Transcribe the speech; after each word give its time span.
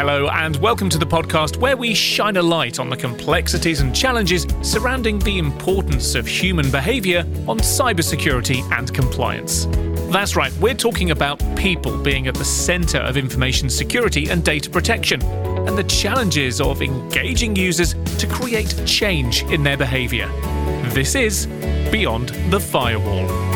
Hello, 0.00 0.30
and 0.30 0.56
welcome 0.56 0.88
to 0.88 0.96
the 0.96 1.04
podcast 1.04 1.58
where 1.58 1.76
we 1.76 1.92
shine 1.92 2.38
a 2.38 2.42
light 2.42 2.80
on 2.80 2.88
the 2.88 2.96
complexities 2.96 3.82
and 3.82 3.94
challenges 3.94 4.46
surrounding 4.62 5.18
the 5.18 5.36
importance 5.36 6.14
of 6.14 6.26
human 6.26 6.70
behaviour 6.70 7.18
on 7.46 7.58
cybersecurity 7.58 8.62
and 8.72 8.94
compliance. 8.94 9.66
That's 10.10 10.36
right, 10.36 10.54
we're 10.56 10.72
talking 10.72 11.10
about 11.10 11.38
people 11.54 12.02
being 12.02 12.28
at 12.28 12.34
the 12.34 12.46
centre 12.46 12.96
of 12.96 13.18
information 13.18 13.68
security 13.68 14.30
and 14.30 14.42
data 14.42 14.70
protection, 14.70 15.20
and 15.22 15.76
the 15.76 15.84
challenges 15.84 16.62
of 16.62 16.80
engaging 16.80 17.54
users 17.54 17.92
to 18.16 18.26
create 18.26 18.74
change 18.86 19.42
in 19.52 19.62
their 19.62 19.76
behaviour. 19.76 20.28
This 20.94 21.14
is 21.14 21.44
Beyond 21.92 22.30
the 22.50 22.58
Firewall. 22.58 23.49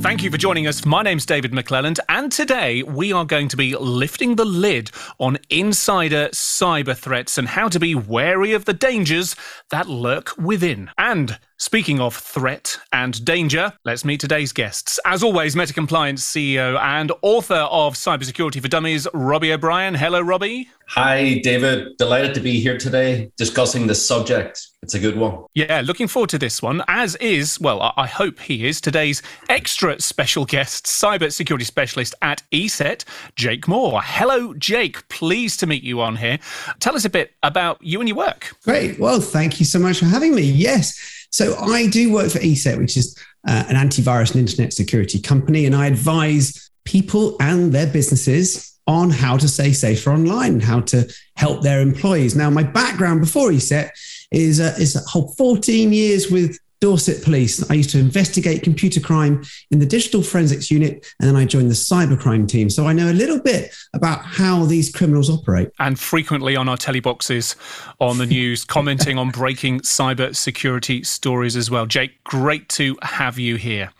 Thank 0.00 0.22
you 0.22 0.30
for 0.30 0.38
joining 0.38 0.68
us. 0.68 0.86
My 0.86 1.02
name's 1.02 1.26
David 1.26 1.50
McClelland, 1.50 1.98
and 2.08 2.30
today 2.30 2.84
we 2.84 3.12
are 3.12 3.24
going 3.24 3.48
to 3.48 3.56
be 3.56 3.74
lifting 3.76 4.36
the 4.36 4.44
lid 4.44 4.92
on 5.18 5.38
insider 5.50 6.28
cyber 6.28 6.96
threats 6.96 7.36
and 7.36 7.48
how 7.48 7.68
to 7.68 7.80
be 7.80 7.96
wary 7.96 8.52
of 8.52 8.64
the 8.64 8.72
dangers 8.72 9.34
that 9.70 9.88
lurk 9.88 10.38
within. 10.38 10.90
And 10.96 11.38
Speaking 11.60 12.00
of 12.00 12.14
threat 12.14 12.78
and 12.92 13.24
danger, 13.24 13.72
let's 13.84 14.04
meet 14.04 14.20
today's 14.20 14.52
guests. 14.52 15.00
As 15.04 15.24
always, 15.24 15.56
Meta 15.56 15.74
Compliance 15.74 16.24
CEO 16.24 16.78
and 16.80 17.10
author 17.20 17.56
of 17.56 17.94
Cybersecurity 17.94 18.62
for 18.62 18.68
Dummies, 18.68 19.08
Robbie 19.12 19.52
O'Brien. 19.52 19.96
Hello, 19.96 20.20
Robbie. 20.20 20.68
Hi, 20.86 21.40
David. 21.42 21.96
Delighted 21.98 22.32
to 22.34 22.40
be 22.40 22.60
here 22.60 22.78
today 22.78 23.32
discussing 23.36 23.88
this 23.88 24.06
subject. 24.06 24.67
It's 24.82 24.94
a 24.94 25.00
good 25.00 25.16
one. 25.16 25.44
Yeah, 25.54 25.82
looking 25.84 26.06
forward 26.06 26.30
to 26.30 26.38
this 26.38 26.62
one, 26.62 26.82
as 26.86 27.16
is, 27.16 27.60
well, 27.60 27.92
I 27.96 28.06
hope 28.06 28.38
he 28.38 28.66
is, 28.66 28.80
today's 28.80 29.22
extra 29.48 30.00
special 30.00 30.44
guest, 30.44 30.86
cybersecurity 30.86 31.66
specialist 31.66 32.14
at 32.22 32.42
ESET, 32.52 33.04
Jake 33.34 33.66
Moore. 33.66 34.00
Hello, 34.02 34.54
Jake. 34.54 35.06
Pleased 35.08 35.58
to 35.60 35.66
meet 35.66 35.82
you 35.82 36.00
on 36.00 36.16
here. 36.16 36.38
Tell 36.78 36.94
us 36.94 37.04
a 37.04 37.10
bit 37.10 37.32
about 37.42 37.78
you 37.82 37.98
and 37.98 38.08
your 38.08 38.16
work. 38.16 38.54
Great. 38.62 39.00
Well, 39.00 39.20
thank 39.20 39.58
you 39.58 39.66
so 39.66 39.80
much 39.80 39.98
for 39.98 40.04
having 40.04 40.34
me. 40.34 40.42
Yes. 40.42 41.26
So 41.30 41.56
I 41.56 41.88
do 41.88 42.12
work 42.12 42.30
for 42.30 42.38
ESET, 42.38 42.78
which 42.78 42.96
is 42.96 43.18
uh, 43.48 43.64
an 43.68 43.74
antivirus 43.74 44.30
and 44.30 44.40
internet 44.40 44.72
security 44.72 45.20
company, 45.20 45.66
and 45.66 45.74
I 45.74 45.86
advise 45.86 46.70
people 46.84 47.36
and 47.40 47.72
their 47.72 47.86
businesses 47.86 48.78
on 48.86 49.10
how 49.10 49.36
to 49.36 49.48
stay 49.48 49.72
safer 49.72 50.10
online 50.12 50.52
and 50.54 50.62
how 50.62 50.80
to 50.80 51.12
help 51.36 51.62
their 51.62 51.80
employees. 51.80 52.34
Now, 52.34 52.48
my 52.48 52.62
background 52.62 53.20
before 53.20 53.50
ESET 53.50 53.90
is 54.30 54.60
uh, 54.60 54.74
is 54.78 54.96
a 54.96 55.00
whole 55.00 55.28
14 55.36 55.92
years 55.92 56.30
with 56.30 56.58
Dorset 56.80 57.24
Police. 57.24 57.68
I 57.70 57.74
used 57.74 57.90
to 57.90 57.98
investigate 57.98 58.62
computer 58.62 59.00
crime 59.00 59.42
in 59.70 59.80
the 59.80 59.86
digital 59.86 60.22
forensics 60.22 60.70
unit, 60.70 61.06
and 61.20 61.28
then 61.28 61.36
I 61.36 61.44
joined 61.44 61.70
the 61.70 61.74
cybercrime 61.74 62.46
team. 62.46 62.70
So 62.70 62.86
I 62.86 62.92
know 62.92 63.10
a 63.10 63.12
little 63.12 63.40
bit 63.40 63.74
about 63.94 64.24
how 64.24 64.64
these 64.64 64.92
criminals 64.92 65.28
operate. 65.28 65.70
And 65.80 65.98
frequently 65.98 66.54
on 66.54 66.68
our 66.68 66.76
teleboxes 66.76 67.56
on 68.00 68.18
the 68.18 68.26
news, 68.26 68.64
commenting 68.78 69.18
on 69.18 69.30
breaking 69.30 69.80
cyber 69.80 70.34
security 70.36 71.02
stories 71.02 71.56
as 71.56 71.70
well. 71.70 71.86
Jake, 71.86 72.22
great 72.24 72.68
to 72.70 72.96
have 73.02 73.38
you 73.38 73.56
here. 73.56 73.90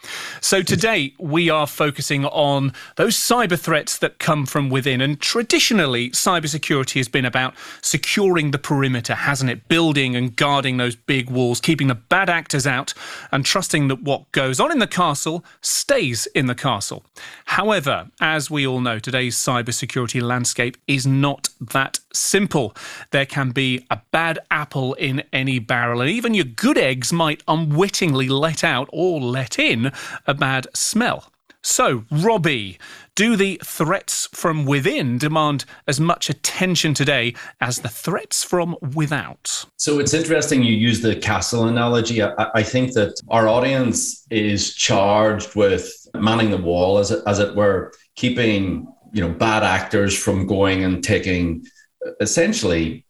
So 0.41 0.63
today 0.63 1.15
we 1.19 1.51
are 1.51 1.67
focusing 1.67 2.27
on 2.27 2.73
those 2.97 3.17
cyber 3.17 3.59
threats 3.59 3.99
that 3.99 4.19
come 4.19 4.47
from 4.47 4.71
within. 4.71 5.01
And 5.01 5.21
traditionally, 5.21 6.11
cybersecurity 6.11 6.97
has 6.99 7.09
been 7.09 7.25
about 7.25 7.55
securing 7.83 8.53
the 8.53 8.59
perimeter, 8.59 9.15
hasn't 9.15 9.51
it? 9.51 9.67
Building 9.67 10.15
and 10.15 10.37
guarding 10.37 10.77
those 10.77 10.95
big 10.95 11.29
walls, 11.29 11.61
keeping 11.61 11.89
the 11.89 11.95
bad 11.95 12.31
actors 12.31 12.68
out 12.69 12.95
and 13.33 13.45
trusting 13.45 13.89
that 13.89 14.03
what 14.03 14.31
goes 14.33 14.61
on 14.61 14.71
in 14.71 14.79
the 14.79 14.87
castle 14.87 15.45
stays 15.61 16.27
in 16.35 16.47
the 16.47 16.55
castle. 16.55 17.05
However, 17.47 18.11
as 18.21 18.51
we 18.51 18.67
all 18.67 18.81
know, 18.81 18.99
today's 18.99 19.37
cybersecurity 19.37 20.23
landscape 20.23 20.77
is 20.87 21.07
not 21.07 21.49
that 21.61 21.99
simple. 22.13 22.77
There 23.11 23.27
can 23.27 23.51
be 23.51 23.87
a 23.91 24.01
bad 24.13 24.39
apple 24.51 24.95
in 24.95 25.25
any 25.33 25.59
barrel, 25.59 26.01
and 26.01 26.11
even 26.11 26.35
your 26.35 26.45
good 26.45 26.79
eggs 26.79 27.13
might 27.13 27.43
unwittingly 27.49 28.29
let 28.29 28.63
out 28.63 28.89
or 28.93 29.21
let 29.21 29.59
in 29.59 29.91
a 30.27 30.35
bad 30.35 30.67
smell. 30.75 31.33
So, 31.61 32.05
Robbie, 32.11 32.79
do 33.19 33.35
the 33.35 33.61
threats 33.65 34.29
from 34.33 34.65
within 34.65 35.19
demand 35.19 35.65
as 35.89 35.99
much 35.99 36.31
attention 36.31 36.95
today 36.95 37.35
as 37.61 37.81
the 37.81 37.89
threats 37.89 38.45
from 38.45 38.77
without? 38.95 39.65
So, 39.77 39.99
it's 39.99 40.15
interesting 40.15 40.63
you 40.63 40.73
use 40.73 41.01
the 41.01 41.17
castle 41.17 41.67
analogy. 41.67 42.23
I, 42.23 42.31
I 42.55 42.63
think 42.63 42.93
that 42.93 43.21
our 43.29 43.49
audience 43.49 44.25
is 44.31 44.73
charged 44.73 45.57
with 45.57 45.93
manning 46.15 46.53
the 46.53 46.59
wall, 46.59 46.99
as 46.99 47.11
it, 47.11 47.21
as 47.27 47.41
it 47.41 47.57
were, 47.57 47.93
keeping 48.15 48.87
you 49.13 49.21
know 49.21 49.35
bad 49.35 49.65
actors 49.65 50.17
from 50.17 50.47
going 50.47 50.85
and 50.85 51.03
taking 51.03 51.67
uh, 52.07 52.13
essentially 52.21 53.05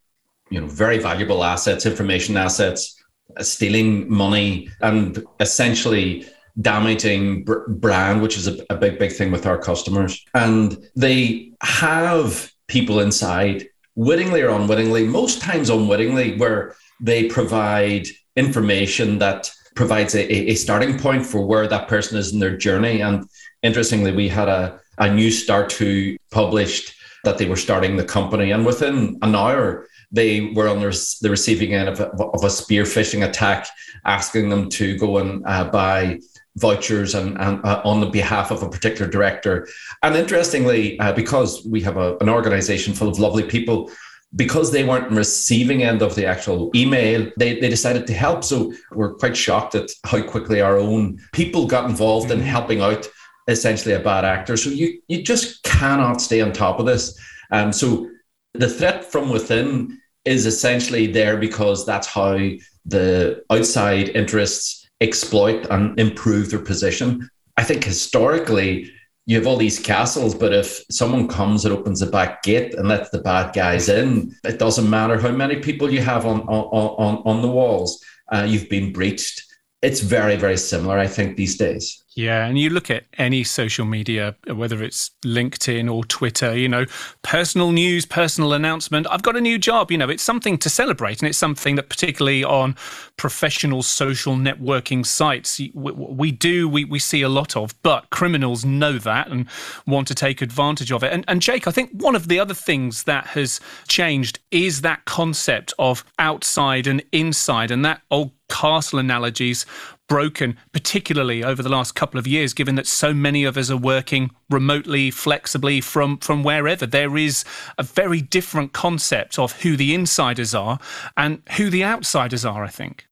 you 0.48 0.58
know 0.58 0.66
very 0.66 0.98
valuable 0.98 1.44
assets, 1.44 1.84
information 1.84 2.38
assets, 2.38 2.96
uh, 3.36 3.42
stealing 3.42 4.10
money, 4.10 4.70
and 4.80 5.22
essentially 5.38 6.26
damaging 6.60 7.44
br- 7.44 7.68
brand, 7.68 8.22
which 8.22 8.36
is 8.36 8.48
a, 8.48 8.64
a 8.70 8.76
big, 8.76 8.98
big 8.98 9.12
thing 9.12 9.30
with 9.30 9.46
our 9.46 9.58
customers. 9.58 10.24
And 10.34 10.76
they 10.96 11.52
have 11.62 12.50
people 12.66 13.00
inside, 13.00 13.68
wittingly 13.94 14.42
or 14.42 14.50
unwittingly, 14.50 15.04
most 15.04 15.40
times 15.40 15.70
unwittingly, 15.70 16.36
where 16.36 16.74
they 17.00 17.28
provide 17.28 18.06
information 18.36 19.18
that 19.18 19.50
provides 19.74 20.14
a, 20.14 20.50
a 20.50 20.54
starting 20.54 20.98
point 20.98 21.24
for 21.24 21.46
where 21.46 21.68
that 21.68 21.88
person 21.88 22.18
is 22.18 22.32
in 22.32 22.40
their 22.40 22.56
journey. 22.56 23.00
And 23.02 23.28
interestingly, 23.62 24.12
we 24.12 24.28
had 24.28 24.48
a, 24.48 24.80
a 24.98 25.12
new 25.12 25.30
start 25.30 25.72
who 25.72 26.16
published 26.30 26.94
that 27.24 27.38
they 27.38 27.46
were 27.46 27.56
starting 27.56 27.96
the 27.96 28.04
company. 28.04 28.50
And 28.50 28.66
within 28.66 29.18
an 29.22 29.34
hour, 29.34 29.86
they 30.10 30.52
were 30.54 30.68
on 30.68 30.80
the 30.80 31.30
receiving 31.30 31.74
end 31.74 31.88
of 31.88 32.00
a, 32.00 32.08
of 32.08 32.42
a 32.42 32.50
spear 32.50 32.84
phishing 32.84 33.28
attack, 33.28 33.68
asking 34.04 34.48
them 34.48 34.68
to 34.70 34.96
go 34.98 35.18
and 35.18 35.44
uh, 35.46 35.64
buy 35.64 36.18
vouchers 36.58 37.14
and, 37.14 37.38
and 37.40 37.64
uh, 37.64 37.80
on 37.84 38.00
the 38.00 38.06
behalf 38.06 38.50
of 38.50 38.62
a 38.62 38.68
particular 38.68 39.10
director. 39.10 39.66
And 40.02 40.16
interestingly, 40.16 40.98
uh, 41.00 41.12
because 41.12 41.64
we 41.66 41.80
have 41.82 41.96
a, 41.96 42.16
an 42.18 42.28
organization 42.28 42.94
full 42.94 43.08
of 43.08 43.18
lovely 43.18 43.44
people, 43.44 43.90
because 44.36 44.70
they 44.70 44.84
weren't 44.84 45.10
receiving 45.10 45.82
end 45.82 46.02
of 46.02 46.14
the 46.14 46.26
actual 46.26 46.70
email, 46.74 47.30
they, 47.38 47.58
they 47.58 47.68
decided 47.68 48.06
to 48.06 48.12
help. 48.12 48.44
So 48.44 48.72
we're 48.92 49.14
quite 49.14 49.36
shocked 49.36 49.74
at 49.74 49.90
how 50.04 50.22
quickly 50.22 50.60
our 50.60 50.76
own 50.76 51.18
people 51.32 51.66
got 51.66 51.88
involved 51.88 52.30
in 52.30 52.40
helping 52.40 52.82
out 52.82 53.08
essentially 53.46 53.94
a 53.94 54.00
bad 54.00 54.24
actor. 54.24 54.56
So 54.56 54.70
you 54.70 55.00
you 55.08 55.22
just 55.22 55.62
cannot 55.62 56.20
stay 56.20 56.42
on 56.42 56.52
top 56.52 56.78
of 56.78 56.86
this. 56.86 57.18
Um, 57.50 57.72
so 57.72 58.10
the 58.52 58.68
threat 58.68 59.04
from 59.04 59.30
within 59.30 59.98
is 60.24 60.44
essentially 60.44 61.06
there 61.06 61.38
because 61.38 61.86
that's 61.86 62.06
how 62.06 62.36
the 62.84 63.42
outside 63.50 64.10
interests 64.10 64.77
exploit 65.00 65.66
and 65.70 65.98
improve 65.98 66.50
their 66.50 66.58
position. 66.58 67.28
I 67.56 67.64
think 67.64 67.84
historically, 67.84 68.90
you 69.26 69.36
have 69.36 69.46
all 69.46 69.56
these 69.56 69.78
castles, 69.78 70.34
but 70.34 70.54
if 70.54 70.82
someone 70.90 71.28
comes 71.28 71.64
and 71.64 71.74
opens 71.74 72.00
the 72.00 72.06
back 72.06 72.42
gate 72.42 72.74
and 72.74 72.88
lets 72.88 73.10
the 73.10 73.18
bad 73.18 73.52
guys 73.52 73.88
in, 73.88 74.34
it 74.44 74.58
doesn't 74.58 74.88
matter 74.88 75.18
how 75.18 75.30
many 75.30 75.56
people 75.56 75.92
you 75.92 76.00
have 76.00 76.24
on 76.24 76.40
on 76.42 76.64
on, 76.98 77.22
on 77.26 77.42
the 77.42 77.48
walls. 77.48 78.02
Uh, 78.32 78.46
you've 78.48 78.68
been 78.70 78.92
breached. 78.92 79.44
It's 79.82 80.00
very 80.00 80.36
very 80.36 80.56
similar, 80.56 80.98
I 80.98 81.06
think, 81.06 81.36
these 81.36 81.56
days. 81.56 82.02
Yeah, 82.18 82.46
and 82.46 82.58
you 82.58 82.70
look 82.70 82.90
at 82.90 83.04
any 83.16 83.44
social 83.44 83.84
media, 83.84 84.34
whether 84.52 84.82
it's 84.82 85.12
LinkedIn 85.24 85.88
or 85.88 86.02
Twitter, 86.02 86.58
you 86.58 86.68
know, 86.68 86.84
personal 87.22 87.70
news, 87.70 88.04
personal 88.06 88.54
announcement. 88.54 89.06
I've 89.08 89.22
got 89.22 89.36
a 89.36 89.40
new 89.40 89.56
job. 89.56 89.92
You 89.92 89.98
know, 89.98 90.08
it's 90.08 90.24
something 90.24 90.58
to 90.58 90.68
celebrate, 90.68 91.20
and 91.20 91.28
it's 91.28 91.38
something 91.38 91.76
that, 91.76 91.88
particularly 91.88 92.42
on 92.42 92.74
professional 93.18 93.84
social 93.84 94.34
networking 94.34 95.06
sites, 95.06 95.60
we, 95.74 96.32
do 96.32 96.68
we, 96.68 96.84
we 96.84 96.98
see 96.98 97.22
a 97.22 97.28
lot 97.28 97.56
of. 97.56 97.80
But 97.84 98.10
criminals 98.10 98.64
know 98.64 98.98
that 98.98 99.28
and 99.28 99.46
want 99.86 100.08
to 100.08 100.14
take 100.16 100.42
advantage 100.42 100.90
of 100.90 101.04
it. 101.04 101.12
And, 101.12 101.24
and 101.28 101.40
Jake, 101.40 101.68
I 101.68 101.70
think 101.70 101.92
one 101.92 102.16
of 102.16 102.26
the 102.26 102.40
other 102.40 102.54
things 102.54 103.04
that 103.04 103.28
has 103.28 103.60
changed 103.86 104.40
is 104.50 104.80
that 104.80 105.04
concept 105.04 105.72
of 105.78 106.04
outside 106.18 106.88
and 106.88 107.00
inside, 107.12 107.70
and 107.70 107.84
that 107.84 108.02
old 108.10 108.32
castle 108.48 108.98
analogies 108.98 109.66
broken, 110.08 110.56
particularly 110.72 111.44
over 111.44 111.62
the 111.62 111.68
last 111.68 111.94
couple 111.94 112.18
of 112.18 112.26
years, 112.26 112.54
given 112.54 112.74
that 112.76 112.86
so 112.86 113.12
many 113.12 113.44
of 113.44 113.56
us 113.56 113.70
are 113.70 113.76
working 113.76 114.30
remotely, 114.50 115.10
flexibly 115.10 115.80
from, 115.80 116.18
from 116.18 116.42
wherever. 116.42 116.86
There 116.86 117.16
is 117.16 117.44
a 117.76 117.82
very 117.82 118.20
different 118.20 118.72
concept 118.72 119.38
of 119.38 119.52
who 119.60 119.76
the 119.76 119.94
insiders 119.94 120.54
are 120.54 120.78
and 121.16 121.42
who 121.56 121.70
the 121.70 121.84
outsiders 121.84 122.44
are, 122.44 122.64
I 122.64 122.68
think. 122.68 123.06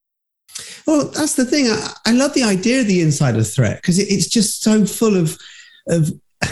Well, 0.86 1.08
that's 1.10 1.34
the 1.34 1.44
thing. 1.44 1.66
I, 1.66 1.92
I 2.06 2.12
love 2.12 2.32
the 2.34 2.42
idea 2.42 2.80
of 2.80 2.86
the 2.86 3.02
insider 3.02 3.42
threat 3.42 3.82
because 3.82 3.98
it, 3.98 4.10
it's 4.10 4.26
just 4.26 4.62
so 4.62 4.86
full 4.86 5.16
of, 5.16 5.38
of, 5.88 6.10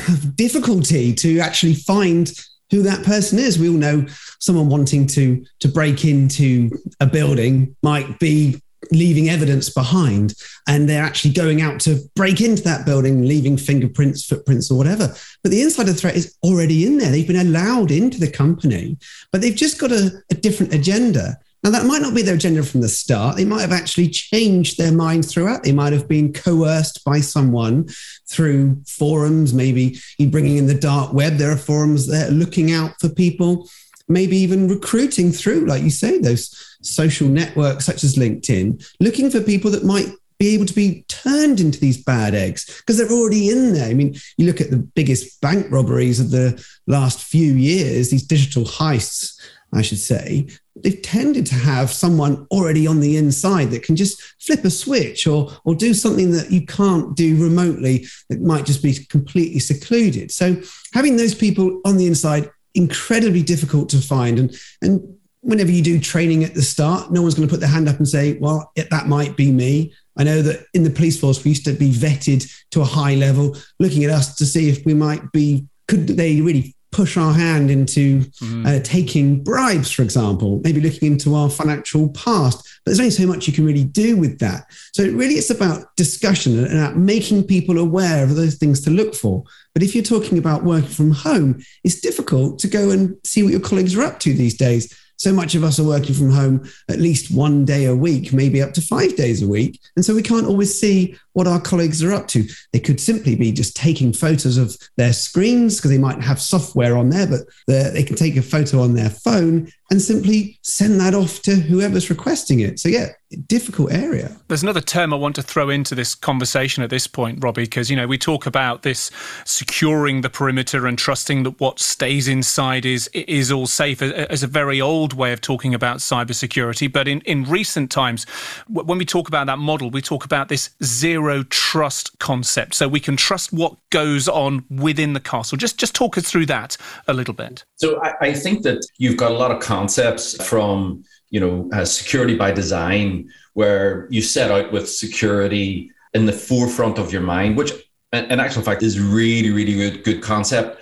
of 0.09 0.37
difficulty 0.37 1.15
to 1.15 1.41
actually 1.41 1.75
find 1.75 2.31
who 2.71 2.83
that 2.83 3.05
person 3.05 3.39
is. 3.39 3.59
We 3.59 3.69
all 3.69 3.75
know 3.75 4.05
someone 4.41 4.69
wanting 4.69 5.07
to 5.09 5.45
to 5.61 5.69
break 5.69 6.05
into 6.05 6.71
a 7.01 7.07
building 7.07 7.77
might 7.83 8.19
be 8.19 8.61
leaving 8.93 9.29
evidence 9.29 9.71
behind 9.71 10.35
and 10.67 10.89
they're 10.89 11.05
actually 11.05 11.33
going 11.33 11.63
out 11.63 11.81
to 11.81 12.01
break 12.15 12.41
into 12.41 12.63
that 12.63 12.87
building, 12.87 13.27
leaving 13.27 13.57
fingerprints, 13.57 14.25
footprints, 14.25 14.71
or 14.71 14.79
whatever. 14.79 15.15
But 15.43 15.51
the 15.51 15.63
insider 15.63 15.93
threat 15.93 16.17
is 16.17 16.37
already 16.43 16.87
in 16.87 16.99
there. 16.99 17.11
They've 17.11 17.27
been 17.27 17.37
allowed 17.37 17.91
into 17.91 18.19
the 18.19 18.31
company, 18.31 18.97
but 19.33 19.41
they've 19.41 19.55
just 19.55 19.79
got 19.79 19.93
a, 19.93 20.11
a 20.31 20.35
different 20.35 20.75
agenda. 20.75 21.39
Now, 21.65 21.71
that 21.71 21.87
might 21.87 22.03
not 22.03 22.15
be 22.15 22.21
their 22.21 22.35
agenda 22.35 22.63
from 22.63 22.83
the 22.83 22.91
start. 22.91 23.37
They 23.37 23.47
might 23.47 23.63
have 23.63 23.73
actually 23.73 24.11
changed 24.11 24.77
their 24.77 24.93
mind 24.93 25.27
throughout. 25.27 25.63
They 25.63 25.73
might 25.73 25.95
have 25.95 26.07
been 26.07 26.31
coerced 26.31 27.03
by 27.07 27.21
someone 27.21 27.89
through 28.29 28.83
forums, 28.87 29.55
maybe 29.55 29.99
bringing 30.29 30.59
in 30.59 30.67
the 30.67 30.75
dark 30.75 31.15
web. 31.15 31.39
There 31.39 31.51
are 31.51 31.57
forums 31.57 32.07
that 32.09 32.29
are 32.29 32.35
looking 32.35 32.71
out 32.73 33.01
for 33.01 33.09
people, 33.09 33.67
maybe 34.09 34.37
even 34.37 34.69
recruiting 34.69 35.33
through, 35.33 35.67
like 35.67 35.83
you 35.83 35.91
say, 35.91 36.19
those 36.19 36.77
social 36.83 37.29
networks 37.29 37.87
such 37.87 38.05
as 38.05 38.17
LinkedIn, 38.17 38.85
looking 39.01 39.31
for 39.31 39.41
people 39.41 39.71
that 39.71 39.85
might 39.85 40.09
be 40.39 40.55
able 40.55 40.67
to 40.67 40.75
be 40.75 41.05
turned 41.09 41.61
into 41.61 41.79
these 41.79 42.03
bad 42.03 42.35
eggs 42.35 42.67
because 42.81 42.99
they're 42.99 43.17
already 43.17 43.51
in 43.51 43.73
there. 43.73 43.89
I 43.89 43.95
mean, 43.95 44.17
you 44.37 44.47
look 44.47 44.61
at 44.61 44.71
the 44.71 44.79
biggest 44.79 45.41
bank 45.41 45.67
robberies 45.71 46.21
of 46.21 46.31
the 46.31 46.63
last 46.87 47.23
few 47.23 47.55
years, 47.55 48.11
these 48.11 48.27
digital 48.27 48.65
heists 48.65 49.39
I 49.75 49.83
should 49.83 49.99
say, 49.99 50.47
they've 50.77 51.03
tended 51.03 51.47
to 51.47 51.55
have 51.57 51.91
someone 51.91 52.47
already 52.51 52.87
on 52.87 53.01
the 53.01 53.17
inside 53.17 53.71
that 53.71 53.83
can 53.83 53.97
just 53.97 54.21
flip 54.41 54.65
a 54.65 54.71
switch 54.71 55.27
or 55.27 55.51
or 55.65 55.75
do 55.75 55.93
something 55.93 56.31
that 56.33 56.51
you 56.51 56.65
can't 56.65 57.17
do 57.17 57.43
remotely 57.43 58.07
that 58.31 58.41
might 58.41 58.67
just 58.67 58.83
be 58.83 58.95
completely 59.07 59.59
secluded. 59.59 60.31
So 60.31 60.57
having 60.93 61.17
those 61.17 61.35
people 61.35 61.81
on 61.85 61.97
the 61.97 62.07
inside 62.07 62.51
incredibly 62.75 63.43
difficult 63.43 63.89
to 63.91 63.99
find. 63.99 64.39
And 64.39 64.61
and 64.83 65.17
whenever 65.41 65.71
you 65.71 65.83
do 65.83 66.01
training 66.01 66.43
at 66.43 66.55
the 66.55 66.63
start 66.63 67.13
no 67.13 67.21
one's 67.21 67.35
going 67.35 67.47
to 67.47 67.53
put 67.53 67.61
their 67.61 67.69
hand 67.69 67.87
up 67.87 67.99
and 67.99 68.09
say 68.09 68.39
well 68.39 68.73
that 68.77 69.07
might 69.07 69.37
be 69.37 69.53
me. 69.53 69.93
I 70.17 70.25
know 70.25 70.43
that 70.43 70.67
in 70.75 70.85
the 70.85 70.91
police 70.91 71.21
force 71.21 71.45
we 71.45 71.51
used 71.51 71.65
to 71.67 71.73
be 71.73 71.91
vetted 71.91 72.51
to 72.71 72.81
a 72.81 72.85
high 72.85 73.15
level 73.15 73.57
looking 73.79 74.05
at 74.05 74.11
us 74.11 74.37
to 74.37 74.47
see 74.47 74.69
if 74.69 74.85
we 74.87 74.95
might 74.95 75.33
be 75.33 75.67
could 75.89 76.07
they 76.07 76.41
really 76.41 76.75
push 76.95 77.17
our 77.17 77.33
hand 77.33 77.71
into 77.71 78.21
mm. 78.21 78.67
uh, 78.67 78.81
taking 78.85 79.43
bribes, 79.43 79.91
for 79.91 80.03
example, 80.03 80.61
maybe 80.63 80.81
looking 80.81 81.13
into 81.13 81.35
our 81.35 81.51
financial 81.51 82.09
past. 82.11 82.59
But 82.85 82.91
there's 82.91 83.01
only 83.01 83.11
so 83.11 83.27
much 83.27 83.49
you 83.49 83.53
can 83.53 83.67
really 83.67 83.85
do 83.85 84.17
with 84.17 84.39
that. 84.39 84.67
So 84.93 85.05
really, 85.05 85.35
it's 85.35 85.51
about 85.51 85.97
discussion 85.97 86.57
and 86.59 86.79
about 86.79 86.97
making 86.97 87.45
people 87.45 87.79
aware 87.79 88.23
of 88.23 88.37
those 88.37 88.55
things 88.55 88.81
to 88.83 88.91
look 88.91 89.15
for. 89.15 89.43
But 89.73 89.83
if 89.83 89.95
you're 89.95 90.05
talking 90.05 90.39
about 90.39 90.63
working 90.63 90.89
from 90.89 91.11
home, 91.11 91.61
it's 91.83 92.01
difficult 92.01 92.61
to 92.61 92.69
go 92.69 92.91
and 92.91 93.17
see 93.25 93.43
what 93.43 93.51
your 93.51 93.61
colleagues 93.61 93.97
are 93.97 94.03
up 94.03 94.21
to 94.21 94.33
these 94.33 94.57
days 94.57 94.95
so 95.17 95.33
much 95.33 95.55
of 95.55 95.65
us 95.65 95.79
are 95.79 95.85
working 95.85 96.15
from 96.15 96.31
home 96.31 96.69
at 96.91 96.99
least 96.99 97.35
one 97.35 97.65
day 97.65 97.87
a 97.87 97.95
week, 97.95 98.33
maybe 98.33 98.61
up 98.61 98.73
to 98.75 98.83
five 98.83 99.17
days 99.17 99.43
a 99.43 99.49
week. 99.49 99.81
And 99.97 100.05
so 100.05 100.15
we 100.15 100.23
can't 100.23 100.47
always 100.47 100.79
see 100.79 101.17
what 101.35 101.47
our 101.47 101.61
colleagues 101.61 102.03
are 102.03 102.13
up 102.13 102.27
to. 102.29 102.45
They 102.73 102.81
could 102.81 103.01
simply 103.01 103.37
be 103.37 103.53
just 103.53 103.77
taking 103.77 104.13
photos 104.13 104.57
of 104.57 104.77
their 104.97 105.13
screens 105.13 105.77
because 105.77 105.91
they 105.91 105.99
might 105.99 106.21
have 106.23 106.41
software 106.41 106.97
on 106.97 107.11
there, 107.11 107.27
but 107.27 107.41
they 107.67 108.03
can 108.03 108.17
take 108.17 108.37
a 108.37 108.43
photo 108.43 108.81
on 108.81 108.95
their 108.95 109.11
phone 109.11 109.71
and 109.91 110.01
simply 110.01 110.59
send 110.63 110.99
that 110.99 111.15
off 111.15 111.43
to 111.43 111.55
whoever's 111.57 112.09
requesting 112.09 112.61
it. 112.61 112.81
So, 112.81 112.89
yeah, 112.89 113.09
difficult 113.47 113.93
area. 113.93 114.35
There's 114.49 114.63
another 114.63 114.81
term 114.81 115.13
I 115.13 115.17
want 115.17 115.37
to 115.37 115.43
throw 115.43 115.69
into 115.69 115.95
this 115.95 116.15
conversation 116.15 116.83
at 116.83 116.89
this 116.89 117.07
point, 117.07 117.43
Robbie, 117.43 117.65
because, 117.65 117.91
you 117.91 117.97
know, 117.97 118.07
we 118.07 118.17
talk 118.17 118.47
about 118.47 118.83
this 118.83 119.11
securing 119.45 120.23
the 120.23 120.31
perimeter 120.31 120.87
and 120.87 120.97
trusting 120.97 121.43
that 121.43 121.61
what 121.61 121.81
stays 121.81 122.29
inside 122.29 122.87
is 122.87 123.09
is 123.13 123.53
all 123.53 123.67
safe 123.67 124.01
as 124.01 124.43
a 124.43 124.47
very 124.47 124.81
old 124.81 125.13
way 125.13 125.33
of 125.33 125.41
talking 125.41 125.75
about 125.75 125.99
cybersecurity. 125.99 126.91
But 126.91 127.07
in, 127.07 127.21
in 127.23 127.45
recent 127.45 127.91
times, 127.91 128.25
when 128.69 128.99
we 128.99 129.05
talk 129.05 129.29
about 129.29 129.47
that 129.49 129.59
model, 129.59 129.91
we 129.91 130.01
talk 130.01 130.25
about 130.25 130.49
this 130.49 130.71
zero 130.83 131.24
trust 131.43 132.19
concept. 132.19 132.75
So 132.75 132.89
we 132.89 133.01
can 133.01 133.17
trust 133.17 133.53
what 133.53 133.77
goes 133.91 134.29
on 134.29 134.65
within 134.71 135.13
the 135.13 135.21
castle. 135.21 135.57
Just, 135.57 135.79
just 135.79 135.95
talk 135.95 136.19
us 136.19 136.31
through 136.31 136.47
that 136.47 136.77
a 137.09 137.15
little 137.15 137.35
bit. 137.35 137.65
So 137.77 138.01
I, 138.03 138.15
I 138.21 138.33
think 138.35 138.63
that 138.63 138.87
you've 138.99 139.17
got 139.17 139.31
a 139.31 139.35
lot 139.35 139.51
of 139.51 139.61
concepts 139.61 140.45
from 140.47 141.05
you 141.35 141.41
know, 141.41 141.69
uh, 141.73 141.85
security 141.85 142.37
by 142.37 142.53
design, 142.53 143.29
where 143.55 144.07
you 144.09 144.23
set 144.23 144.53
out 144.53 144.71
with 144.71 144.89
security 144.89 145.91
in 146.13 146.27
the 146.27 146.33
forefront 146.33 146.97
of 146.97 147.13
your 147.13 147.23
mind, 147.23 147.57
which 147.57 147.73
in 148.13 148.39
actual 148.39 148.63
fact 148.63 148.85
is 148.85 149.01
really, 149.01 149.51
really 149.51 149.75
good, 149.75 150.05
good 150.05 150.23
concept. 150.23 150.81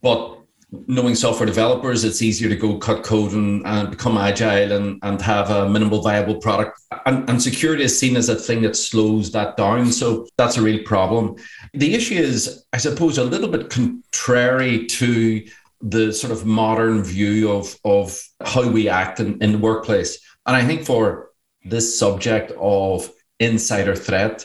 But 0.00 0.38
knowing 0.86 1.14
software 1.14 1.46
developers, 1.46 2.02
it's 2.02 2.22
easier 2.22 2.48
to 2.48 2.56
go 2.56 2.78
cut 2.78 3.02
code 3.02 3.32
and, 3.32 3.64
and 3.66 3.90
become 3.90 4.16
agile 4.16 4.72
and, 4.72 4.98
and 5.02 5.20
have 5.20 5.50
a 5.50 5.68
minimal 5.68 6.00
viable 6.00 6.36
product. 6.36 6.80
And, 7.04 7.28
and 7.28 7.42
security 7.42 7.84
is 7.84 7.98
seen 7.98 8.16
as 8.16 8.28
a 8.28 8.34
thing 8.34 8.62
that 8.62 8.76
slows 8.76 9.30
that 9.32 9.56
down. 9.56 9.92
So 9.92 10.26
that's 10.38 10.56
a 10.56 10.62
real 10.62 10.82
problem. 10.84 11.36
The 11.74 11.94
issue 11.94 12.14
is, 12.14 12.64
I 12.72 12.78
suppose, 12.78 13.18
a 13.18 13.24
little 13.24 13.48
bit 13.48 13.68
contrary 13.68 14.86
to 14.86 15.46
the 15.82 16.12
sort 16.12 16.32
of 16.32 16.46
modern 16.46 17.02
view 17.02 17.50
of 17.50 17.76
of 17.84 18.22
how 18.40 18.68
we 18.68 18.88
act 18.88 19.18
in, 19.20 19.42
in 19.42 19.52
the 19.52 19.58
workplace. 19.58 20.18
And 20.46 20.56
I 20.56 20.64
think 20.64 20.86
for 20.86 21.30
this 21.64 21.98
subject 21.98 22.52
of 22.58 23.10
insider 23.40 23.96
threat, 23.96 24.44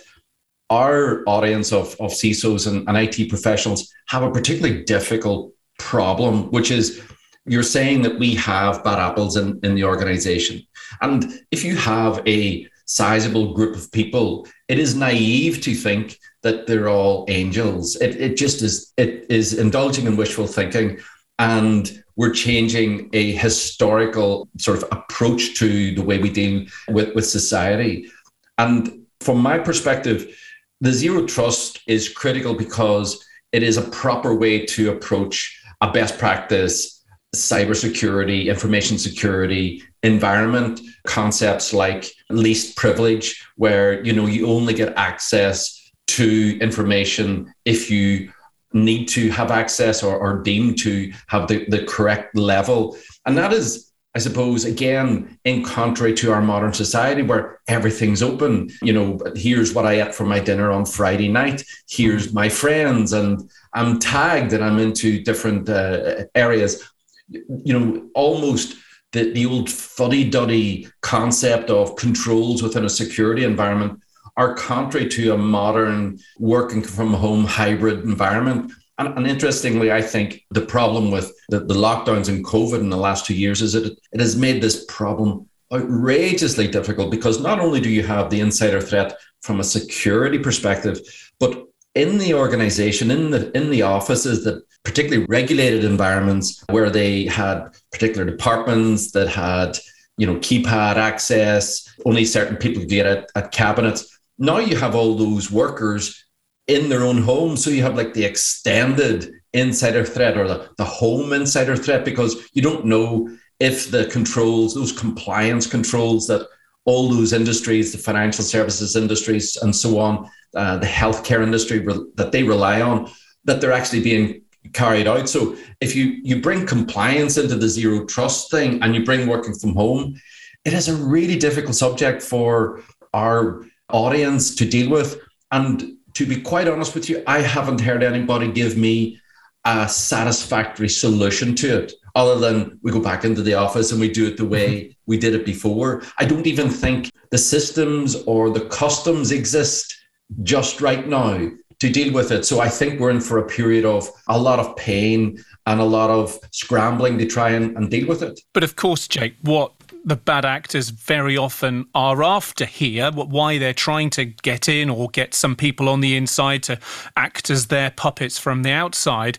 our 0.69 1.23
audience 1.27 1.71
of, 1.71 1.95
of 1.99 2.11
CISOs 2.11 2.67
and, 2.67 2.87
and 2.89 2.97
IT 2.97 3.29
professionals 3.29 3.93
have 4.07 4.23
a 4.23 4.31
particularly 4.31 4.83
difficult 4.83 5.53
problem, 5.87 6.51
which 6.51 6.69
is 6.69 7.01
you're 7.45 7.63
saying 7.77 8.01
that 8.01 8.19
we 8.19 8.35
have 8.35 8.83
bad 8.83 8.99
apples 8.99 9.37
in, 9.37 9.57
in 9.63 9.73
the 9.73 9.85
organization. 9.85 10.61
And 11.01 11.41
if 11.49 11.63
you 11.63 11.77
have 11.77 12.21
a 12.27 12.67
sizable 12.85 13.53
group 13.53 13.73
of 13.75 13.89
people, 13.93 14.47
it 14.67 14.79
is 14.79 14.95
naive 14.95 15.61
to 15.61 15.73
think 15.73 16.19
that 16.43 16.67
they're 16.67 16.89
all 16.89 17.25
angels. 17.29 17.95
It, 18.01 18.17
it 18.17 18.35
just 18.35 18.61
is, 18.61 18.91
it 18.97 19.25
is 19.29 19.53
indulging 19.53 20.07
in 20.07 20.17
wishful 20.17 20.45
thinking 20.45 20.99
and 21.39 22.03
we're 22.17 22.33
changing 22.33 23.09
a 23.13 23.31
historical 23.31 24.49
sort 24.57 24.77
of 24.81 24.89
approach 24.91 25.57
to 25.59 25.95
the 25.95 26.03
way 26.03 26.17
we 26.17 26.29
deal 26.29 26.65
with, 26.89 27.15
with 27.15 27.25
society. 27.25 28.09
And 28.57 29.05
from 29.21 29.37
my 29.39 29.57
perspective, 29.57 30.37
the 30.81 30.91
zero 30.91 31.25
trust 31.25 31.79
is 31.87 32.09
critical 32.09 32.55
because 32.55 33.23
it 33.53 33.63
is 33.63 33.77
a 33.77 33.89
proper 34.01 34.35
way 34.35 34.65
to 34.65 34.91
approach 34.91 35.63
a 35.81 35.91
best 35.91 36.17
practice 36.17 37.03
cybersecurity, 37.35 38.47
information 38.47 38.97
security 38.97 39.83
environment. 40.03 40.79
Concepts 41.05 41.73
like 41.73 42.05
least 42.29 42.75
privilege, 42.75 43.45
where 43.55 44.03
you 44.03 44.13
know 44.13 44.27
you 44.27 44.47
only 44.47 44.73
get 44.73 44.93
access 44.97 45.91
to 46.07 46.57
information 46.61 47.53
if 47.65 47.91
you 47.91 48.31
need 48.73 49.07
to 49.07 49.29
have 49.29 49.51
access 49.51 50.03
or, 50.03 50.17
or 50.17 50.41
deemed 50.41 50.77
to 50.77 51.11
have 51.27 51.47
the, 51.47 51.65
the 51.69 51.85
correct 51.85 52.35
level. 52.37 52.97
And 53.25 53.37
that 53.37 53.53
is, 53.53 53.86
I 54.15 54.19
suppose, 54.19 54.65
again, 54.65 55.37
in 55.43 55.63
contrary 55.63 56.13
to 56.15 56.31
our 56.31 56.41
modern 56.41 56.73
society 56.73 57.21
where 57.21 57.59
everything's 57.67 58.23
open. 58.23 58.69
You 58.81 58.93
know, 58.93 59.19
here's 59.35 59.73
what 59.73 59.85
I 59.85 60.01
ate 60.01 60.15
for 60.15 60.25
my 60.25 60.39
dinner 60.39 60.71
on 60.71 60.85
Friday 60.85 61.27
night. 61.27 61.63
Here's 61.87 62.33
my 62.33 62.49
friends, 62.49 63.13
and 63.13 63.47
I'm 63.75 63.99
tagged 63.99 64.53
and 64.53 64.63
I'm 64.63 64.79
into 64.79 65.23
different 65.23 65.69
uh, 65.69 66.25
areas. 66.33 66.89
You 67.29 67.73
know, 67.73 68.09
almost 68.15 68.75
the, 69.11 69.31
the 69.33 69.45
old 69.45 69.69
fuddy 69.69 70.29
duddy 70.29 70.87
concept 71.01 71.69
of 71.69 71.95
controls 71.95 72.63
within 72.63 72.85
a 72.85 72.89
security 72.89 73.43
environment 73.43 74.01
are 74.35 74.53
contrary 74.53 75.09
to 75.09 75.33
a 75.33 75.37
modern 75.37 76.19
working 76.39 76.81
from 76.81 77.13
home 77.13 77.43
hybrid 77.43 78.03
environment. 78.03 78.71
And, 78.99 79.15
and, 79.17 79.27
interestingly, 79.27 79.91
I 79.91 80.01
think 80.01 80.43
the 80.49 80.65
problem 80.65 81.11
with 81.11 81.31
the, 81.49 81.59
the, 81.59 81.75
lockdowns 81.75 82.29
and 82.29 82.43
COVID 82.43 82.79
in 82.79 82.89
the 82.89 82.97
last 82.97 83.25
two 83.25 83.35
years 83.35 83.61
is 83.61 83.73
that 83.73 83.85
it, 83.85 83.99
it 84.11 84.19
has 84.19 84.35
made 84.35 84.61
this 84.61 84.85
problem 84.85 85.47
outrageously 85.71 86.67
difficult 86.67 87.11
because 87.11 87.39
not 87.39 87.59
only 87.59 87.79
do 87.79 87.89
you 87.89 88.01
have 88.03 88.29
the 88.29 88.39
insider 88.39 88.81
threat 88.81 89.17
from 89.41 89.59
a 89.59 89.63
security 89.63 90.39
perspective, 90.39 90.99
but 91.39 91.65
in 91.93 92.17
the 92.17 92.33
organization, 92.33 93.11
in 93.11 93.31
the 93.31 93.55
in 93.57 93.69
the 93.69 93.81
offices 93.81 94.43
that 94.43 94.63
particularly 94.83 95.25
regulated 95.27 95.83
environments 95.83 96.63
where 96.69 96.89
they 96.89 97.25
had 97.25 97.69
particular 97.91 98.23
departments 98.23 99.11
that 99.11 99.27
had 99.27 99.77
you 100.17 100.27
know 100.27 100.35
keypad 100.35 100.95
access, 100.95 101.87
only 102.05 102.23
certain 102.23 102.55
people 102.55 102.81
could 102.81 102.89
get 102.89 103.05
at, 103.05 103.29
at 103.35 103.51
cabinets. 103.51 104.19
Now 104.37 104.59
you 104.59 104.75
have 104.75 104.95
all 104.95 105.15
those 105.15 105.51
workers 105.51 106.26
in 106.67 106.89
their 106.89 107.03
own 107.03 107.21
home. 107.21 107.57
So 107.57 107.69
you 107.69 107.81
have 107.83 107.95
like 107.95 108.13
the 108.13 108.25
extended 108.25 109.31
insider 109.53 110.05
threat 110.05 110.37
or 110.37 110.47
the, 110.47 110.69
the 110.77 110.85
home 110.85 111.33
insider 111.33 111.75
threat 111.75 112.05
because 112.05 112.49
you 112.53 112.61
don't 112.61 112.85
know 112.85 113.35
if 113.59 113.89
the 113.89 114.05
controls, 114.07 114.75
those 114.75 114.91
compliance 114.91 115.65
controls 115.65 116.27
that 116.27 116.47
all 116.85 117.09
those 117.09 117.33
industries, 117.33 117.91
the 117.91 117.97
financial 117.97 118.43
services 118.43 118.95
industries 118.95 119.57
and 119.57 119.75
so 119.75 119.99
on, 119.99 120.29
uh, 120.55 120.77
the 120.77 120.85
healthcare 120.85 121.43
industry 121.43 121.79
re- 121.79 122.05
that 122.15 122.31
they 122.31 122.43
rely 122.43 122.81
on, 122.81 123.09
that 123.45 123.59
they're 123.59 123.73
actually 123.73 124.01
being 124.01 124.41
carried 124.73 125.07
out. 125.07 125.29
So 125.29 125.55
if 125.81 125.95
you 125.95 126.17
you 126.23 126.41
bring 126.41 126.65
compliance 126.65 127.37
into 127.37 127.55
the 127.55 127.69
zero 127.69 128.05
trust 128.05 128.51
thing 128.51 128.81
and 128.81 128.93
you 128.93 129.03
bring 129.03 129.27
working 129.27 129.53
from 129.53 129.73
home, 129.73 130.19
it 130.65 130.73
is 130.73 130.87
a 130.87 130.95
really 130.95 131.37
difficult 131.37 131.75
subject 131.75 132.21
for 132.21 132.81
our 133.13 133.65
audience 133.89 134.55
to 134.55 134.65
deal 134.65 134.89
with. 134.89 135.19
And 135.51 135.96
to 136.17 136.25
be 136.25 136.41
quite 136.41 136.67
honest 136.67 136.95
with 136.95 137.11
you, 137.11 137.21
I 137.27 137.41
haven't 137.41 137.79
heard 137.79 138.01
anybody 138.01 138.51
give 138.51 138.75
me 138.75 139.21
a 139.65 139.87
satisfactory 139.87 140.89
solution 140.89 141.53
to 141.57 141.83
it 141.83 141.93
other 142.15 142.39
than 142.39 142.79
we 142.81 142.91
go 142.91 142.99
back 142.99 143.23
into 143.23 143.43
the 143.43 143.53
office 143.53 143.91
and 143.91 144.01
we 144.01 144.11
do 144.11 144.25
it 144.25 144.35
the 144.35 144.43
way 144.43 144.67
mm-hmm. 144.67 144.91
we 145.05 145.19
did 145.19 145.35
it 145.35 145.45
before. 145.45 146.01
I 146.17 146.25
don't 146.25 146.47
even 146.47 146.71
think 146.71 147.11
the 147.29 147.37
systems 147.37 148.15
or 148.23 148.49
the 148.49 148.65
customs 148.65 149.31
exist 149.31 149.95
just 150.41 150.81
right 150.81 151.07
now 151.07 151.51
to 151.81 151.89
deal 151.91 152.11
with 152.11 152.31
it. 152.31 152.45
So 152.45 152.61
I 152.61 152.69
think 152.69 152.99
we're 152.99 153.11
in 153.11 153.21
for 153.21 153.37
a 153.37 153.45
period 153.45 153.85
of 153.85 154.09
a 154.27 154.39
lot 154.39 154.57
of 154.57 154.75
pain 154.75 155.37
and 155.67 155.79
a 155.79 155.85
lot 155.85 156.09
of 156.09 156.39
scrambling 156.51 157.19
to 157.19 157.27
try 157.27 157.51
and, 157.51 157.77
and 157.77 157.91
deal 157.91 158.07
with 158.07 158.23
it. 158.23 158.39
But 158.55 158.63
of 158.63 158.75
course, 158.75 159.07
Jake, 159.07 159.35
what 159.43 159.76
the 160.07 160.15
bad 160.15 160.45
actors 160.45 160.89
very 160.89 161.35
often 161.35 161.85
are 161.93 162.23
after 162.23 162.63
here, 162.63 163.11
why 163.11 163.57
they're 163.57 163.73
trying 163.73 164.09
to 164.11 164.23
get 164.23 164.69
in 164.69 164.89
or 164.89 165.09
get 165.09 165.33
some 165.33 165.53
people 165.53 165.89
on 165.89 165.99
the 165.99 166.15
inside 166.15 166.63
to 166.63 166.79
act 167.17 167.49
as 167.49 167.67
their 167.67 167.91
puppets 167.91 168.39
from 168.39 168.63
the 168.63 168.71
outside 168.71 169.37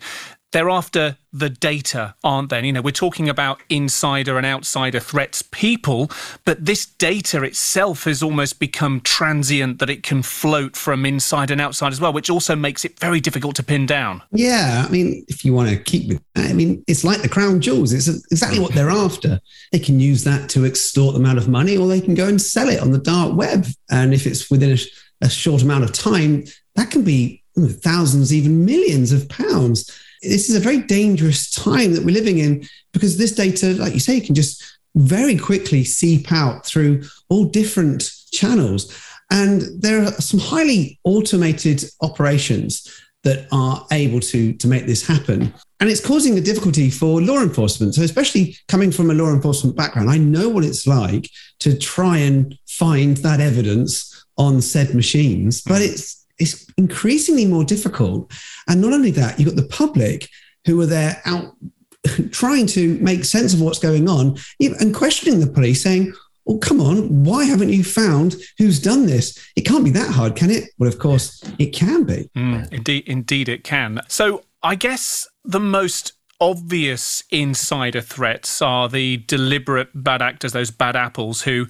they're 0.53 0.71
after 0.71 1.17
the 1.31 1.51
data, 1.51 2.15
aren't 2.25 2.49
they? 2.49 2.65
You 2.65 2.73
know, 2.73 2.81
we're 2.81 2.91
talking 2.91 3.29
about 3.29 3.61
insider 3.69 4.39
and 4.39 4.47
outsider 4.47 4.99
threats, 4.99 5.43
people, 5.43 6.11
but 6.47 6.65
this 6.65 6.87
data 6.87 7.43
itself 7.43 8.05
has 8.05 8.23
almost 8.23 8.59
become 8.59 9.03
transient 9.03 9.79
that 9.79 9.91
it 9.91 10.03
can 10.03 10.23
float 10.23 10.75
from 10.75 11.05
inside 11.05 11.51
and 11.51 11.61
outside 11.61 11.93
as 11.93 12.01
well, 12.01 12.15
which 12.15 12.31
also 12.31 12.57
makes 12.57 12.85
it 12.85 12.99
very 12.99 13.21
difficult 13.21 13.57
to 13.57 13.63
pin 13.63 13.85
down. 13.85 14.23
Yeah. 14.33 14.85
I 14.87 14.91
mean, 14.91 15.25
if 15.29 15.45
you 15.45 15.53
want 15.53 15.69
to 15.69 15.77
keep 15.77 16.09
with 16.09 16.23
I 16.35 16.53
mean, 16.53 16.83
it's 16.87 17.05
like 17.05 17.21
the 17.21 17.29
crown 17.29 17.61
jewels. 17.61 17.93
It's 17.93 18.09
exactly 18.31 18.59
what 18.59 18.73
they're 18.73 18.91
after. 18.91 19.41
They 19.73 19.79
can 19.79 20.01
use 20.01 20.25
that 20.25 20.49
to 20.51 20.65
extort 20.65 21.15
them 21.15 21.27
out 21.27 21.37
of 21.37 21.49
money 21.49 21.77
or 21.77 21.87
they 21.89 22.01
can 22.01 22.15
go 22.15 22.27
and 22.27 22.41
sell 22.41 22.69
it 22.69 22.81
on 22.81 22.93
the 22.93 22.99
dark 22.99 23.37
web. 23.37 23.67
And 23.91 24.15
if 24.15 24.27
it's 24.27 24.51
within 24.51 24.71
a, 24.71 25.27
a 25.27 25.29
short 25.29 25.63
amount 25.63 25.85
of 25.85 25.93
time, 25.93 26.45
that 26.77 26.91
can 26.91 27.03
be 27.03 27.43
thousands, 27.57 28.33
even 28.33 28.65
millions 28.65 29.13
of 29.13 29.29
pounds 29.29 29.91
this 30.23 30.49
is 30.49 30.57
a 30.57 30.61
very 30.61 30.79
dangerous 30.79 31.51
time 31.51 31.93
that 31.95 32.05
we're 32.05 32.15
living 32.15 32.39
in 32.39 32.67
because 32.93 33.17
this 33.17 33.33
data, 33.33 33.75
like 33.75 33.95
you 33.95 34.01
say, 34.01 34.21
can 34.21 34.35
just 34.35 34.63
very 34.95 35.37
quickly 35.37 35.85
seep 35.85 36.33
out 36.33 36.67
through 36.67 37.03
all 37.29 37.45
different 37.45 38.11
channels. 38.33 38.95
And 39.31 39.63
there 39.81 40.03
are 40.03 40.13
some 40.13 40.41
highly 40.41 40.99
automated 41.05 41.85
operations 42.01 42.89
that 43.25 43.47
are 43.53 43.87
able 43.93 44.21
to, 44.21 44.53
to 44.55 44.69
make 44.69 44.87
this 44.87 45.07
happen. 45.07 45.53
And 45.81 45.91
it's 45.91 46.05
causing 46.05 46.39
a 46.39 46.41
difficulty 46.41 46.91
for 46.91 47.21
law 47.21 47.41
enforcement. 47.41 47.95
So, 47.95 48.03
especially 48.03 48.57
coming 48.69 48.91
from 48.91 49.11
a 49.11 49.15
law 49.15 49.33
enforcement 49.33 49.77
background, 49.77 50.11
I 50.11 50.19
know 50.19 50.49
what 50.49 50.65
it's 50.65 50.87
like 50.87 51.29
to 51.61 51.77
try 51.77 52.19
and 52.19 52.57
find 52.67 53.17
that 53.19 53.41
evidence 53.41 54.27
on 54.39 54.63
said 54.63 54.95
machines, 54.95 55.63
but 55.63 55.83
mm. 55.83 55.91
it's 55.91 56.18
it's 56.39 56.67
increasingly 56.77 57.47
more 57.47 57.65
difficult. 57.65 58.33
And 58.69 58.81
not 58.81 58.93
only 58.93 59.11
that, 59.13 59.39
you've 59.39 59.49
got 59.49 59.63
the 59.63 59.69
public 59.69 60.29
who 60.67 60.81
are 60.81 60.87
there 60.87 61.21
out 61.25 61.57
trying 62.31 62.67
to 62.67 62.99
make 62.99 63.25
sense 63.25 63.55
of 63.55 63.61
what's 63.61 63.79
going 63.79 64.09
on 64.09 64.37
and 64.61 64.95
questioning 64.95 65.41
the 65.41 65.47
police, 65.47 65.83
saying, 65.83 66.13
Oh, 66.51 66.57
come 66.57 66.81
on, 66.81 67.25
why 67.25 67.45
haven't 67.45 67.69
you 67.69 67.85
found 67.85 68.37
who's 68.57 68.81
done 68.81 69.05
this? 69.05 69.39
It 69.55 69.67
can't 69.67 69.85
be 69.85 69.91
that 69.91 70.11
hard, 70.11 70.35
can 70.35 70.51
it? 70.51 70.71
Well, 70.79 70.89
of 70.89 70.99
course, 70.99 71.43
it 71.59 71.75
can 71.75 72.05
be. 72.05 72.31
Mm, 72.35 72.73
indeed, 72.73 73.05
indeed, 73.07 73.51
it 73.51 73.65
can. 73.65 74.01
So 74.09 74.45
I 74.63 74.75
guess 74.75 75.29
the 75.45 75.61
most 75.61 76.15
obvious 76.41 77.23
insider 77.31 78.01
threats 78.01 78.63
are 78.63 78.89
the 78.89 79.19
deliberate 79.19 79.91
bad 79.95 80.23
actors, 80.23 80.53
those 80.53 80.71
bad 80.71 80.97
apples 80.97 81.43
who 81.43 81.67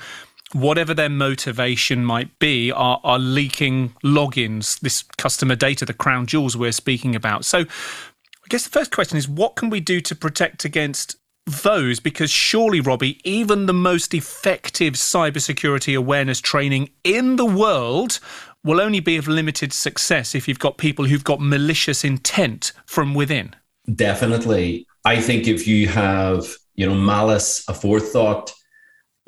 whatever 0.53 0.95
their 0.95 1.11
motivation 1.11 2.05
might 2.05 2.39
be, 2.39 2.73
are, 2.73 3.01
are 3.05 3.19
leaking 3.19 3.91
logins, 4.03 4.81
this 4.81 5.03
customer 5.17 5.55
data, 5.55 5.85
the 5.85 5.93
crown 5.93 6.27
jewels 6.27 6.57
we're 6.57 6.73
speaking 6.73 7.15
about. 7.15 7.45
So 7.45 7.61
I 7.61 8.49
guess 8.49 8.65
the 8.65 8.71
first 8.71 8.91
question 8.91 9.19
is 9.19 9.29
what 9.29 9.57
can 9.57 9.71
we 9.71 9.81
do 9.81 10.01
to 10.01 10.15
protect 10.15 10.65
against 10.65 11.17
those? 11.47 12.01
Because 12.01 12.31
surely, 12.31 12.81
Robbie, 12.81 13.21
even 13.25 13.67
the 13.67 13.75
most 13.75 14.15
effective 14.15 14.95
cybersecurity 14.95 15.97
awareness 15.97 16.41
training 16.41 16.91
in 17.05 17.37
the 17.37 17.47
world 17.47 18.21
will 18.65 18.81
only 18.81 19.01
be 19.01 19.17
of 19.17 19.29
limited 19.29 19.73
success 19.73 20.35
if 20.35 20.49
you've 20.49 20.59
got 20.59 20.79
people 20.79 21.05
who've 21.05 21.25
got 21.25 21.41
malicious 21.41 22.05
intent 22.05 22.73
from 22.87 23.15
within. 23.15 23.55
Definitely. 23.95 24.87
I 25.05 25.21
think 25.21 25.47
if 25.47 25.67
you 25.67 25.89
have, 25.89 26.47
you 26.75 26.87
know, 26.87 26.95
malice, 26.95 27.65
aforethought, 27.67 28.51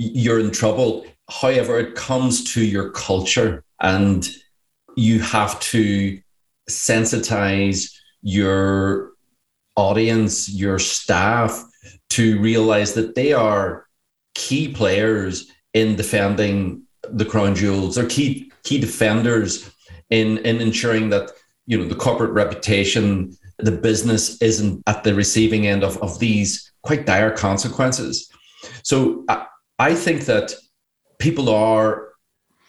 you're 0.00 0.40
in 0.40 0.50
trouble. 0.50 1.04
However, 1.28 1.78
it 1.78 1.94
comes 1.94 2.42
to 2.54 2.64
your 2.64 2.90
culture 2.90 3.62
and 3.80 4.26
you 4.96 5.20
have 5.20 5.60
to 5.60 6.18
sensitize 6.70 7.92
your 8.22 9.12
audience, 9.76 10.48
your 10.48 10.78
staff 10.78 11.62
to 12.10 12.40
realize 12.40 12.94
that 12.94 13.14
they 13.14 13.34
are 13.34 13.86
key 14.34 14.68
players 14.68 15.50
in 15.74 15.96
defending 15.96 16.82
the 17.10 17.24
crown 17.24 17.54
jewels. 17.54 17.94
They're 17.94 18.06
key 18.06 18.50
key 18.62 18.80
defenders 18.80 19.70
in 20.08 20.38
in 20.38 20.60
ensuring 20.60 21.10
that 21.10 21.30
you 21.66 21.76
know 21.76 21.84
the 21.84 21.94
corporate 21.94 22.32
reputation, 22.32 23.36
the 23.58 23.72
business 23.72 24.40
isn't 24.40 24.82
at 24.86 25.04
the 25.04 25.14
receiving 25.14 25.66
end 25.66 25.84
of, 25.84 25.98
of 25.98 26.18
these 26.18 26.72
quite 26.82 27.04
dire 27.04 27.30
consequences. 27.30 28.30
So 28.82 29.24
uh, 29.28 29.44
I 29.80 29.94
think 29.94 30.26
that 30.26 30.52
people 31.18 31.48
are 31.48 32.10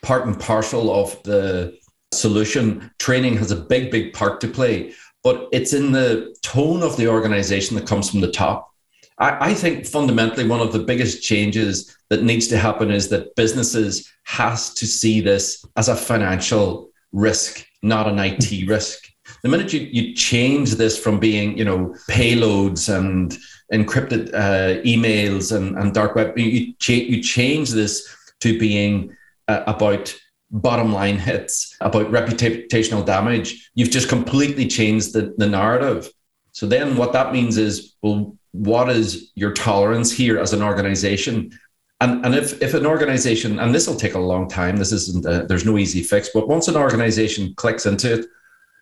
part 0.01 0.25
and 0.25 0.39
parcel 0.39 0.89
of 0.89 1.21
the 1.23 1.77
solution. 2.13 2.89
Training 2.99 3.35
has 3.35 3.51
a 3.51 3.57
big, 3.57 3.91
big 3.91 4.13
part 4.13 4.39
to 4.39 4.47
play, 4.47 4.93
but 5.21 5.49
it's 5.51 5.73
in 5.73 5.91
the 5.91 6.33
tone 6.41 6.81
of 6.81 6.95
the 6.95 7.09
organization 7.09 7.75
that 7.75 7.85
comes 7.85 8.09
from 8.09 8.21
the 8.21 8.31
top. 8.31 8.71
I, 9.17 9.49
I 9.49 9.53
think 9.53 9.85
fundamentally 9.85 10.47
one 10.47 10.61
of 10.61 10.71
the 10.71 10.79
biggest 10.79 11.21
changes 11.21 11.93
that 12.09 12.23
needs 12.23 12.47
to 12.47 12.57
happen 12.57 12.89
is 12.89 13.09
that 13.09 13.35
businesses 13.35 14.09
has 14.23 14.73
to 14.75 14.87
see 14.87 15.19
this 15.19 15.65
as 15.75 15.89
a 15.89 15.97
financial 15.97 16.91
risk, 17.11 17.67
not 17.83 18.07
an 18.07 18.19
IT 18.19 18.69
risk. 18.69 19.11
The 19.43 19.49
minute 19.49 19.73
you, 19.73 19.81
you 19.81 20.15
change 20.15 20.75
this 20.75 20.97
from 20.97 21.19
being, 21.19 21.57
you 21.57 21.65
know, 21.65 21.93
payloads 22.09 22.87
and 22.87 23.37
encrypted 23.71 24.33
uh, 24.33 24.81
emails 24.83 25.55
and, 25.55 25.77
and 25.77 25.93
dark 25.93 26.15
web. 26.15 26.37
You, 26.37 26.73
cha- 26.79 26.93
you 26.93 27.23
change 27.23 27.69
this 27.69 28.07
to 28.41 28.59
being 28.59 29.15
uh, 29.47 29.63
about 29.67 30.15
bottom 30.51 30.91
line 30.91 31.17
hits, 31.17 31.77
about 31.79 32.11
reputational 32.11 33.05
damage. 33.05 33.71
You've 33.73 33.91
just 33.91 34.09
completely 34.09 34.67
changed 34.67 35.13
the, 35.13 35.33
the 35.37 35.47
narrative. 35.47 36.11
So 36.51 36.67
then 36.67 36.97
what 36.97 37.13
that 37.13 37.31
means 37.31 37.57
is, 37.57 37.95
well, 38.01 38.35
what 38.51 38.89
is 38.89 39.31
your 39.35 39.53
tolerance 39.53 40.11
here 40.11 40.37
as 40.37 40.51
an 40.51 40.61
organization? 40.61 41.57
And, 42.01 42.25
and 42.25 42.35
if, 42.35 42.61
if 42.61 42.73
an 42.73 42.85
organization, 42.85 43.59
and 43.59 43.73
this 43.73 43.87
will 43.87 43.95
take 43.95 44.15
a 44.15 44.19
long 44.19 44.49
time, 44.49 44.75
this 44.75 44.91
isn't, 44.91 45.25
a, 45.25 45.45
there's 45.45 45.65
no 45.65 45.77
easy 45.77 46.03
fix, 46.03 46.29
but 46.33 46.49
once 46.49 46.67
an 46.67 46.75
organization 46.75 47.53
clicks 47.55 47.85
into 47.85 48.19
it, 48.19 48.25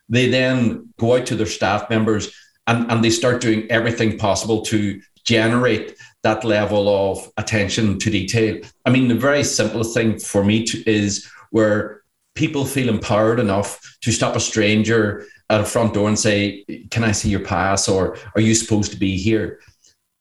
they 0.07 0.27
then 0.29 0.91
go 0.97 1.17
out 1.17 1.27
to 1.27 1.35
their 1.35 1.45
staff 1.45 1.87
members 1.89 2.33
and, 2.69 2.89
and 2.91 3.03
they 3.03 3.09
start 3.09 3.41
doing 3.41 3.69
everything 3.69 4.17
possible 4.17 4.61
to 4.61 5.01
generate 5.25 5.97
that 6.21 6.43
level 6.45 6.87
of 6.87 7.31
attention 7.37 7.97
to 7.99 8.09
detail. 8.11 8.61
I 8.85 8.91
mean, 8.91 9.07
the 9.07 9.15
very 9.15 9.43
simplest 9.43 9.93
thing 9.93 10.19
for 10.19 10.43
me 10.43 10.63
to, 10.65 10.89
is 10.89 11.29
where 11.49 12.03
people 12.35 12.65
feel 12.65 12.87
empowered 12.87 13.39
enough 13.39 13.97
to 14.01 14.11
stop 14.11 14.35
a 14.35 14.39
stranger 14.39 15.25
at 15.49 15.61
a 15.61 15.65
front 15.65 15.95
door 15.95 16.07
and 16.07 16.19
say, 16.19 16.63
Can 16.91 17.03
I 17.03 17.11
see 17.11 17.29
your 17.29 17.43
pass? 17.43 17.89
or 17.89 18.17
Are 18.35 18.41
you 18.41 18.53
supposed 18.53 18.91
to 18.91 18.97
be 18.97 19.17
here? 19.17 19.59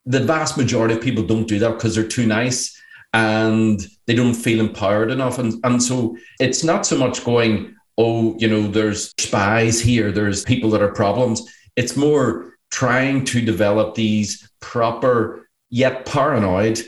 The 0.06 0.20
vast 0.20 0.56
majority 0.56 0.94
of 0.94 1.02
people 1.02 1.24
don't 1.24 1.46
do 1.46 1.58
that 1.58 1.74
because 1.74 1.94
they're 1.94 2.06
too 2.06 2.26
nice 2.26 2.80
and 3.12 3.86
they 4.06 4.14
don't 4.14 4.34
feel 4.34 4.60
empowered 4.60 5.10
enough. 5.10 5.38
And, 5.38 5.54
and 5.64 5.82
so 5.82 6.16
it's 6.40 6.64
not 6.64 6.86
so 6.86 6.96
much 6.96 7.24
going, 7.24 7.76
Oh, 7.98 8.36
you 8.38 8.48
know, 8.48 8.68
there's 8.68 9.12
spies 9.18 9.80
here, 9.80 10.10
there's 10.12 10.44
people 10.44 10.70
that 10.70 10.82
are 10.82 10.92
problems 10.92 11.42
it's 11.78 11.96
more 11.96 12.58
trying 12.70 13.24
to 13.24 13.40
develop 13.40 13.94
these 13.94 14.50
proper 14.58 15.48
yet 15.70 16.04
paranoid 16.06 16.82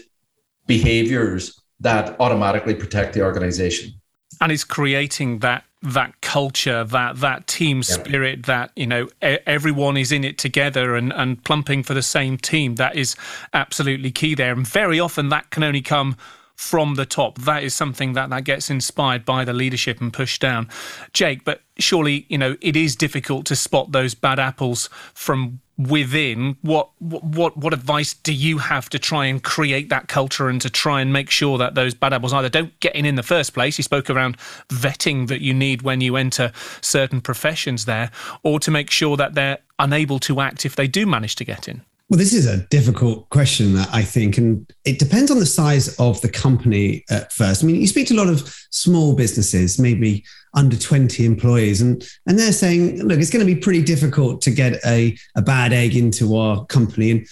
behaviors 0.67 1.61
that 1.79 2.19
automatically 2.19 2.75
protect 2.75 3.15
the 3.15 3.23
organization. 3.23 3.93
And 4.41 4.51
it's 4.51 4.65
creating 4.65 5.39
that 5.39 5.65
that 5.83 6.21
culture, 6.21 6.85
that 6.85 7.17
that 7.21 7.47
team 7.47 7.83
spirit, 7.83 8.41
yeah. 8.41 8.47
that 8.47 8.73
you 8.75 8.87
know 8.87 9.09
everyone 9.23 9.97
is 9.97 10.11
in 10.11 10.25
it 10.25 10.39
together 10.39 10.97
and 10.97 11.13
and 11.13 11.43
plumping 11.45 11.85
for 11.85 11.95
the 11.95 12.03
same 12.03 12.37
team. 12.37 12.75
That 12.75 12.97
is 12.97 13.15
absolutely 13.55 14.11
key 14.11 14.35
there. 14.35 14.53
And 14.53 14.67
very 14.67 14.99
often 14.99 15.29
that 15.29 15.51
can 15.51 15.63
only 15.63 15.83
come 15.83 16.17
from 16.61 16.97
the 16.97 17.07
top. 17.07 17.39
That 17.39 17.63
is 17.63 17.75
something 17.75 18.13
that, 18.13 18.29
that 18.29 18.45
gets 18.45 18.69
inspired 18.69 19.25
by 19.25 19.47
the 19.47 19.55
leadership 19.55 19.99
and 19.99 20.13
pushed 20.13 20.43
down. 20.43 20.69
Jake, 21.15 21.43
but 21.43 21.63
surely, 21.83 22.27
you 22.29 22.39
know, 22.39 22.57
it 22.61 22.77
is 22.77 22.97
difficult 22.97 23.47
to 23.47 23.57
spot 23.57 23.93
those 23.93 24.15
bad 24.15 24.39
apples 24.39 24.89
from 25.15 25.61
within, 25.89 26.57
what 26.61 26.91
what 26.99 27.57
what 27.57 27.73
advice 27.73 28.13
do 28.13 28.33
you 28.33 28.59
have 28.59 28.91
to 28.91 28.99
try 28.99 29.27
and 29.27 29.43
create 29.43 29.89
that 29.89 30.09
culture 30.09 30.49
and 30.49 30.61
to 30.61 30.69
try 30.69 31.01
and 31.01 31.13
make 31.13 31.31
sure 31.31 31.57
that 31.59 31.75
those 31.75 31.95
bad 31.95 32.13
apples 32.13 32.33
either 32.33 32.49
don't 32.49 32.79
get 32.81 32.95
in 32.95 33.07
in 33.07 33.15
the 33.15 33.23
first 33.23 33.55
place? 33.55 33.79
You 33.79 33.85
spoke 33.85 34.11
around 34.11 34.37
vetting 34.69 35.29
that 35.29 35.41
you 35.41 35.55
need 35.55 35.83
when 35.83 36.01
you 36.01 36.17
enter 36.17 36.53
certain 36.81 37.21
professions 37.21 37.87
there, 37.87 38.11
or 38.43 38.61
to 38.61 38.71
make 38.71 38.91
sure 38.91 39.17
that 39.17 39.35
they're 39.35 39.59
unable 39.79 40.19
to 40.21 40.41
act 40.41 40.67
if 40.67 40.77
they 40.77 40.87
do 40.87 41.07
manage 41.07 41.37
to 41.37 41.45
get 41.45 41.69
in. 41.69 41.83
Well, 42.11 42.19
this 42.19 42.35
is 42.35 42.47
a 42.47 42.67
difficult 42.71 43.31
question, 43.31 43.77
I 43.77 44.03
think, 44.03 44.37
and 44.37 44.69
it 44.85 44.99
depends 44.99 45.31
on 45.31 45.39
the 45.39 45.47
size 45.47 45.97
of 46.01 46.21
the 46.23 46.29
company 46.29 47.05
at 47.09 47.33
first. 47.33 47.63
I 47.63 47.69
mean, 47.69 47.77
you 47.77 47.87
speak 47.87 48.09
to 48.09 48.15
a 48.15 48.17
lot 48.17 48.27
of 48.27 48.53
small 48.73 49.15
businesses, 49.15 49.79
maybe 49.79 50.25
under 50.53 50.77
20 50.77 51.25
employees, 51.25 51.81
and, 51.81 52.03
and 52.27 52.37
they're 52.37 52.51
saying, 52.51 53.01
look, 53.05 53.21
it's 53.21 53.31
going 53.31 53.47
to 53.47 53.55
be 53.55 53.61
pretty 53.61 53.83
difficult 53.83 54.43
to 54.43 54.51
get 54.51 54.85
a, 54.85 55.17
a 55.37 55.43
bad 55.43 55.73
egg 55.73 55.95
into 55.95 56.37
our 56.37 56.67
company. 56.67 57.13
And 57.13 57.27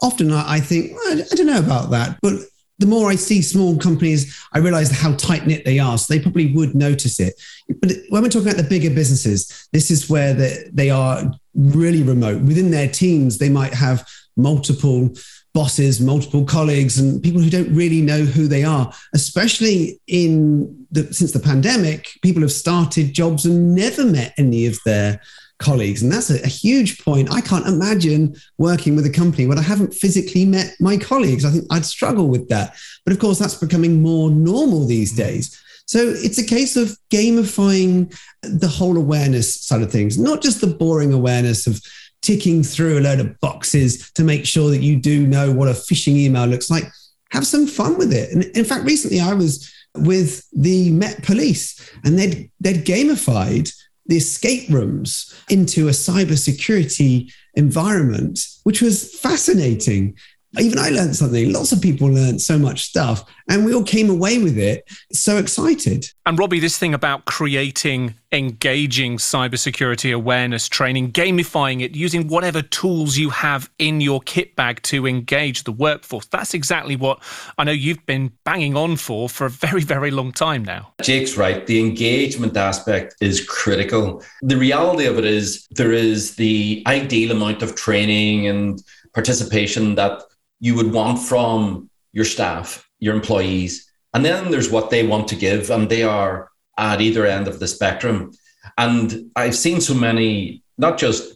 often 0.00 0.32
I 0.32 0.60
think, 0.60 0.92
well, 0.92 1.20
I 1.30 1.34
don't 1.34 1.46
know 1.46 1.58
about 1.58 1.90
that. 1.90 2.18
But 2.22 2.40
the 2.78 2.86
more 2.86 3.10
I 3.10 3.16
see 3.16 3.42
small 3.42 3.76
companies, 3.76 4.42
I 4.54 4.60
realize 4.60 4.90
how 4.90 5.14
tight 5.16 5.46
knit 5.46 5.66
they 5.66 5.78
are. 5.78 5.98
So 5.98 6.14
they 6.14 6.20
probably 6.20 6.54
would 6.54 6.74
notice 6.74 7.20
it. 7.20 7.34
But 7.80 7.92
when 8.08 8.22
we're 8.22 8.30
talking 8.30 8.48
about 8.48 8.56
the 8.56 8.68
bigger 8.68 8.90
businesses, 8.90 9.68
this 9.74 9.90
is 9.90 10.08
where 10.08 10.32
the, 10.32 10.70
they 10.72 10.88
are 10.88 11.30
really 11.54 12.02
remote. 12.02 12.40
Within 12.42 12.70
their 12.70 12.88
teams, 12.88 13.36
they 13.36 13.50
might 13.50 13.74
have 13.74 14.08
multiple 14.36 15.10
bosses, 15.54 16.00
multiple 16.00 16.44
colleagues, 16.44 16.98
and 16.98 17.22
people 17.22 17.40
who 17.40 17.50
don't 17.50 17.74
really 17.74 18.00
know 18.00 18.20
who 18.20 18.48
they 18.48 18.64
are. 18.64 18.92
Especially 19.14 20.00
in 20.06 20.86
the, 20.90 21.12
since 21.12 21.32
the 21.32 21.40
pandemic, 21.40 22.08
people 22.22 22.42
have 22.42 22.52
started 22.52 23.12
jobs 23.12 23.44
and 23.44 23.74
never 23.74 24.04
met 24.04 24.34
any 24.38 24.66
of 24.66 24.78
their 24.84 25.20
colleagues, 25.58 26.02
and 26.02 26.10
that's 26.10 26.30
a, 26.30 26.42
a, 26.42 26.48
huge 26.48 27.04
point. 27.04 27.32
I 27.32 27.40
can't 27.40 27.66
imagine 27.66 28.34
working 28.58 28.96
with 28.96 29.06
a 29.06 29.10
company 29.10 29.46
where 29.46 29.58
I 29.58 29.62
haven't 29.62 29.94
physically 29.94 30.44
met 30.44 30.74
my 30.80 30.96
colleagues. 30.96 31.44
I 31.44 31.50
think 31.50 31.66
I'd 31.70 31.84
struggle 31.84 32.28
with 32.28 32.48
that. 32.48 32.74
But 33.04 33.12
of 33.12 33.20
course, 33.20 33.38
that's 33.38 33.54
becoming 33.54 34.02
more 34.02 34.28
normal 34.30 34.86
these 34.86 35.12
days. 35.12 35.56
So 35.86 35.98
it's 36.00 36.38
a 36.38 36.46
case 36.46 36.76
of 36.76 36.96
gamifying 37.10 38.16
the 38.42 38.68
whole 38.68 38.96
awareness 38.96 39.62
side 39.62 39.82
of 39.82 39.92
things, 39.92 40.18
not 40.18 40.42
just 40.42 40.60
the 40.60 40.66
boring 40.66 41.12
awareness 41.12 41.66
of 41.66 41.80
ticking 42.22 42.62
through 42.62 42.98
a 42.98 43.00
load 43.00 43.20
of 43.20 43.38
boxes 43.40 44.10
to 44.12 44.24
make 44.24 44.46
sure 44.46 44.70
that 44.70 44.82
you 44.82 44.96
do 44.96 45.26
know 45.26 45.52
what 45.52 45.68
a 45.68 45.72
phishing 45.72 46.16
email 46.16 46.46
looks 46.46 46.70
like. 46.70 46.84
Have 47.30 47.46
some 47.46 47.66
fun 47.66 47.98
with 47.98 48.12
it. 48.12 48.32
And 48.32 48.44
in 48.56 48.64
fact, 48.64 48.84
recently 48.84 49.20
I 49.20 49.34
was 49.34 49.72
with 49.96 50.48
the 50.52 50.90
Met 50.90 51.22
Police 51.22 51.90
and 52.04 52.18
they'd, 52.18 52.50
they'd 52.60 52.84
gamified 52.84 53.72
the 54.06 54.16
escape 54.16 54.68
rooms 54.68 55.34
into 55.48 55.88
a 55.88 55.92
cybersecurity 55.92 57.32
environment, 57.54 58.40
which 58.64 58.82
was 58.82 59.14
fascinating 59.18 60.16
even 60.58 60.78
I 60.78 60.90
learned 60.90 61.16
something. 61.16 61.52
Lots 61.52 61.72
of 61.72 61.80
people 61.80 62.08
learned 62.08 62.40
so 62.42 62.58
much 62.58 62.82
stuff, 62.82 63.24
and 63.48 63.64
we 63.64 63.74
all 63.74 63.84
came 63.84 64.10
away 64.10 64.38
with 64.38 64.58
it 64.58 64.84
so 65.12 65.38
excited. 65.38 66.06
And 66.26 66.38
Robbie, 66.38 66.60
this 66.60 66.78
thing 66.78 66.94
about 66.94 67.24
creating 67.24 68.14
engaging 68.32 69.18
cybersecurity 69.18 70.14
awareness 70.14 70.68
training, 70.68 71.12
gamifying 71.12 71.82
it, 71.82 71.94
using 71.94 72.28
whatever 72.28 72.62
tools 72.62 73.16
you 73.16 73.30
have 73.30 73.70
in 73.78 74.00
your 74.00 74.20
kit 74.22 74.56
bag 74.56 74.82
to 74.82 75.06
engage 75.06 75.64
the 75.64 75.72
workforce. 75.72 76.26
That's 76.26 76.54
exactly 76.54 76.96
what 76.96 77.22
I 77.58 77.64
know 77.64 77.72
you've 77.72 78.04
been 78.06 78.32
banging 78.44 78.76
on 78.76 78.96
for 78.96 79.28
for 79.28 79.46
a 79.46 79.50
very, 79.50 79.82
very 79.82 80.10
long 80.10 80.32
time 80.32 80.64
now. 80.64 80.92
Jake's 81.02 81.36
right. 81.36 81.66
The 81.66 81.80
engagement 81.80 82.56
aspect 82.56 83.16
is 83.20 83.44
critical. 83.44 84.22
The 84.42 84.56
reality 84.56 85.06
of 85.06 85.18
it 85.18 85.24
is 85.24 85.66
there 85.70 85.92
is 85.92 86.36
the 86.36 86.82
ideal 86.86 87.32
amount 87.32 87.62
of 87.62 87.74
training 87.74 88.46
and 88.46 88.82
participation 89.14 89.94
that 89.96 90.22
you 90.62 90.76
would 90.76 90.92
want 90.92 91.18
from 91.18 91.90
your 92.12 92.24
staff, 92.24 92.88
your 93.00 93.16
employees. 93.16 93.90
And 94.14 94.24
then 94.24 94.50
there's 94.50 94.70
what 94.70 94.90
they 94.90 95.04
want 95.04 95.26
to 95.28 95.36
give, 95.36 95.70
and 95.70 95.88
they 95.88 96.04
are 96.04 96.50
at 96.78 97.00
either 97.00 97.26
end 97.26 97.48
of 97.48 97.58
the 97.58 97.66
spectrum. 97.66 98.30
And 98.78 99.30
I've 99.34 99.56
seen 99.56 99.80
so 99.80 99.92
many, 99.92 100.62
not 100.78 100.98
just 100.98 101.34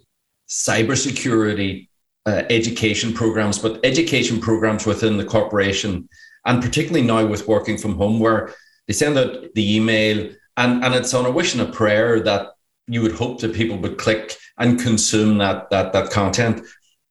cybersecurity 0.49 1.89
uh, 2.25 2.45
education 2.51 3.13
programs, 3.13 3.59
but 3.59 3.85
education 3.85 4.41
programs 4.41 4.87
within 4.87 5.17
the 5.17 5.25
corporation. 5.25 6.09
And 6.45 6.63
particularly 6.63 7.05
now 7.05 7.27
with 7.27 7.49
working 7.49 7.79
from 7.79 7.97
home, 7.97 8.21
where 8.21 8.55
they 8.87 8.95
send 8.95 9.19
out 9.19 9.55
the 9.55 9.77
email 9.77 10.31
and, 10.57 10.85
and 10.85 10.95
it's 10.95 11.15
on 11.15 11.27
a 11.27 11.33
wish 11.33 11.55
and 11.55 11.69
a 11.69 11.73
prayer 11.73 12.21
that 12.21 12.53
you 12.87 13.03
would 13.03 13.13
hope 13.13 13.41
that 13.41 13.57
people 13.57 13.77
would 13.79 13.99
click 13.99 14.37
and 14.59 14.81
consume 14.81 15.39
that, 15.39 15.69
that, 15.71 15.93
that 15.93 16.11
content 16.11 16.65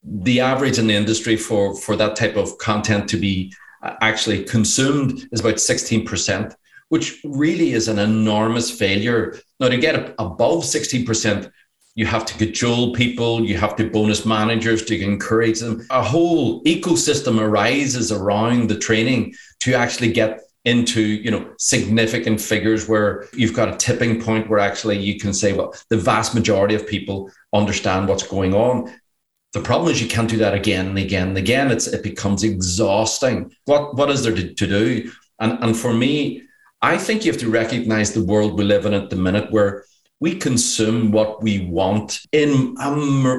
the 0.07 0.39
average 0.39 0.77
in 0.77 0.87
the 0.87 0.93
industry 0.93 1.35
for 1.35 1.75
for 1.75 1.95
that 1.95 2.15
type 2.15 2.35
of 2.35 2.57
content 2.57 3.09
to 3.09 3.17
be 3.17 3.53
uh, 3.81 3.95
actually 4.01 4.43
consumed 4.43 5.27
is 5.31 5.39
about 5.39 5.55
16%, 5.55 6.55
which 6.89 7.19
really 7.23 7.73
is 7.73 7.87
an 7.87 7.99
enormous 7.99 8.71
failure. 8.71 9.37
Now, 9.59 9.69
to 9.69 9.77
get 9.77 10.15
above 10.17 10.63
16%, 10.63 11.51
you 11.95 12.05
have 12.05 12.25
to 12.25 12.37
cajole 12.37 12.93
people, 12.93 13.45
you 13.45 13.57
have 13.57 13.75
to 13.77 13.89
bonus 13.89 14.25
managers 14.25 14.83
to 14.85 15.01
encourage 15.01 15.59
them. 15.59 15.85
A 15.91 16.03
whole 16.03 16.63
ecosystem 16.63 17.39
arises 17.39 18.11
around 18.11 18.69
the 18.69 18.77
training 18.77 19.33
to 19.61 19.73
actually 19.73 20.11
get 20.11 20.41
into 20.65 21.01
you 21.01 21.29
know 21.29 21.53
significant 21.59 22.41
figures 22.41 22.89
where 22.89 23.27
you've 23.33 23.53
got 23.53 23.69
a 23.69 23.77
tipping 23.77 24.19
point 24.19 24.49
where 24.49 24.57
actually 24.59 24.97
you 24.97 25.19
can 25.19 25.31
say 25.31 25.53
well 25.53 25.75
the 25.89 25.97
vast 25.97 26.33
majority 26.33 26.73
of 26.73 26.87
people 26.87 27.29
understand 27.53 28.07
what's 28.07 28.27
going 28.27 28.55
on 28.55 28.91
the 29.55 29.61
problem 29.61 29.89
is 29.89 30.01
you 30.01 30.09
can't 30.09 30.29
do 30.29 30.35
that 30.37 30.53
again 30.53 30.87
and 30.87 30.97
again 30.97 31.29
and 31.29 31.37
again. 31.37 31.71
It's 31.71 31.87
it 31.87 32.03
becomes 32.03 32.43
exhausting. 32.43 33.55
What 33.63 33.95
what 33.95 34.11
is 34.11 34.21
there 34.21 34.35
to, 34.35 34.53
to 34.53 34.67
do? 34.67 35.11
And 35.39 35.63
and 35.63 35.77
for 35.77 35.93
me, 35.93 36.43
I 36.81 36.97
think 36.97 37.23
you 37.23 37.31
have 37.31 37.39
to 37.39 37.49
recognize 37.49 38.11
the 38.11 38.25
world 38.25 38.57
we 38.57 38.65
live 38.65 38.85
in 38.85 38.93
at 38.93 39.09
the 39.09 39.15
minute 39.15 39.49
where 39.51 39.85
we 40.19 40.35
consume 40.35 41.11
what 41.11 41.41
we 41.41 41.67
want 41.67 42.19
in 42.33 42.75
a 42.81 42.91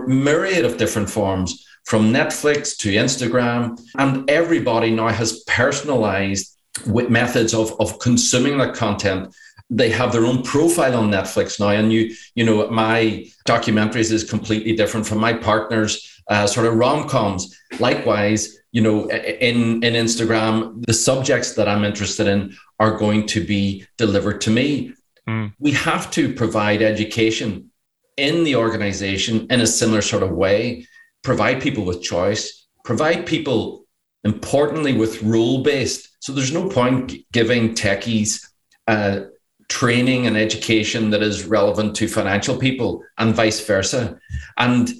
myriad 0.06 0.64
of 0.64 0.78
different 0.78 1.10
forms, 1.10 1.66
from 1.84 2.12
Netflix 2.12 2.76
to 2.78 2.88
Instagram, 2.92 3.78
and 3.98 4.28
everybody 4.30 4.90
now 4.92 5.08
has 5.08 5.44
personalized 5.44 6.56
methods 6.86 7.52
of, 7.52 7.78
of 7.78 7.98
consuming 7.98 8.56
that 8.58 8.74
content 8.74 9.34
they 9.70 9.90
have 9.90 10.12
their 10.12 10.24
own 10.24 10.42
profile 10.42 10.96
on 10.96 11.10
Netflix 11.10 11.58
now. 11.58 11.68
And 11.68 11.92
you, 11.92 12.14
you 12.34 12.44
know, 12.44 12.68
my 12.70 13.26
documentaries 13.46 14.12
is 14.12 14.28
completely 14.28 14.74
different 14.76 15.06
from 15.06 15.18
my 15.18 15.32
partner's 15.32 16.22
uh, 16.28 16.46
sort 16.46 16.66
of 16.66 16.74
rom 16.74 17.08
coms. 17.08 17.56
Likewise, 17.78 18.56
you 18.72 18.80
know, 18.80 19.08
in 19.10 19.82
in 19.82 19.94
Instagram, 19.94 20.84
the 20.86 20.92
subjects 20.92 21.54
that 21.54 21.68
I'm 21.68 21.84
interested 21.84 22.26
in 22.26 22.54
are 22.78 22.96
going 22.96 23.26
to 23.28 23.44
be 23.44 23.84
delivered 23.96 24.40
to 24.42 24.50
me. 24.50 24.92
Mm. 25.28 25.52
We 25.58 25.72
have 25.72 26.10
to 26.12 26.32
provide 26.34 26.82
education 26.82 27.70
in 28.16 28.44
the 28.44 28.56
organization 28.56 29.46
in 29.50 29.60
a 29.60 29.66
similar 29.66 30.02
sort 30.02 30.22
of 30.22 30.30
way. 30.30 30.86
Provide 31.22 31.60
people 31.60 31.84
with 31.84 32.02
choice. 32.02 32.66
Provide 32.84 33.26
people 33.26 33.86
importantly 34.24 34.92
with 34.92 35.22
rule 35.22 35.62
based. 35.62 36.16
So 36.20 36.32
there's 36.32 36.52
no 36.52 36.68
point 36.68 37.14
giving 37.32 37.74
techies 37.74 38.44
uh, 38.86 39.20
training 39.68 40.26
and 40.26 40.36
education 40.36 41.10
that 41.10 41.22
is 41.22 41.44
relevant 41.44 41.94
to 41.96 42.08
financial 42.08 42.56
people 42.56 43.02
and 43.18 43.34
vice 43.34 43.64
versa. 43.64 44.18
And 44.56 44.90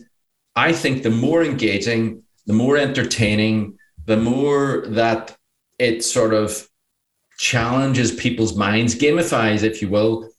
I 0.55 0.72
think 0.72 1.02
the 1.02 1.11
more 1.11 1.44
engaging, 1.44 2.22
the 2.46 2.52
more 2.52 2.76
entertaining, 2.76 3.79
the 4.07 4.16
more 4.16 4.85
that 4.88 5.37
it 5.79 6.05
sort 6.05 6.33
of 6.33 6.68
challenges 7.38 8.12
people's 8.12 8.57
minds, 8.57 8.94
gamifies, 8.94 9.62
if 9.62 9.83
you 9.83 9.88
will, 9.88 10.31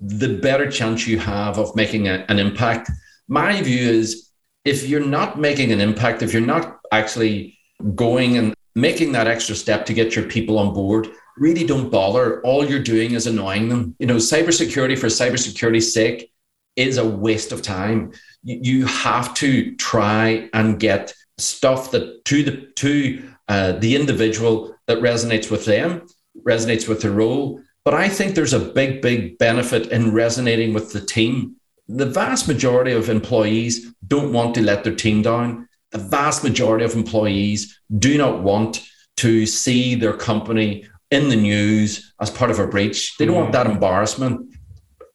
the 0.00 0.38
better 0.38 0.70
chance 0.70 1.06
you 1.06 1.18
have 1.18 1.58
of 1.58 1.76
making 1.76 2.08
a, 2.08 2.24
an 2.28 2.38
impact. 2.38 2.90
My 3.28 3.60
view 3.62 3.88
is 3.88 4.30
if 4.64 4.88
you're 4.88 5.06
not 5.06 5.38
making 5.38 5.72
an 5.72 5.80
impact, 5.80 6.22
if 6.22 6.32
you're 6.32 6.42
not 6.42 6.80
actually 6.90 7.58
going 7.94 8.36
and 8.36 8.54
making 8.74 9.12
that 9.12 9.26
extra 9.26 9.54
step 9.54 9.86
to 9.86 9.94
get 9.94 10.16
your 10.16 10.24
people 10.26 10.58
on 10.58 10.74
board, 10.74 11.08
really 11.40 11.64
don't 11.64 11.90
bother. 11.90 12.40
All 12.42 12.64
you're 12.64 12.82
doing 12.82 13.12
is 13.12 13.26
annoying 13.26 13.70
them. 13.70 13.96
You 13.98 14.06
know, 14.06 14.16
cybersecurity 14.16 14.96
for 14.96 15.06
cybersecurity's 15.06 15.92
sake 15.92 16.30
is 16.76 16.98
a 16.98 17.08
waste 17.08 17.50
of 17.50 17.62
time. 17.62 18.12
You 18.44 18.86
have 18.86 19.34
to 19.34 19.74
try 19.76 20.48
and 20.52 20.78
get 20.78 21.12
stuff 21.38 21.90
that 21.90 22.24
to 22.26 22.42
the 22.44 22.56
to 22.76 23.28
uh, 23.48 23.72
the 23.72 23.96
individual 23.96 24.76
that 24.86 24.98
resonates 24.98 25.50
with 25.50 25.64
them, 25.64 26.06
resonates 26.46 26.86
with 26.86 27.00
the 27.00 27.10
role. 27.10 27.60
But 27.84 27.94
I 27.94 28.08
think 28.08 28.34
there's 28.34 28.52
a 28.52 28.60
big, 28.60 29.00
big 29.00 29.38
benefit 29.38 29.88
in 29.90 30.12
resonating 30.12 30.74
with 30.74 30.92
the 30.92 31.00
team. 31.00 31.56
The 31.88 32.06
vast 32.06 32.46
majority 32.46 32.92
of 32.92 33.08
employees 33.08 33.92
don't 34.06 34.32
want 34.32 34.54
to 34.54 34.62
let 34.62 34.84
their 34.84 34.94
team 34.94 35.22
down. 35.22 35.68
The 35.90 35.98
vast 35.98 36.44
majority 36.44 36.84
of 36.84 36.94
employees 36.94 37.80
do 37.98 38.16
not 38.16 38.42
want 38.42 38.86
to 39.16 39.46
see 39.46 39.94
their 39.94 40.12
company 40.12 40.86
in 41.10 41.28
the 41.28 41.36
news 41.36 42.12
as 42.20 42.30
part 42.30 42.50
of 42.50 42.58
a 42.58 42.66
breach. 42.66 43.16
They 43.18 43.26
don't 43.26 43.36
want 43.36 43.52
that 43.52 43.66
embarrassment. 43.66 44.54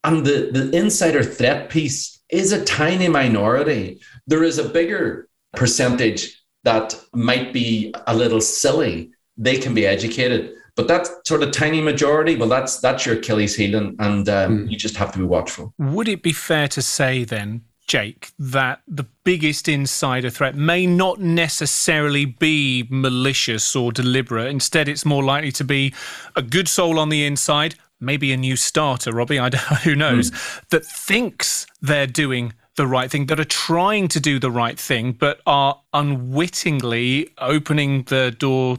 And 0.04 0.26
the, 0.26 0.50
the 0.52 0.78
insider 0.78 1.24
threat 1.24 1.70
piece 1.70 2.22
is 2.30 2.52
a 2.52 2.64
tiny 2.66 3.08
minority. 3.08 4.02
There 4.28 4.44
is 4.44 4.58
a 4.58 4.70
bigger 4.70 5.28
percentage 5.54 6.44
that 6.64 7.00
might 7.14 7.54
be 7.54 7.94
a 8.08 8.16
little 8.16 8.42
silly. 8.42 9.12
They 9.38 9.58
can 9.58 9.74
be 9.74 9.86
educated, 9.86 10.54
but 10.76 10.88
that 10.88 11.08
sort 11.26 11.44
of 11.44 11.52
tiny 11.52 11.82
majority, 11.82 12.36
well, 12.36 12.50
that's 12.50 12.80
that's 12.80 13.06
your 13.06 13.16
Achilles 13.16 13.56
heel, 13.56 13.76
and, 13.76 13.96
and 14.00 14.30
um, 14.30 14.58
mm. 14.58 14.72
you 14.72 14.78
just 14.78 14.98
have 14.98 15.12
to 15.14 15.20
be 15.20 15.26
watchful. 15.26 15.74
Would 15.78 16.08
it 16.08 16.22
be 16.22 16.34
fair 16.34 16.68
to 16.70 16.82
say 16.82 17.24
then, 17.24 17.62
Jake, 17.88 18.32
that 18.40 18.82
the 18.88 19.06
biggest 19.24 19.68
insider 19.68 20.30
threat 20.30 20.56
may 20.56 20.88
not 20.88 21.20
necessarily 21.20 22.26
be 22.26 22.88
malicious 22.90 23.76
or 23.76 23.92
deliberate. 23.92 24.48
Instead, 24.48 24.88
it's 24.88 25.06
more 25.06 25.24
likely 25.24 25.52
to 25.54 25.64
be 25.64 25.94
a 26.36 26.42
good 26.42 26.68
soul 26.68 26.98
on 26.98 27.10
the 27.10 27.26
inside, 27.26 27.76
maybe 28.00 28.32
a 28.32 28.38
new 28.38 28.56
starter, 28.56 29.12
Robbie, 29.12 29.40
I 29.40 29.50
don't, 29.50 29.62
who 29.84 29.96
knows, 29.96 30.32
mm. 30.32 30.70
that 30.70 30.86
thinks 30.86 31.68
they're 31.82 32.08
doing 32.08 32.54
the 32.76 32.88
right 32.88 33.10
thing, 33.10 33.28
that 33.28 33.40
are 33.40 33.46
trying 33.46 34.08
to 34.10 34.20
do 34.20 34.40
the 34.40 34.52
right 34.52 34.78
thing, 34.78 35.14
but 35.14 35.40
are 35.46 35.80
unwittingly 35.94 37.30
opening 37.38 38.04
the 38.04 38.36
door 38.38 38.78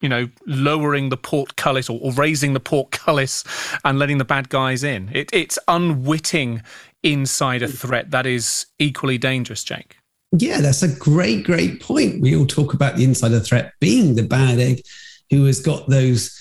you 0.00 0.08
know, 0.08 0.28
lowering 0.46 1.08
the 1.08 1.16
portcullis 1.16 1.90
or, 1.90 1.98
or, 2.00 2.12
raising 2.12 2.52
the 2.52 2.60
portcullis 2.60 3.42
and 3.84 3.98
letting 3.98 4.18
the 4.18 4.24
bad 4.24 4.48
guys 4.48 4.84
in. 4.84 5.10
It, 5.12 5.28
it's 5.32 5.58
unwitting 5.66 6.62
insider 7.02 7.66
hmm. 7.66 7.72
threat 7.72 8.10
that 8.10 8.26
is 8.26 8.66
equally 8.78 9.18
dangerous, 9.18 9.64
Jake. 9.64 9.96
Yeah, 10.32 10.60
that's 10.60 10.82
a 10.82 10.94
great, 10.96 11.44
great 11.44 11.80
point. 11.80 12.20
We 12.20 12.36
all 12.36 12.46
talk 12.46 12.74
about 12.74 12.96
the 12.96 13.04
insider 13.04 13.40
threat 13.40 13.72
being 13.80 14.14
the 14.14 14.24
bad 14.24 14.58
egg 14.58 14.82
who 15.30 15.44
has 15.46 15.60
got 15.60 15.88
those 15.88 16.34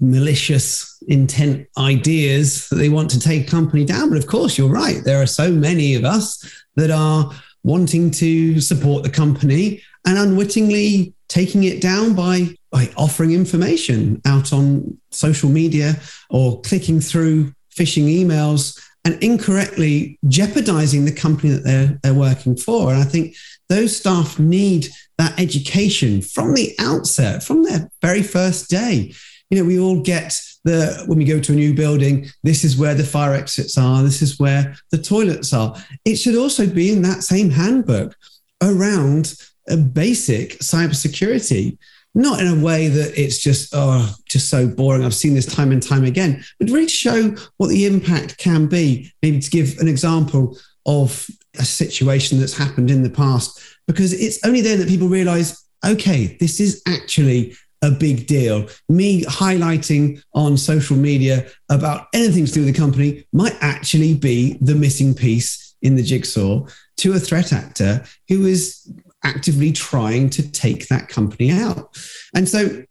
malicious 0.00 1.02
intent 1.08 1.66
ideas 1.78 2.68
that 2.68 2.76
they 2.76 2.88
want 2.88 3.10
to 3.10 3.20
take 3.20 3.48
company 3.48 3.84
down. 3.84 4.10
But 4.10 4.18
of 4.18 4.26
course, 4.26 4.58
you're 4.58 4.68
right. 4.68 5.02
There 5.04 5.22
are 5.22 5.26
so 5.26 5.50
many 5.50 5.94
of 5.94 6.04
us 6.04 6.44
that 6.76 6.90
are 6.90 7.30
wanting 7.62 8.10
to 8.10 8.60
support 8.60 9.02
the 9.02 9.10
company 9.10 9.82
and 10.06 10.18
unwittingly 10.18 11.14
taking 11.28 11.64
it 11.64 11.80
down 11.80 12.14
by, 12.14 12.48
by 12.70 12.90
offering 12.96 13.32
information 13.32 14.20
out 14.26 14.52
on 14.52 14.98
social 15.10 15.48
media 15.48 15.94
or 16.28 16.60
clicking 16.62 17.00
through 17.00 17.52
phishing 17.74 18.04
emails 18.04 18.78
and 19.04 19.22
incorrectly 19.22 20.18
jeopardizing 20.28 21.04
the 21.04 21.12
company 21.12 21.52
that 21.52 21.64
they're, 21.64 21.98
they're 22.02 22.14
working 22.14 22.56
for. 22.56 22.92
And 22.92 23.00
I 23.00 23.04
think 23.04 23.34
those 23.68 23.96
staff 23.96 24.38
need 24.38 24.88
that 25.18 25.38
education 25.38 26.22
from 26.22 26.54
the 26.54 26.74
outset, 26.78 27.42
from 27.42 27.64
their 27.64 27.90
very 28.00 28.22
first 28.22 28.70
day. 28.70 29.12
You 29.50 29.58
know, 29.58 29.64
we 29.64 29.78
all 29.78 30.00
get 30.00 30.38
the 30.64 31.02
when 31.06 31.18
we 31.18 31.24
go 31.24 31.40
to 31.40 31.52
a 31.52 31.56
new 31.56 31.74
building, 31.74 32.28
this 32.42 32.64
is 32.64 32.76
where 32.76 32.94
the 32.94 33.04
fire 33.04 33.34
exits 33.34 33.76
are, 33.76 34.02
this 34.02 34.22
is 34.22 34.38
where 34.38 34.76
the 34.90 34.98
toilets 34.98 35.52
are. 35.52 35.74
It 36.04 36.16
should 36.16 36.36
also 36.36 36.66
be 36.66 36.92
in 36.92 37.02
that 37.02 37.22
same 37.22 37.50
handbook 37.50 38.14
around 38.62 39.34
a 39.68 39.76
basic 39.76 40.58
cybersecurity 40.58 41.78
not 42.14 42.40
in 42.40 42.46
a 42.46 42.62
way 42.62 42.88
that 42.88 43.18
it's 43.18 43.38
just 43.38 43.72
oh 43.74 44.14
just 44.28 44.50
so 44.50 44.66
boring. 44.66 45.04
I've 45.04 45.14
seen 45.14 45.34
this 45.34 45.46
time 45.46 45.72
and 45.72 45.82
time 45.82 46.04
again 46.04 46.44
but 46.58 46.70
really 46.70 46.88
show 46.88 47.34
what 47.56 47.68
the 47.68 47.86
impact 47.86 48.38
can 48.38 48.66
be. 48.66 49.12
Maybe 49.22 49.40
to 49.40 49.50
give 49.50 49.78
an 49.78 49.88
example 49.88 50.58
of 50.86 51.26
a 51.58 51.64
situation 51.64 52.38
that's 52.38 52.56
happened 52.56 52.90
in 52.90 53.02
the 53.02 53.10
past 53.10 53.60
because 53.86 54.12
it's 54.12 54.44
only 54.44 54.60
then 54.60 54.78
that 54.78 54.88
people 54.88 55.08
realize 55.08 55.64
okay 55.84 56.36
this 56.40 56.60
is 56.60 56.82
actually 56.86 57.54
a 57.82 57.90
big 57.90 58.26
deal. 58.26 58.68
Me 58.88 59.24
highlighting 59.24 60.22
on 60.34 60.56
social 60.56 60.96
media 60.96 61.46
about 61.68 62.06
anything 62.14 62.46
to 62.46 62.52
do 62.52 62.64
with 62.64 62.72
the 62.72 62.80
company 62.80 63.26
might 63.32 63.56
actually 63.60 64.14
be 64.14 64.56
the 64.60 64.74
missing 64.74 65.14
piece 65.14 65.74
in 65.82 65.96
the 65.96 66.02
jigsaw 66.02 66.64
to 66.96 67.12
a 67.14 67.18
threat 67.18 67.52
actor 67.52 68.04
who 68.28 68.46
is 68.46 68.88
actively 69.24 69.72
trying 69.72 70.30
to 70.30 70.50
take 70.50 70.88
that 70.88 71.08
company 71.08 71.50
out. 71.50 71.96
And 72.34 72.48
so 72.48 72.82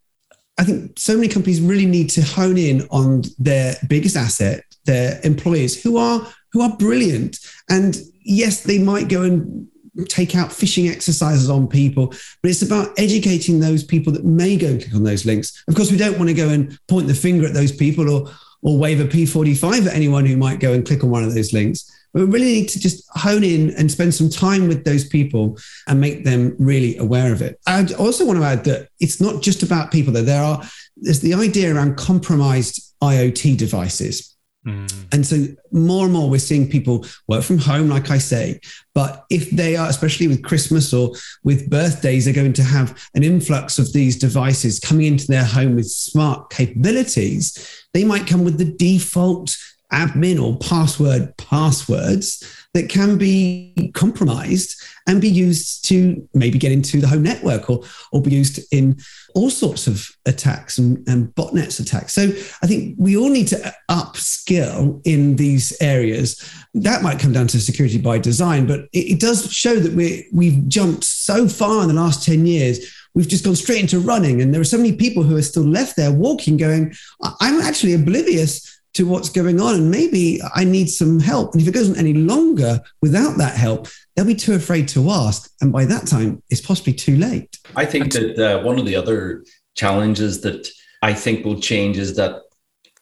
I 0.58 0.63
think 0.63 1.00
so 1.00 1.15
many 1.15 1.28
companies 1.28 1.62
really 1.62 1.86
need 1.86 2.10
to 2.12 2.22
hone 2.22 2.58
in 2.58 2.88
on 2.91 3.24
their 3.39 3.76
biggest 3.88 4.15
asset, 4.15 4.63
their 4.86 5.20
employees 5.24 5.82
who 5.82 5.98
are 5.98 6.28
who 6.54 6.62
are 6.62 6.76
brilliant. 6.78 7.39
And 7.70 7.98
yes, 8.24 8.63
they 8.63 8.78
might 8.78 9.08
go 9.08 9.24
and 9.24 9.67
take 10.08 10.36
out 10.36 10.50
phishing 10.50 10.89
exercises 10.89 11.50
on 11.50 11.67
people, 11.67 12.08
but 12.41 12.52
it's 12.52 12.62
about 12.62 12.98
educating 12.98 13.60
those 13.60 13.84
people 13.84 14.13
that 14.13 14.26
may 14.26 14.56
go 14.56 14.67
and 14.67 14.82
click 14.82 14.96
on 14.96 15.04
those 15.04 15.26
links. 15.26 15.63
Of 15.67 15.76
course, 15.76 15.91
we 15.91 15.98
don't 15.98 16.17
want 16.17 16.30
to 16.30 16.36
go 16.36 16.50
and 16.50 16.78
point 16.88 17.08
the 17.08 17.13
finger 17.13 17.46
at 17.46 17.54
those 17.54 17.72
people 17.72 18.10
or 18.10 18.30
or 18.63 18.78
wave 18.78 19.00
a 19.00 19.06
P45 19.06 19.88
at 19.88 19.96
anyone 19.96 20.26
who 20.26 20.38
might 20.38 20.60
go 20.60 20.74
and 20.74 20.86
click 20.86 21.04
on 21.04 21.10
one 21.10 21.24
of 21.24 21.34
those 21.34 21.54
links. 21.54 21.91
We 22.13 22.24
really 22.24 22.45
need 22.45 22.69
to 22.69 22.80
just 22.80 23.04
hone 23.12 23.43
in 23.43 23.71
and 23.71 23.89
spend 23.89 24.13
some 24.13 24.30
time 24.30 24.67
with 24.67 24.84
those 24.84 25.08
people 25.08 25.58
and 25.88 26.02
make 26.02 26.24
them 26.24 26.56
really 26.60 26.97
aware 26.97 27.32
of 27.32 27.41
it. 27.41 27.60
I 27.67 27.86
also 27.97 28.26
want 28.26 28.39
to 28.39 28.45
add 28.45 28.63
that 28.65 28.89
it's 29.00 29.21
not 29.21 29.41
just 29.41 29.63
about 29.63 29.91
people, 29.91 30.13
though. 30.13 30.21
There 30.21 30.43
are 30.43 30.62
there's 30.97 31.21
the 31.21 31.34
idea 31.34 31.74
around 31.74 31.97
compromised 31.97 32.95
IoT 33.02 33.58
devices. 33.58 34.32
Mm. 34.65 35.08
And 35.12 35.26
so 35.26 35.47
more 35.71 36.06
and 36.06 36.13
more 36.13 36.30
we're 36.30 36.39
seeing 36.39 36.69
people 36.69 37.06
work 37.28 37.43
from 37.43 37.58
home, 37.58 37.89
like 37.89 38.12
I 38.12 38.19
say. 38.19 38.60
But 38.93 39.26
if 39.32 39.50
they 39.50 39.76
are, 39.76 39.89
especially 39.89 40.28
with 40.28 40.43
Christmas 40.43 40.93
or 40.93 41.13
with 41.43 41.69
birthdays, 41.69 42.26
they're 42.26 42.34
going 42.34 42.54
to 42.54 42.63
have 42.63 43.10
an 43.15 43.24
influx 43.24 43.80
of 43.80 43.91
these 43.91 44.19
devices 44.19 44.80
coming 44.80 45.08
into 45.08 45.28
their 45.28 45.45
home 45.45 45.76
with 45.76 45.89
smart 45.89 46.52
capabilities. 46.52 47.86
They 47.93 48.04
might 48.04 48.28
come 48.28 48.43
with 48.43 48.60
the 48.60 48.71
default 48.74 49.58
admin 49.91 50.41
or 50.41 50.58
password 50.58 51.36
passwords 51.38 52.43
that 52.73 52.89
can 52.89 53.17
be 53.17 53.91
compromised 53.93 54.82
and 55.08 55.19
be 55.19 55.30
used 55.30 55.84
to 55.86 56.27
maybe 56.34 56.58
get 56.58 56.71
into 56.71 57.01
the 57.01 57.08
home 57.08 57.23
network 57.23 57.69
or, 57.69 57.84
or 58.12 58.21
be 58.21 58.32
used 58.32 58.60
in 58.71 58.97
all 59.36 59.49
sorts 59.49 59.88
of 59.88 60.08
attacks 60.25 60.77
and, 60.77 61.06
and 61.08 61.34
botnets 61.36 61.80
attacks. 61.80 62.13
So 62.13 62.30
I 62.62 62.67
think 62.67 62.95
we 62.97 63.17
all 63.17 63.30
need 63.30 63.47
to 63.49 63.73
upskill 63.89 65.01
in 65.06 65.36
these 65.36 65.75
areas. 65.82 66.41
That 66.73 67.01
might 67.01 67.19
come 67.19 67.34
down 67.34 67.47
to 67.47 67.60
security 67.60 67.97
by 67.97 68.19
design, 68.19 68.67
but 68.67 68.82
it, 68.93 69.13
it 69.13 69.19
does 69.19 69.51
show 69.51 69.75
that 69.75 69.93
we 69.93 70.30
we've 70.32 70.67
jumped 70.67 71.04
so 71.04 71.47
far 71.47 71.82
in 71.82 71.89
the 71.89 71.93
last 71.93 72.25
10 72.25 72.45
years 72.45 72.97
we've 73.13 73.27
just 73.27 73.43
gone 73.43 73.56
straight 73.56 73.82
into 73.82 73.99
running. 73.99 74.41
And 74.41 74.54
there 74.54 74.62
are 74.62 74.65
so 74.65 74.77
many 74.77 74.93
people 74.93 75.23
who 75.23 75.36
are 75.36 75.41
still 75.41 75.63
left 75.63 75.97
there 75.97 76.13
walking, 76.13 76.56
going, 76.56 76.93
I'm 77.41 77.60
actually 77.60 77.93
oblivious 77.93 78.81
to 79.02 79.08
what's 79.08 79.30
going 79.30 79.60
on 79.60 79.74
and 79.74 79.90
maybe 79.90 80.40
I 80.56 80.64
need 80.64 80.88
some 80.88 81.20
help. 81.20 81.54
And 81.54 81.62
if 81.62 81.68
it 81.68 81.74
goes 81.74 81.90
on 81.90 81.98
any 81.98 82.14
longer 82.14 82.80
without 83.02 83.36
that 83.40 83.56
help, 83.56 83.88
they'll 84.16 84.26
be 84.26 84.36
too 84.36 84.54
afraid 84.54 84.88
to 84.90 85.10
ask. 85.10 85.52
And 85.60 85.72
by 85.72 85.86
that 85.86 86.06
time, 86.06 86.44
it's 86.52 86.62
possibly 86.62 86.94
too 86.94 87.18
late. 87.18 87.58
I 87.76 87.86
think 87.86 88.14
that 88.14 88.38
uh, 88.38 88.64
one 88.64 88.78
of 88.78 88.86
the 88.86 88.96
other 88.96 89.44
challenges 89.74 90.42
that 90.42 90.70
I 91.02 91.14
think 91.14 91.44
will 91.44 91.60
change 91.60 91.98
is 91.98 92.16
that 92.18 92.44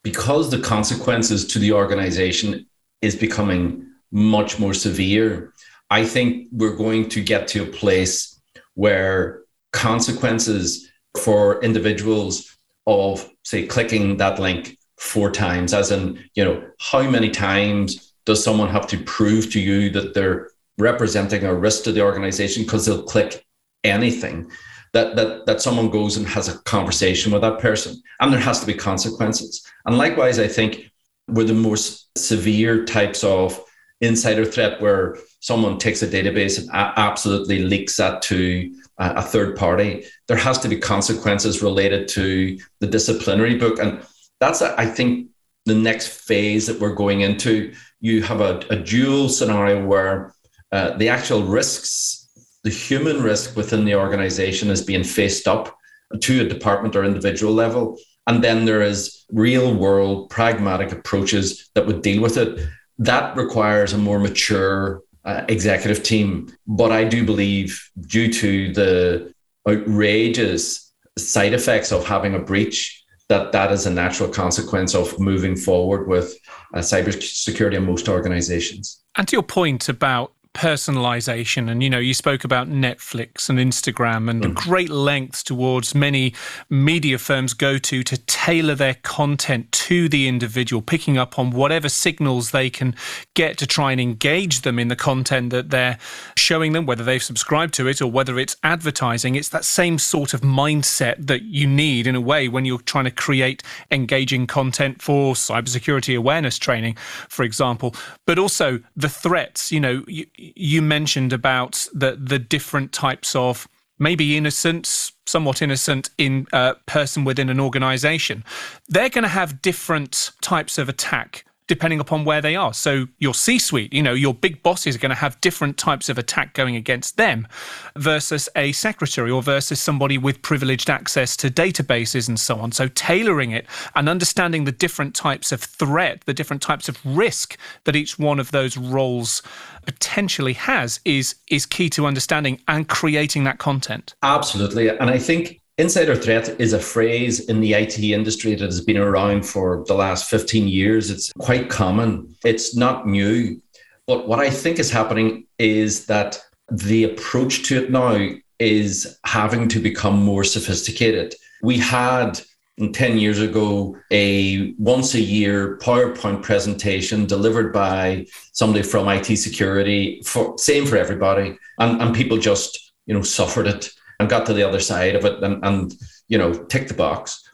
because 0.01 0.49
the 0.49 0.59
consequences 0.59 1.45
to 1.47 1.59
the 1.59 1.73
organization 1.73 2.65
is 3.01 3.15
becoming 3.17 3.85
much 4.11 4.57
more 4.57 4.73
severe, 4.73 5.53
I 5.89 6.05
think 6.05 6.47
we're 6.53 6.77
going 6.77 7.09
to 7.09 7.21
get 7.21 7.49
to 7.49 7.63
a 7.63 7.65
place 7.65 8.39
where 8.75 9.41
consequences 9.73 10.89
for 11.21 11.61
individuals 11.61 12.57
of, 12.87 13.29
say, 13.43 13.65
clicking 13.65 14.15
that 14.17 14.39
link 14.39 14.78
four 14.99 15.31
times, 15.31 15.73
as 15.73 15.91
in, 15.91 16.23
you 16.35 16.43
know, 16.43 16.63
how 16.79 17.01
many 17.09 17.29
times 17.29 18.13
does 18.25 18.43
someone 18.43 18.69
have 18.69 18.85
to 18.87 19.03
prove 19.03 19.51
to 19.51 19.59
you 19.59 19.89
that 19.91 20.13
they're 20.13 20.49
representing 20.77 21.43
a 21.43 21.55
risk 21.55 21.83
to 21.83 21.91
the 21.91 22.01
organization 22.01 22.63
because 22.63 22.85
they'll 22.85 23.03
click 23.03 23.45
anything? 23.83 24.51
That 24.93 25.15
that 25.15 25.45
that 25.45 25.61
someone 25.61 25.89
goes 25.89 26.17
and 26.17 26.27
has 26.27 26.47
a 26.47 26.57
conversation 26.63 27.31
with 27.31 27.41
that 27.43 27.59
person 27.59 28.01
and 28.19 28.33
there 28.33 28.39
has 28.39 28.59
to 28.59 28.65
be 28.65 28.73
consequences. 28.73 29.63
And 29.85 29.97
likewise 29.97 30.39
i 30.39 30.47
think 30.47 30.91
with 31.27 31.47
the 31.47 31.53
more 31.53 31.77
severe 32.17 32.85
types 32.85 33.23
of 33.23 33.63
insider 34.01 34.45
threat 34.45 34.81
where 34.81 35.15
someone 35.41 35.77
takes 35.77 36.01
a 36.01 36.07
database 36.07 36.57
and 36.59 36.69
absolutely 36.73 37.59
leaks 37.59 37.97
that 37.97 38.23
to 38.23 38.73
a 38.97 39.21
third 39.21 39.55
party 39.55 40.03
there 40.27 40.37
has 40.37 40.57
to 40.59 40.67
be 40.67 40.77
consequences 40.77 41.61
related 41.61 42.07
to 42.07 42.57
the 42.79 42.87
disciplinary 42.87 43.55
book. 43.55 43.79
And 43.79 44.01
that's 44.39 44.61
I 44.61 44.85
think 44.85 45.29
the 45.65 45.75
next 45.75 46.07
phase 46.07 46.67
that 46.67 46.79
we're 46.79 46.95
going 46.95 47.21
into. 47.21 47.73
You 47.99 48.23
have 48.23 48.41
a, 48.41 48.59
a 48.69 48.75
dual 48.75 49.29
scenario 49.29 49.85
where 49.85 50.33
uh, 50.71 50.97
the 50.97 51.09
actual 51.09 51.43
risks, 51.43 52.29
the 52.63 52.69
human 52.69 53.21
risk 53.21 53.55
within 53.55 53.85
the 53.85 53.95
organization 53.95 54.69
is 54.69 54.81
being 54.81 55.03
faced 55.03 55.47
up 55.47 55.75
to 56.21 56.41
a 56.41 56.49
department 56.49 56.95
or 56.95 57.03
individual 57.03 57.53
level. 57.53 57.97
And 58.27 58.43
then 58.43 58.65
there 58.65 58.81
is 58.81 59.25
real 59.31 59.73
world 59.73 60.29
pragmatic 60.29 60.91
approaches 60.91 61.69
that 61.75 61.85
would 61.85 62.01
deal 62.01 62.21
with 62.21 62.37
it. 62.37 62.67
That 62.97 63.35
requires 63.35 63.93
a 63.93 63.97
more 63.97 64.19
mature 64.19 65.01
uh, 65.25 65.45
executive 65.47 66.03
team. 66.03 66.51
But 66.67 66.91
I 66.91 67.03
do 67.03 67.25
believe, 67.25 67.89
due 67.99 68.31
to 68.33 68.73
the 68.73 69.33
outrageous 69.67 70.93
side 71.17 71.53
effects 71.53 71.91
of 71.91 72.05
having 72.05 72.35
a 72.35 72.39
breach, 72.39 73.03
that 73.29 73.51
that 73.51 73.71
is 73.71 73.85
a 73.85 73.91
natural 73.91 74.27
consequence 74.27 74.95
of 74.95 75.19
moving 75.19 75.55
forward 75.55 76.07
with 76.07 76.35
uh, 76.73 76.79
cybersecurity 76.79 77.75
in 77.75 77.85
most 77.85 78.09
organizations. 78.09 79.03
And 79.15 79.27
to 79.27 79.35
your 79.35 79.43
point 79.43 79.87
about 79.87 80.33
personalization. 80.53 81.69
And 81.69 81.83
you 81.83 81.89
know 81.89 81.99
you 81.99 82.13
spoke 82.13 82.43
about 82.43 82.67
netflix 82.67 83.49
and 83.49 83.59
instagram 83.59 84.29
and 84.29 84.43
mm. 84.43 84.55
great 84.55 84.89
lengths 84.89 85.43
towards 85.43 85.93
many 85.93 86.33
media 86.69 87.17
firms 87.19 87.53
go 87.53 87.77
to 87.77 88.03
to 88.03 88.17
tailor 88.25 88.75
their 88.75 88.95
content 88.95 89.71
to 89.71 90.09
the 90.09 90.27
individual 90.27 90.81
picking 90.81 91.17
up 91.17 91.37
on 91.37 91.51
whatever 91.51 91.87
signals 91.87 92.51
they 92.51 92.69
can 92.69 92.95
get 93.35 93.57
to 93.59 93.67
try 93.67 93.91
and 93.91 94.01
engage 94.01 94.61
them 94.61 94.79
in 94.79 94.87
the 94.87 94.95
content 94.95 95.51
that 95.51 95.69
they're 95.69 95.97
showing 96.35 96.73
them 96.73 96.85
whether 96.85 97.03
they've 97.03 97.23
subscribed 97.23 97.73
to 97.75 97.87
it 97.87 98.01
or 98.01 98.11
whether 98.11 98.39
it's 98.39 98.55
advertising. 98.63 99.35
It's 99.35 99.49
that 99.49 99.65
same 99.65 99.99
sort 99.99 100.33
of 100.33 100.41
mindset 100.41 101.27
that 101.27 101.43
you 101.43 101.67
need 101.67 102.07
in 102.07 102.15
a 102.15 102.21
way 102.21 102.47
when 102.47 102.65
you're 102.65 102.81
trying 102.81 103.05
to 103.05 103.11
create 103.11 103.61
engaging 103.91 104.47
content 104.47 105.01
for 105.01 105.35
cybersecurity 105.35 106.17
awareness 106.17 106.57
training 106.57 106.97
for 107.29 107.43
example. 107.43 107.95
But 108.25 108.39
also 108.39 108.79
the 108.95 109.09
threats 109.09 109.71
you 109.71 109.79
know 109.79 110.03
you, 110.07 110.25
you 110.55 110.81
mentioned 110.81 111.33
about 111.33 111.87
the 111.93 112.17
the 112.21 112.39
different 112.39 112.91
types 112.91 113.35
of 113.35 113.67
maybe 113.99 114.37
innocent, 114.37 115.11
somewhat 115.25 115.61
innocent 115.61 116.09
in 116.17 116.47
a 116.53 116.75
person 116.85 117.25
within 117.25 117.49
an 117.49 117.59
organization. 117.59 118.43
They're 118.87 119.09
going 119.09 119.23
to 119.23 119.27
have 119.27 119.61
different 119.61 120.31
types 120.41 120.77
of 120.77 120.87
attack 120.87 121.45
depending 121.69 121.99
upon 121.99 122.25
where 122.25 122.41
they 122.41 122.55
are. 122.55 122.73
So 122.73 123.07
your 123.19 123.33
C-suite, 123.33 123.93
you 123.93 124.01
know, 124.01 124.13
your 124.13 124.33
big 124.33 124.61
bosses 124.63 124.95
are 124.95 124.99
going 124.99 125.11
to 125.11 125.15
have 125.15 125.39
different 125.39 125.77
types 125.77 126.09
of 126.09 126.17
attack 126.17 126.55
going 126.55 126.75
against 126.75 127.15
them 127.15 127.47
versus 127.95 128.49
a 128.55 128.71
secretary 128.71 129.29
or 129.29 129.43
versus 129.43 129.79
somebody 129.79 130.17
with 130.17 130.41
privileged 130.41 130.89
access 130.89 131.37
to 131.37 131.49
databases 131.49 132.27
and 132.27 132.39
so 132.39 132.59
on. 132.59 132.71
So 132.71 132.87
tailoring 132.89 133.51
it 133.51 133.67
and 133.95 134.09
understanding 134.09 134.65
the 134.65 134.71
different 134.71 135.13
types 135.13 135.51
of 135.51 135.61
threat, 135.61 136.23
the 136.25 136.33
different 136.33 136.63
types 136.63 136.89
of 136.89 136.97
risk 137.05 137.55
that 137.83 137.95
each 137.95 138.17
one 138.17 138.39
of 138.39 138.49
those 138.49 138.75
roles 138.75 139.43
potentially 139.85 140.53
has 140.53 140.99
is 141.05 141.35
is 141.49 141.65
key 141.67 141.89
to 141.91 142.07
understanding 142.07 142.59
and 142.67 142.89
creating 142.89 143.43
that 143.43 143.59
content. 143.59 144.15
Absolutely. 144.23 144.89
And 144.89 145.09
I 145.09 145.19
think 145.19 145.61
Insider 145.79 146.13
threat 146.13 146.59
is 146.59 146.73
a 146.73 146.79
phrase 146.79 147.39
in 147.47 147.61
the 147.61 147.73
IT 147.73 147.97
industry 147.99 148.53
that 148.53 148.65
has 148.65 148.81
been 148.81 148.97
around 148.97 149.43
for 149.43 149.85
the 149.87 149.93
last 149.93 150.29
15 150.29 150.67
years. 150.67 151.09
It's 151.09 151.31
quite 151.39 151.69
common, 151.69 152.35
it's 152.43 152.75
not 152.75 153.07
new. 153.07 153.61
But 154.05 154.27
what 154.27 154.39
I 154.39 154.49
think 154.49 154.77
is 154.77 154.91
happening 154.91 155.47
is 155.57 156.05
that 156.07 156.37
the 156.69 157.05
approach 157.05 157.63
to 157.67 157.81
it 157.81 157.91
now 157.91 158.27
is 158.59 159.17
having 159.23 159.69
to 159.69 159.79
become 159.79 160.21
more 160.21 160.43
sophisticated. 160.43 161.33
We 161.63 161.77
had 161.77 162.41
mm, 162.77 162.91
10 162.91 163.17
years 163.17 163.39
ago 163.39 163.95
a 164.11 164.73
once 164.77 165.13
a 165.13 165.21
year 165.21 165.77
PowerPoint 165.77 166.43
presentation 166.43 167.25
delivered 167.25 167.71
by 167.71 168.25
somebody 168.51 168.83
from 168.83 169.07
IT 169.07 169.33
security 169.37 170.21
for 170.25 170.57
same 170.57 170.85
for 170.85 170.97
everybody 170.97 171.57
and, 171.79 172.01
and 172.01 172.13
people 172.13 172.37
just 172.37 172.91
you 173.05 173.13
know 173.13 173.21
suffered 173.21 173.65
it 173.65 173.89
and 174.19 174.29
got 174.29 174.45
to 174.45 174.53
the 174.53 174.67
other 174.67 174.79
side 174.79 175.15
of 175.15 175.25
it 175.25 175.41
and, 175.43 175.63
and 175.63 175.93
you 176.27 176.37
know 176.37 176.53
tick 176.65 176.87
the 176.87 176.93
box. 176.93 177.47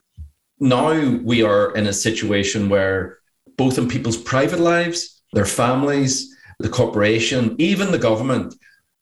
Now 0.60 1.18
we 1.24 1.44
are 1.44 1.74
in 1.76 1.88
a 1.88 1.94
situation 1.94 2.70
where 2.70 3.20
both 3.58 3.78
in 3.78 3.88
people's 3.88 4.18
private 4.18 4.60
lives 4.60 5.22
their 5.34 5.46
families 5.46 6.36
the 6.60 6.70
corporation 6.70 7.56
even 7.60 7.92
the 7.92 7.98
government 7.98 8.56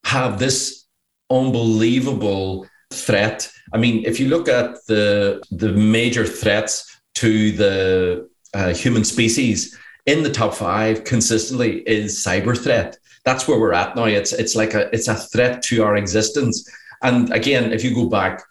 have 0.06 0.39
this 0.39 0.86
unbelievable 1.30 2.67
threat. 2.91 3.49
I 3.73 3.78
mean 3.78 4.04
if 4.06 4.19
you 4.19 4.28
look 4.28 4.47
at 4.47 4.76
the 4.88 5.41
the 5.52 5.71
major 5.71 6.26
threats 6.26 7.02
to 7.15 7.52
the 7.52 8.30
uh, 8.54 8.73
human 8.73 9.04
species 9.04 9.78
in 10.06 10.23
the 10.23 10.32
top 10.32 10.54
five 10.54 11.04
consistently 11.04 11.82
is 11.88 12.23
cyber 12.23 12.58
threat. 12.58 12.97
That's 13.26 13.47
where 13.47 13.60
we're 13.60 13.73
at 13.73 13.95
now. 13.95 14.06
It's 14.06 14.34
it's 14.34 14.56
like 14.56 14.73
a 14.73 14.93
it's 14.93 15.08
a 15.08 15.15
threat 15.15 15.62
to 15.63 15.84
our 15.84 15.95
existence 15.95 16.69
and 17.03 17.31
again, 17.33 17.71
if 17.71 17.83
you 17.83 17.93
go 17.93 18.09
back 18.09 18.43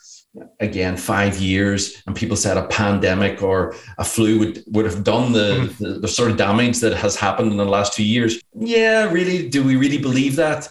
again 0.61 0.97
five 0.97 1.39
years 1.39 2.03
and 2.07 2.17
people 2.17 2.37
said 2.37 2.57
a 2.57 2.67
pandemic 2.69 3.43
or 3.43 3.75
a 3.99 4.05
flu 4.05 4.39
would, 4.39 4.65
would 4.69 4.85
have 4.87 5.05
done 5.05 5.33
the, 5.33 5.69
mm-hmm. 5.69 5.85
the, 5.85 5.99
the 6.01 6.09
sort 6.09 6.31
of 6.31 6.37
damage 6.37 6.81
that 6.81 6.97
has 6.97 7.17
happened 7.17 7.51
in 7.51 7.59
the 7.59 7.65
last 7.65 7.95
two 7.95 8.05
years. 8.05 8.41
Yeah, 8.55 9.11
really, 9.11 9.49
do 9.49 9.63
we 9.63 9.77
really 9.77 9.99
believe 9.99 10.37
that? 10.37 10.69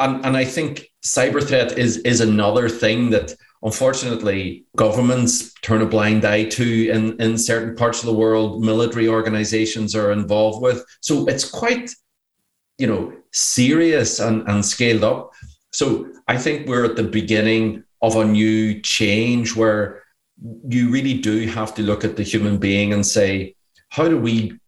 And, 0.00 0.24
and 0.24 0.36
I 0.36 0.44
think 0.44 0.90
cyber 1.04 1.46
threat 1.46 1.78
is 1.78 1.98
is 1.98 2.20
another 2.20 2.68
thing 2.68 3.10
that 3.10 3.34
unfortunately 3.62 4.64
governments 4.76 5.52
turn 5.62 5.82
a 5.82 5.86
blind 5.86 6.24
eye 6.24 6.44
to 6.44 6.90
in, 6.90 7.20
in 7.20 7.36
certain 7.38 7.76
parts 7.76 8.00
of 8.00 8.06
the 8.06 8.14
world 8.14 8.62
military 8.62 9.06
organizations 9.06 9.94
are 9.94 10.12
involved 10.12 10.62
with 10.62 10.84
so 11.00 11.26
it's 11.26 11.48
quite 11.50 11.90
you 12.78 12.86
know 12.86 13.12
serious 13.32 14.18
and, 14.18 14.48
and 14.48 14.64
scaled 14.64 15.04
up 15.04 15.30
so 15.72 16.10
I 16.26 16.38
think 16.38 16.66
we're 16.66 16.84
at 16.84 16.96
the 16.96 17.04
beginning 17.04 17.84
of 18.00 18.16
a 18.16 18.24
new 18.24 18.80
change 18.80 19.54
where 19.54 20.02
you 20.68 20.90
really 20.90 21.14
do 21.14 21.46
have 21.48 21.74
to 21.74 21.82
look 21.82 22.04
at 22.04 22.16
the 22.16 22.22
human 22.22 22.58
being 22.58 22.92
and 22.92 23.06
say, 23.06 23.54
how 23.90 24.08
do 24.08 24.18
we 24.18 24.58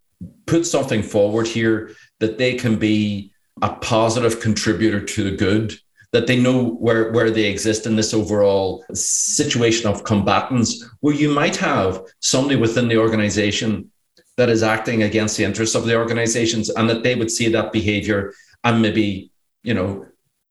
put 0.47 0.66
something 0.66 1.03
forward 1.03 1.47
here 1.47 1.90
that 2.21 2.38
they 2.38 2.55
can 2.55 2.79
be 2.79 3.33
a 3.62 3.71
positive 3.75 4.40
contributor 4.40 5.01
to 5.01 5.31
the 5.31 5.37
good? 5.37 5.75
That 6.12 6.27
they 6.27 6.40
know 6.40 6.71
where, 6.75 7.12
where 7.12 7.31
they 7.31 7.45
exist 7.45 7.87
in 7.87 7.97
this 7.97 8.14
overall 8.14 8.85
situation 8.95 9.90
of 9.90 10.05
combatants, 10.05 10.88
where 11.01 11.14
you 11.14 11.31
might 11.31 11.57
have 11.57 12.01
somebody 12.21 12.57
within 12.57 12.88
the 12.88 12.97
organization 12.97 13.90
that 14.37 14.49
is 14.49 14.62
acting 14.62 15.03
against 15.03 15.37
the 15.37 15.45
interests 15.45 15.75
of 15.75 15.85
the 15.85 15.97
organizations 15.97 16.71
and 16.71 16.88
that 16.88 17.03
they 17.03 17.14
would 17.14 17.31
see 17.31 17.49
that 17.49 17.73
behavior 17.73 18.33
and 18.64 18.81
maybe, 18.81 19.31
you 19.62 19.75
know, 19.75 20.07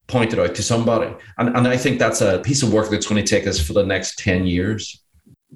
pointed 0.08 0.40
out 0.40 0.56
to 0.56 0.64
somebody. 0.64 1.14
And, 1.38 1.56
and 1.56 1.68
I 1.68 1.78
think 1.78 2.00
that's 2.00 2.22
a 2.22 2.40
piece 2.40 2.64
of 2.64 2.72
work 2.72 2.90
that's 2.90 3.08
going 3.08 3.24
to 3.24 3.28
take 3.28 3.48
us 3.48 3.60
for 3.60 3.74
the 3.74 3.86
next 3.86 4.20
10 4.20 4.46
years. 4.46 5.02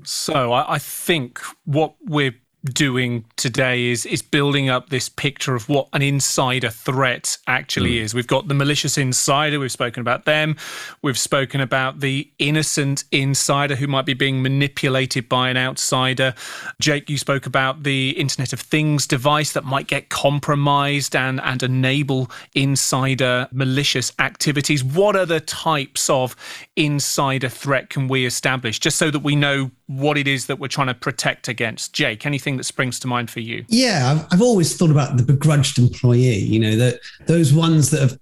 So 0.04 0.54
I, 0.54 0.76
I 0.76 0.80
think 0.80 1.40
what 1.66 1.96
we're 2.02 2.36
doing 2.66 3.24
today 3.38 3.86
is 3.86 4.06
is 4.06 4.22
building 4.22 4.70
up 4.70 4.90
this 4.90 5.08
picture 5.08 5.56
of 5.56 5.70
what 5.70 5.88
an 5.94 6.02
insider 6.02 6.70
threat 6.70 7.38
actually 7.48 7.94
mm. 7.94 8.02
is. 8.02 8.14
We've 8.14 8.28
got 8.28 8.48
the 8.50 8.54
malicious 8.54 8.98
insider, 8.98 9.60
we've 9.60 9.72
spoken 9.72 10.02
about 10.02 10.26
them. 10.26 10.58
We've 11.02 11.18
spoken 11.18 11.62
about 11.62 12.02
the 12.02 12.30
innocent 12.38 13.06
insider 13.12 13.76
who 13.76 13.88
might 13.88 14.06
be 14.06 14.14
being 14.14 14.42
manipulated 14.42 15.30
by 15.30 15.50
an 15.50 15.58
outsider. 15.58 16.34
Jake, 16.82 17.10
you 17.10 17.18
spoke 17.18 17.46
about 17.46 17.84
the 17.84 18.10
Internet 18.12 18.52
of 18.52 18.60
Things 18.60 19.08
device 19.08 19.54
that 19.54 19.64
might 19.64 19.88
get 19.88 20.10
compromised 20.10 21.16
and 21.16 21.40
and 21.42 21.64
enable 21.64 22.30
insider 22.56 23.48
malicious 23.52 24.12
activities. 24.20 24.84
What 24.84 25.16
other 25.16 25.40
types 25.40 26.10
of 26.10 26.36
insider 26.76 27.48
threat 27.48 27.90
can 27.90 28.10
we 28.10 28.26
establish 28.26 28.80
just 28.80 28.98
so 28.98 29.10
that 29.12 29.20
we 29.20 29.36
know 29.36 29.72
what 29.90 30.20
it 30.20 30.28
is 30.28 30.46
that 30.46 30.60
we're 30.60 30.68
trying 30.68 30.88
to 30.88 30.94
protect 30.94 31.48
against? 31.48 31.94
Jake, 31.94 32.26
anything 32.26 32.58
that 32.58 32.64
springs 32.64 33.00
to 33.00 33.08
mind 33.08 33.32
for 33.32 33.40
you? 33.40 33.66
Yeah, 33.68 34.12
I've, 34.12 34.34
I've 34.34 34.42
always 34.42 34.78
thought 34.78 34.92
about 34.92 35.18
the 35.18 35.24
begrudged 35.24 35.80
employee. 35.80 36.38
You 36.38 36.60
know, 36.60 36.76
that 36.76 37.00
those 37.26 37.52
ones 37.52 37.90
that 37.90 38.02
have 38.02 38.20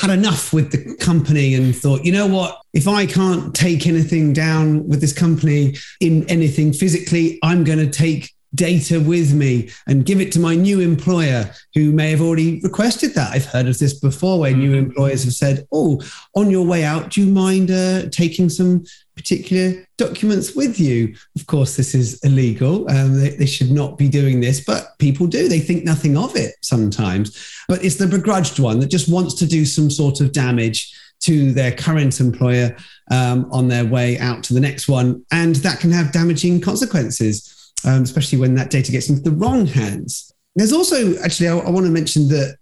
had 0.00 0.10
enough 0.10 0.52
with 0.52 0.72
the 0.72 0.96
company 0.96 1.54
and 1.54 1.76
thought, 1.76 2.04
you 2.04 2.12
know 2.12 2.26
what, 2.26 2.60
if 2.72 2.88
I 2.88 3.04
can't 3.04 3.54
take 3.54 3.86
anything 3.86 4.32
down 4.32 4.88
with 4.88 5.02
this 5.02 5.12
company 5.12 5.76
in 6.00 6.28
anything 6.30 6.72
physically, 6.72 7.38
I'm 7.42 7.64
going 7.64 7.78
to 7.78 7.90
take 7.90 8.32
data 8.54 9.00
with 9.00 9.32
me 9.32 9.70
and 9.86 10.04
give 10.04 10.20
it 10.20 10.32
to 10.32 10.40
my 10.40 10.54
new 10.54 10.80
employer 10.80 11.48
who 11.74 11.92
may 11.92 12.10
have 12.10 12.20
already 12.20 12.60
requested 12.60 13.14
that. 13.14 13.32
I've 13.32 13.46
heard 13.46 13.68
of 13.68 13.78
this 13.78 13.94
before 13.94 14.40
where 14.40 14.54
new 14.54 14.72
mm-hmm. 14.72 14.86
employers 14.86 15.24
have 15.24 15.34
said, 15.34 15.66
Oh, 15.72 16.00
on 16.34 16.50
your 16.50 16.66
way 16.66 16.84
out, 16.84 17.10
do 17.10 17.24
you 17.24 17.32
mind 17.32 17.70
uh, 17.70 18.08
taking 18.10 18.48
some 18.48 18.84
particular 19.16 19.86
documents 19.98 20.56
with 20.56 20.80
you? 20.80 21.14
Of 21.36 21.46
course, 21.46 21.76
this 21.76 21.94
is 21.94 22.18
illegal. 22.24 22.90
Um, 22.90 23.20
they, 23.20 23.30
they 23.30 23.46
should 23.46 23.70
not 23.70 23.96
be 23.96 24.08
doing 24.08 24.40
this, 24.40 24.64
but 24.64 24.98
people 24.98 25.26
do. 25.26 25.48
They 25.48 25.60
think 25.60 25.84
nothing 25.84 26.16
of 26.16 26.34
it 26.36 26.54
sometimes. 26.62 27.64
But 27.68 27.84
it's 27.84 27.96
the 27.96 28.06
begrudged 28.06 28.58
one 28.58 28.80
that 28.80 28.90
just 28.90 29.10
wants 29.10 29.34
to 29.34 29.46
do 29.46 29.64
some 29.64 29.90
sort 29.90 30.20
of 30.20 30.32
damage 30.32 30.96
to 31.20 31.52
their 31.52 31.70
current 31.70 32.18
employer 32.18 32.74
um, 33.10 33.46
on 33.52 33.68
their 33.68 33.84
way 33.84 34.18
out 34.18 34.42
to 34.44 34.54
the 34.54 34.60
next 34.60 34.88
one. 34.88 35.24
And 35.30 35.56
that 35.56 35.78
can 35.78 35.90
have 35.90 36.12
damaging 36.12 36.62
consequences 36.62 37.59
um, 37.84 38.02
especially 38.02 38.38
when 38.38 38.54
that 38.54 38.70
data 38.70 38.92
gets 38.92 39.08
into 39.08 39.22
the 39.22 39.30
wrong 39.30 39.66
hands. 39.66 40.32
There's 40.56 40.72
also, 40.72 41.16
actually, 41.18 41.48
I, 41.48 41.58
I 41.58 41.70
want 41.70 41.86
to 41.86 41.92
mention 41.92 42.28
that 42.28 42.56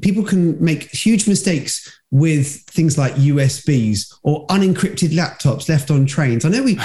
people 0.00 0.22
can 0.22 0.62
make 0.62 0.90
huge 0.90 1.26
mistakes 1.26 2.00
with 2.10 2.60
things 2.64 2.98
like 2.98 3.14
USBs 3.14 4.18
or 4.22 4.46
unencrypted 4.48 5.12
laptops 5.12 5.68
left 5.68 5.90
on 5.90 6.04
trains. 6.04 6.44
I 6.44 6.50
know 6.50 6.62
we, 6.62 6.78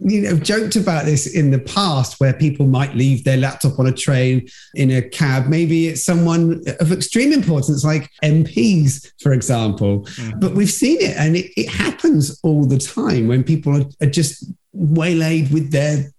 you 0.00 0.22
know 0.22 0.36
joked 0.36 0.76
about 0.76 1.04
this 1.04 1.34
in 1.34 1.50
the 1.50 1.60
past 1.60 2.18
where 2.20 2.32
people 2.32 2.66
might 2.66 2.94
leave 2.94 3.22
their 3.22 3.36
laptop 3.36 3.78
on 3.78 3.86
a 3.86 3.92
train 3.92 4.48
in 4.74 4.90
a 4.90 5.02
cab. 5.02 5.46
Maybe 5.46 5.88
it's 5.88 6.02
someone 6.02 6.62
of 6.80 6.90
extreme 6.90 7.32
importance 7.32 7.84
like 7.84 8.10
MPs, 8.24 9.12
for 9.22 9.32
example. 9.32 10.00
Mm-hmm. 10.00 10.40
But 10.40 10.52
we've 10.54 10.70
seen 10.70 11.00
it 11.00 11.16
and 11.16 11.36
it, 11.36 11.52
it 11.56 11.68
happens 11.68 12.40
all 12.42 12.64
the 12.64 12.78
time 12.78 13.28
when 13.28 13.44
people 13.44 13.80
are, 13.80 13.86
are 14.00 14.10
just 14.10 14.52
waylaid 14.72 15.52
with 15.52 15.70
their 15.70 16.12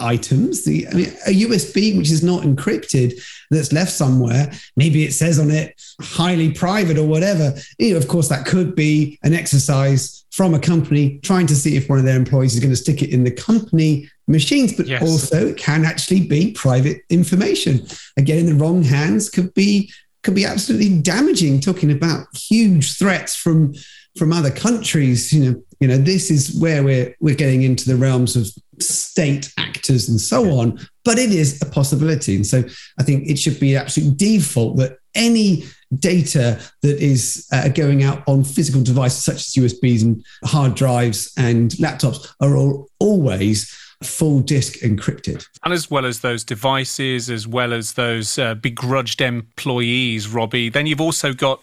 items. 0.00 0.64
The 0.64 0.86
I 0.88 0.94
mean, 0.94 1.08
a 1.26 1.30
USB 1.30 1.96
which 1.96 2.10
is 2.10 2.22
not 2.22 2.42
encrypted 2.42 3.20
that's 3.50 3.72
left 3.72 3.92
somewhere, 3.92 4.52
maybe 4.76 5.04
it 5.04 5.12
says 5.12 5.38
on 5.38 5.50
it 5.50 5.80
highly 6.00 6.52
private 6.52 6.98
or 6.98 7.06
whatever. 7.06 7.54
You 7.78 7.92
know, 7.92 7.98
of 7.98 8.08
course, 8.08 8.28
that 8.28 8.46
could 8.46 8.74
be 8.74 9.18
an 9.22 9.34
exercise 9.34 10.24
from 10.30 10.54
a 10.54 10.58
company 10.58 11.18
trying 11.20 11.46
to 11.48 11.56
see 11.56 11.76
if 11.76 11.88
one 11.88 11.98
of 11.98 12.04
their 12.04 12.16
employees 12.16 12.54
is 12.54 12.60
going 12.60 12.70
to 12.70 12.76
stick 12.76 13.02
it 13.02 13.10
in 13.10 13.24
the 13.24 13.30
company 13.30 14.08
machines, 14.28 14.76
but 14.76 14.86
yes. 14.86 15.02
also 15.02 15.48
it 15.48 15.56
can 15.56 15.84
actually 15.84 16.26
be 16.26 16.52
private 16.52 17.02
information. 17.08 17.86
Again, 18.16 18.38
in 18.38 18.46
the 18.46 18.54
wrong 18.54 18.82
hands 18.82 19.30
could 19.30 19.52
be 19.54 19.92
could 20.22 20.34
be 20.34 20.44
absolutely 20.44 20.98
damaging. 21.00 21.60
Talking 21.60 21.90
about 21.90 22.26
huge 22.36 22.98
threats 22.98 23.34
from 23.34 23.74
from 24.16 24.32
other 24.32 24.50
countries, 24.50 25.32
you 25.32 25.44
know, 25.44 25.62
you 25.80 25.88
know, 25.88 25.96
this 25.96 26.30
is 26.30 26.58
where 26.60 26.82
we're 26.82 27.14
we're 27.20 27.34
getting 27.34 27.62
into 27.62 27.88
the 27.88 27.96
realms 27.96 28.36
of 28.36 28.48
state 28.80 29.52
actors 29.58 30.08
and 30.08 30.20
so 30.20 30.58
on. 30.58 30.78
But 31.04 31.18
it 31.18 31.30
is 31.30 31.60
a 31.62 31.66
possibility, 31.66 32.36
and 32.36 32.46
so 32.46 32.64
I 32.98 33.02
think 33.02 33.28
it 33.28 33.38
should 33.38 33.58
be 33.60 33.76
absolute 33.76 34.16
default 34.16 34.76
that 34.78 34.98
any 35.14 35.64
data 35.98 36.60
that 36.82 36.98
is 36.98 37.46
uh, 37.52 37.68
going 37.68 38.02
out 38.02 38.22
on 38.26 38.44
physical 38.44 38.82
devices 38.82 39.24
such 39.24 39.36
as 39.36 39.54
USBs 39.54 40.02
and 40.02 40.24
hard 40.44 40.74
drives 40.74 41.32
and 41.38 41.70
laptops 41.72 42.30
are 42.40 42.56
all, 42.56 42.88
always 42.98 43.74
full 44.02 44.40
disk 44.40 44.78
encrypted. 44.80 45.44
And 45.64 45.72
as 45.72 45.90
well 45.90 46.06
as 46.06 46.20
those 46.20 46.44
devices, 46.44 47.30
as 47.30 47.46
well 47.46 47.72
as 47.72 47.94
those 47.94 48.38
uh, 48.38 48.54
begrudged 48.54 49.20
employees, 49.20 50.28
Robbie, 50.28 50.68
then 50.68 50.86
you've 50.86 51.00
also 51.00 51.32
got 51.32 51.62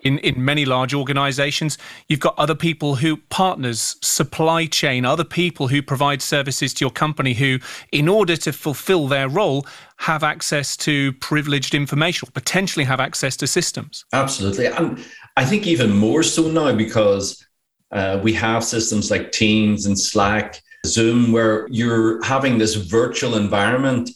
in, 0.00 0.18
in 0.18 0.44
many 0.44 0.64
large 0.64 0.94
organizations. 0.94 1.78
You've 2.08 2.20
got 2.20 2.38
other 2.38 2.54
people 2.54 2.96
who, 2.96 3.16
partners, 3.16 3.96
supply 4.00 4.66
chain, 4.66 5.04
other 5.04 5.24
people 5.24 5.68
who 5.68 5.82
provide 5.82 6.22
services 6.22 6.72
to 6.74 6.84
your 6.84 6.90
company 6.90 7.34
who, 7.34 7.58
in 7.92 8.08
order 8.08 8.36
to 8.36 8.52
fulfill 8.52 9.08
their 9.08 9.28
role, 9.28 9.66
have 9.98 10.22
access 10.22 10.76
to 10.78 11.12
privileged 11.14 11.74
information 11.74 12.28
or 12.28 12.32
potentially 12.32 12.84
have 12.84 13.00
access 13.00 13.36
to 13.36 13.46
systems. 13.46 14.04
Absolutely. 14.12 14.66
And 14.66 15.04
I 15.36 15.44
think 15.44 15.66
even 15.66 15.90
more 15.90 16.22
so 16.22 16.50
now 16.50 16.72
because 16.72 17.44
uh, 17.90 18.20
we 18.22 18.32
have 18.34 18.62
systems 18.62 19.10
like 19.10 19.32
Teams 19.32 19.86
and 19.86 19.98
Slack, 19.98 20.60
Zoom, 20.86 21.32
where 21.32 21.66
you're 21.70 22.22
having 22.22 22.58
this 22.58 22.74
virtual 22.74 23.34
environment 23.36 24.10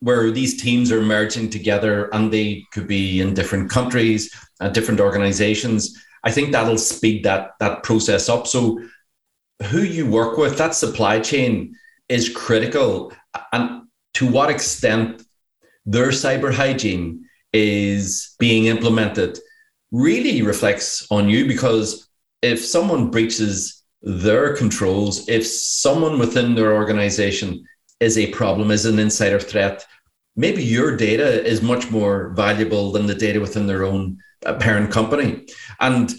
where 0.00 0.30
these 0.30 0.60
teams 0.60 0.92
are 0.92 1.00
merging 1.02 1.50
together 1.50 2.08
and 2.14 2.32
they 2.32 2.62
could 2.72 2.86
be 2.86 3.20
in 3.20 3.34
different 3.34 3.70
countries 3.70 4.30
uh, 4.60 4.68
different 4.68 5.00
organizations 5.00 5.96
i 6.24 6.30
think 6.30 6.52
that'll 6.52 6.78
speed 6.78 7.24
that 7.24 7.52
that 7.60 7.82
process 7.82 8.28
up. 8.28 8.46
So 8.46 8.80
who 9.70 9.82
you 9.82 10.06
work 10.10 10.36
with 10.36 10.58
that 10.58 10.74
supply 10.74 11.20
chain 11.20 11.74
is 12.08 12.28
critical. 12.28 13.12
And 13.52 13.82
to 14.14 14.30
what 14.30 14.50
extent 14.50 15.22
their 15.84 16.08
cyber 16.08 16.52
hygiene 16.52 17.24
is 17.52 18.34
being 18.38 18.66
implemented 18.66 19.38
really 19.92 20.42
reflects 20.42 21.06
on 21.10 21.28
you 21.28 21.46
because 21.46 22.08
if 22.42 22.64
someone 22.64 23.10
breaches 23.10 23.82
their 24.02 24.54
controls 24.54 25.28
if 25.28 25.46
someone 25.46 26.18
within 26.18 26.54
their 26.54 26.74
organization 26.74 27.64
is 27.98 28.18
a 28.18 28.30
problem, 28.32 28.70
is 28.70 28.84
an 28.84 28.98
insider 28.98 29.40
threat, 29.40 29.86
maybe 30.36 30.62
your 30.62 30.96
data 30.96 31.42
is 31.44 31.62
much 31.62 31.90
more 31.90 32.34
valuable 32.36 32.92
than 32.92 33.06
the 33.06 33.14
data 33.14 33.40
within 33.40 33.66
their 33.66 33.84
own 33.84 34.18
uh, 34.44 34.54
parent 34.54 34.90
company. 34.90 35.46
And 35.80 36.12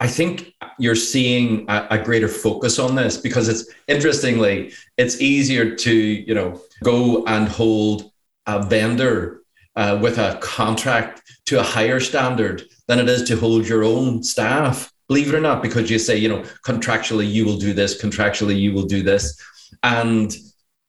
I 0.00 0.06
think 0.06 0.54
you're 0.78 0.94
seeing 0.94 1.68
a, 1.68 1.88
a, 1.90 1.98
greater 1.98 2.28
focus 2.28 2.78
on 2.78 2.94
this 2.94 3.16
because 3.16 3.48
it's 3.48 3.68
interestingly, 3.88 4.72
it's 4.96 5.20
easier 5.20 5.74
to, 5.74 5.92
you 5.92 6.34
know, 6.34 6.60
go 6.84 7.24
and 7.26 7.48
hold 7.48 8.12
a 8.46 8.62
vendor 8.62 9.42
uh, 9.74 9.98
with 10.00 10.18
a 10.18 10.38
contract 10.40 11.22
to 11.46 11.58
a 11.58 11.64
higher 11.64 11.98
standard 11.98 12.62
than 12.86 13.00
it 13.00 13.08
is 13.08 13.24
to 13.24 13.36
hold 13.36 13.66
your 13.66 13.82
own 13.82 14.22
staff. 14.22 14.92
Believe 15.08 15.28
it 15.28 15.34
or 15.34 15.40
not, 15.40 15.62
because 15.62 15.90
you 15.90 15.98
say, 15.98 16.16
you 16.16 16.28
know, 16.28 16.42
contractually 16.64 17.28
you 17.28 17.44
will 17.44 17.58
do 17.58 17.72
this, 17.72 18.00
contractually 18.00 18.58
you 18.58 18.72
will 18.72 18.86
do 18.86 19.02
this. 19.02 19.40
And 19.82 20.34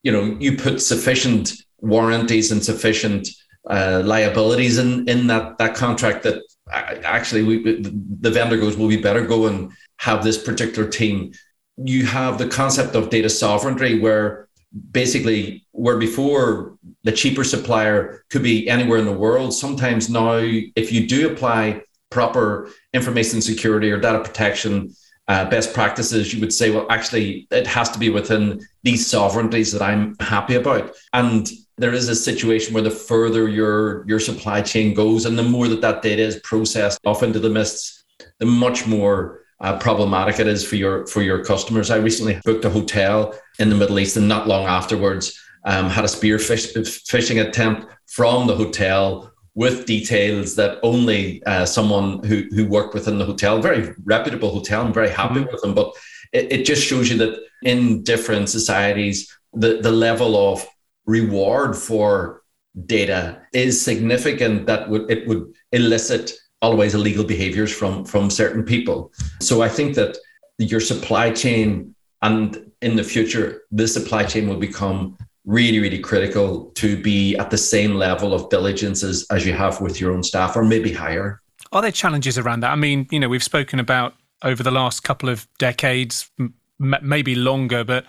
you 0.03 0.11
know 0.11 0.37
you 0.39 0.57
put 0.57 0.81
sufficient 0.81 1.53
warranties 1.79 2.51
and 2.51 2.63
sufficient 2.63 3.27
uh, 3.69 4.01
liabilities 4.05 4.77
in 4.77 5.07
in 5.07 5.27
that 5.27 5.57
that 5.57 5.75
contract 5.75 6.23
that 6.23 6.41
actually 6.71 7.43
we 7.43 7.81
the 8.21 8.31
vendor 8.31 8.57
goes 8.57 8.77
well 8.77 8.87
we 8.87 8.97
better 8.97 9.25
go 9.25 9.47
and 9.47 9.71
have 9.97 10.23
this 10.23 10.41
particular 10.41 10.87
team 10.87 11.31
you 11.77 12.05
have 12.05 12.37
the 12.37 12.47
concept 12.47 12.95
of 12.95 13.09
data 13.09 13.29
sovereignty 13.29 13.99
where 13.99 14.47
basically 14.91 15.65
where 15.71 15.97
before 15.97 16.77
the 17.03 17.11
cheaper 17.11 17.43
supplier 17.43 18.23
could 18.29 18.43
be 18.43 18.69
anywhere 18.69 18.99
in 18.99 19.05
the 19.05 19.11
world 19.11 19.53
sometimes 19.53 20.09
now 20.09 20.37
if 20.37 20.91
you 20.91 21.07
do 21.07 21.31
apply 21.31 21.81
proper 22.09 22.69
information 22.93 23.41
security 23.41 23.91
or 23.91 23.99
data 23.99 24.19
protection 24.19 24.93
uh, 25.29 25.47
best 25.47 25.75
practices, 25.75 26.33
you 26.33 26.41
would 26.41 26.51
say, 26.51 26.71
well, 26.71 26.87
actually, 26.89 27.47
it 27.51 27.67
has 27.67 27.87
to 27.91 27.99
be 27.99 28.09
within 28.09 28.59
these 28.81 29.05
sovereignties 29.05 29.71
that 29.71 29.81
I'm 29.81 30.15
happy 30.19 30.55
about. 30.55 30.95
And 31.13 31.47
there 31.79 31.93
is 31.93 32.09
a 32.09 32.15
situation 32.15 32.73
where 32.73 32.83
the 32.83 32.91
further 32.91 33.47
your 33.47 34.05
your 34.07 34.19
supply 34.19 34.61
chain 34.61 34.93
goes, 34.93 35.25
and 35.25 35.37
the 35.37 35.43
more 35.43 35.67
that 35.67 35.81
that 35.81 36.01
data 36.01 36.21
is 36.21 36.39
processed 36.51 36.99
off 37.05 37.23
into 37.23 37.39
the 37.39 37.49
mists, 37.49 38.03
the 38.39 38.45
much 38.45 38.85
more 38.85 39.41
uh, 39.61 39.77
problematic 39.79 40.39
it 40.39 40.47
is 40.47 40.65
for 40.65 40.75
your 40.75 41.07
for 41.07 41.21
your 41.21 41.43
customers. 41.43 41.89
I 41.89 41.97
recently 41.97 42.39
booked 42.43 42.65
a 42.65 42.69
hotel 42.69 43.33
in 43.59 43.69
the 43.69 43.75
Middle 43.75 43.99
East, 43.99 44.17
and 44.17 44.27
not 44.27 44.47
long 44.47 44.65
afterwards, 44.65 45.39
um, 45.65 45.89
had 45.89 46.05
a 46.05 46.07
spearfish 46.07 46.73
phishing 47.09 47.47
attempt 47.47 47.87
from 48.07 48.47
the 48.47 48.55
hotel 48.55 49.31
with 49.55 49.85
details 49.85 50.55
that 50.55 50.79
only 50.83 51.43
uh, 51.45 51.65
someone 51.65 52.23
who, 52.23 52.43
who 52.55 52.65
worked 52.65 52.93
within 52.93 53.17
the 53.17 53.25
hotel, 53.25 53.61
very 53.61 53.93
reputable 54.05 54.51
hotel, 54.51 54.85
I'm 54.85 54.93
very 54.93 55.09
happy 55.09 55.41
mm-hmm. 55.41 55.51
with 55.51 55.61
them. 55.61 55.73
But 55.73 55.93
it, 56.31 56.51
it 56.51 56.65
just 56.65 56.83
shows 56.85 57.09
you 57.09 57.17
that 57.17 57.39
in 57.63 58.03
different 58.03 58.47
societies, 58.49 59.37
the, 59.53 59.81
the 59.81 59.91
level 59.91 60.37
of 60.37 60.65
reward 61.09 61.75
for 61.75 62.43
data 62.85 63.41
is 63.53 63.81
significant 63.81 64.67
that 64.67 64.81
it 65.09 65.27
would 65.27 65.53
elicit 65.71 66.31
always 66.61 66.93
illegal 66.93 67.23
behaviors 67.23 67.71
from 67.79 68.05
from 68.05 68.29
certain 68.29 68.63
people. 68.63 69.11
So 69.39 69.61
I 69.61 69.69
think 69.69 69.95
that 69.95 70.17
your 70.57 70.81
supply 70.91 71.31
chain 71.31 71.95
and 72.21 72.71
in 72.81 72.95
the 72.95 73.03
future, 73.03 73.63
this 73.71 73.93
supply 73.93 74.23
chain 74.23 74.47
will 74.47 74.59
become 74.69 75.17
really, 75.45 75.79
really 75.79 75.99
critical 75.99 76.71
to 76.75 77.01
be 77.01 77.35
at 77.37 77.49
the 77.49 77.57
same 77.57 77.95
level 77.95 78.33
of 78.33 78.49
diligence 78.49 79.03
as, 79.03 79.25
as 79.31 79.45
you 79.45 79.53
have 79.53 79.81
with 79.81 79.99
your 79.99 80.11
own 80.11 80.23
staff, 80.23 80.55
or 80.55 80.63
maybe 80.63 80.91
higher. 80.93 81.41
Are 81.71 81.81
there 81.81 81.91
challenges 81.91 82.37
around 82.37 82.59
that? 82.61 82.71
I 82.71 82.75
mean, 82.75 83.07
you 83.09 83.19
know, 83.19 83.29
we've 83.29 83.43
spoken 83.43 83.79
about 83.79 84.13
over 84.43 84.63
the 84.63 84.71
last 84.71 85.03
couple 85.03 85.29
of 85.29 85.47
decades, 85.57 86.29
m- 86.39 86.53
maybe 87.01 87.35
longer, 87.35 87.83
but 87.83 88.05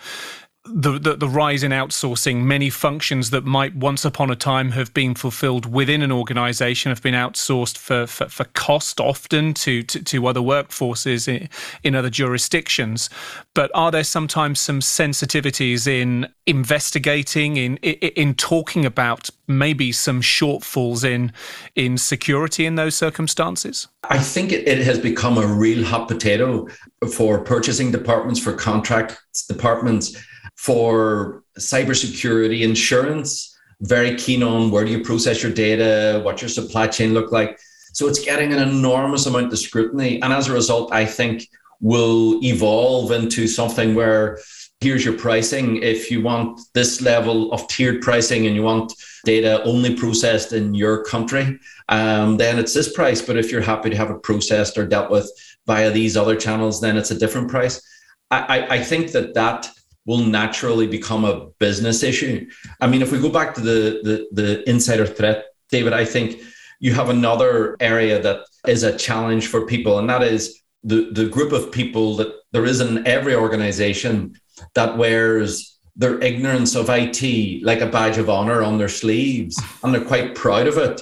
the, 0.73 0.99
the, 0.99 1.17
the 1.17 1.29
rise 1.29 1.63
in 1.63 1.73
outsourcing, 1.73 2.43
many 2.43 2.71
functions 2.71 3.31
that 3.31 3.45
might 3.45 3.75
once 3.75 4.05
upon 4.05 4.31
a 4.31 4.37
time 4.37 4.73
have 4.73 4.95
been 4.95 5.15
fulfilled 5.15 5.67
within 5.67 6.03
an 6.03 6.13
organization 6.13 6.91
have 6.91 7.03
been 7.03 7.15
outsourced 7.15 7.77
for, 7.77 8.07
for, 8.07 8.29
for 8.29 8.45
cost 8.55 9.01
often 9.01 9.55
to, 9.55 9.83
to, 9.83 10.03
to, 10.03 10.27
other 10.27 10.41
workforces 10.41 11.29
in, 11.29 11.49
in 11.83 11.95
other 11.95 12.11
jurisdictions. 12.11 13.11
But 13.55 13.71
are 13.75 13.91
there 13.91 14.05
sometimes 14.05 14.61
some 14.61 14.81
sensitivities 14.81 15.87
in 15.87 16.29
investigating, 16.51 17.57
in, 17.57 17.77
in, 17.79 17.95
in 17.95 18.35
talking 18.35 18.85
about 18.85 19.31
maybe 19.47 19.93
some 19.93 20.21
shortfalls 20.21 21.05
in, 21.05 21.33
in 21.77 21.97
security 21.97 22.67
in 22.67 22.75
those 22.75 22.95
circumstances? 22.95 23.89
I 24.05 24.19
think 24.19 24.53
it, 24.53 24.67
has 24.81 24.99
become 24.99 25.39
a 25.39 25.47
real 25.47 25.85
hot 25.85 26.09
potato 26.09 26.67
for 27.15 27.43
purchasing 27.45 27.93
departments, 27.93 28.41
for 28.41 28.53
contracts 28.53 29.47
departments 29.47 30.17
for 30.57 31.45
cybersecurity 31.59 32.63
insurance, 32.63 33.57
very 33.81 34.17
keen 34.17 34.43
on 34.43 34.71
where 34.71 34.85
do 34.85 34.91
you 34.91 35.03
process 35.03 35.43
your 35.43 35.53
data, 35.53 36.21
what 36.25 36.43
your 36.43 36.49
supply 36.49 36.87
chain 36.87 37.15
look 37.15 37.33
like. 37.33 37.59
So 37.93 38.09
it's 38.09 38.23
getting 38.25 38.53
an 38.53 38.59
enormous 38.69 39.27
amount 39.27 39.53
of 39.53 39.59
scrutiny. 39.59 40.21
And 40.23 40.33
as 40.33 40.49
a 40.49 40.53
result, 40.53 40.93
I 40.93 41.07
think 41.07 41.49
will 41.81 42.45
evolve 42.45 43.11
into 43.11 43.47
something 43.49 43.95
where 43.95 44.39
here's 44.81 45.05
your 45.05 45.17
pricing. 45.17 45.83
If 45.83 46.11
you 46.11 46.23
want 46.23 46.61
this 46.73 47.03
level 47.03 47.53
of 47.53 47.67
tiered 47.69 48.01
pricing 48.01 48.47
and 48.47 48.57
you 48.57 48.63
want 48.63 48.93
data 49.25 49.63
only 49.65 49.95
processed 49.95 50.53
in 50.53 50.75
your 50.75 51.05
country, 51.05 51.59
um, 51.89 52.39
then 52.39 52.59
it's 52.59 52.73
this 52.73 52.93
price. 52.93 53.21
But 53.21 53.37
if 53.37 53.53
you're 53.53 53.61
happy 53.61 53.91
to 53.91 53.97
have 53.97 54.11
it 54.11 54.23
processed 54.23 54.79
or 54.79 54.87
dealt 54.87 55.11
with 55.11 55.31
via 55.67 55.91
these 55.91 56.17
other 56.17 56.37
channels, 56.37 56.81
then 56.81 56.97
it's 56.97 57.11
a 57.11 57.19
different 57.19 57.51
price. 57.51 57.83
I, 58.31 58.77
I, 58.77 58.81
think 58.81 59.11
that 59.11 59.35
that 59.35 59.69
will 60.07 60.19
naturally 60.19 60.87
become 60.87 61.25
a 61.25 61.47
business 61.59 62.05
issue. 62.05 62.49
I 62.81 62.87
mean, 62.87 63.03
if 63.03 63.11
we 63.11 63.21
go 63.21 63.29
back 63.29 63.55
to 63.55 63.61
the, 63.61 64.01
the, 64.05 64.29
the 64.31 64.71
insider 64.71 65.05
threat, 65.05 65.47
David, 65.69 65.93
I 65.93 66.05
think 66.05 66.41
you 66.79 66.95
have 66.95 67.09
another 67.09 67.77
area 67.81 68.23
that 68.23 68.47
is 68.69 68.85
a 68.85 68.97
challenge 68.97 69.49
for 69.49 69.67
people, 69.67 69.99
and 69.99 70.09
that 70.09 70.23
is 70.23 70.63
the, 70.85 71.11
the 71.11 71.29
group 71.29 71.51
of 71.51 71.73
people 71.73 72.15
that 72.17 72.33
there 72.53 72.65
is 72.65 72.81
in 72.81 73.05
every 73.05 73.35
organization 73.35 74.37
that 74.75 74.97
wears 74.97 75.79
their 75.97 76.21
ignorance 76.21 76.75
of 76.75 76.89
IT 76.89 77.63
like 77.65 77.81
a 77.81 77.87
badge 77.87 78.19
of 78.19 78.31
honor 78.31 78.63
on 78.63 78.79
their 78.79 78.89
sleeves, 78.89 79.61
and 79.83 79.93
they're 79.93 80.05
quite 80.05 80.35
proud 80.35 80.67
of 80.67 80.79
it. 80.79 81.01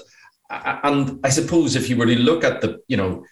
And 0.51 1.21
I 1.25 1.29
suppose 1.29 1.77
if 1.77 1.89
you 1.89 1.97
were 1.97 2.07
to 2.07 2.19
look 2.19 2.43
at 2.43 2.61
the, 2.61 2.81
you 2.89 2.97
know, 2.97 3.25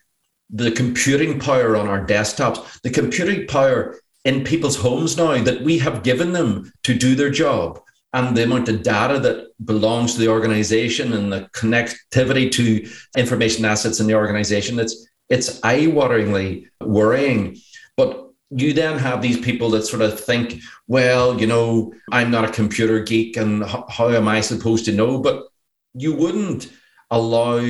the 0.50 0.70
computing 0.70 1.40
power 1.40 1.76
on 1.76 1.88
our 1.88 2.06
desktops, 2.06 2.80
the 2.82 2.90
computing 2.90 3.46
power 3.46 3.98
in 4.24 4.44
people's 4.44 4.76
homes 4.76 5.16
now 5.16 5.42
that 5.42 5.62
we 5.62 5.78
have 5.78 6.02
given 6.02 6.32
them 6.32 6.72
to 6.82 6.94
do 6.94 7.14
their 7.14 7.30
job, 7.30 7.80
and 8.12 8.36
the 8.36 8.44
amount 8.44 8.68
of 8.68 8.82
data 8.82 9.18
that 9.18 9.48
belongs 9.64 10.14
to 10.14 10.20
the 10.20 10.28
organization 10.28 11.12
and 11.12 11.32
the 11.32 11.48
connectivity 11.52 12.50
to 12.52 12.88
information 13.18 13.64
assets 13.64 14.00
in 14.00 14.06
the 14.06 14.14
organization, 14.14 14.78
it's 14.78 15.06
it's 15.28 15.60
eye-wateringly 15.62 16.68
worrying. 16.80 17.56
But 17.96 18.25
you 18.50 18.72
then 18.72 18.98
have 18.98 19.22
these 19.22 19.38
people 19.38 19.70
that 19.70 19.82
sort 19.82 20.02
of 20.02 20.20
think, 20.20 20.60
well, 20.86 21.40
you 21.40 21.46
know, 21.46 21.92
I'm 22.12 22.30
not 22.30 22.44
a 22.44 22.52
computer 22.52 23.00
geek 23.00 23.36
and 23.36 23.64
how 23.64 24.10
am 24.10 24.28
I 24.28 24.40
supposed 24.40 24.84
to 24.84 24.92
know? 24.92 25.18
But 25.18 25.48
you 25.94 26.14
wouldn't 26.14 26.70
allow 27.10 27.60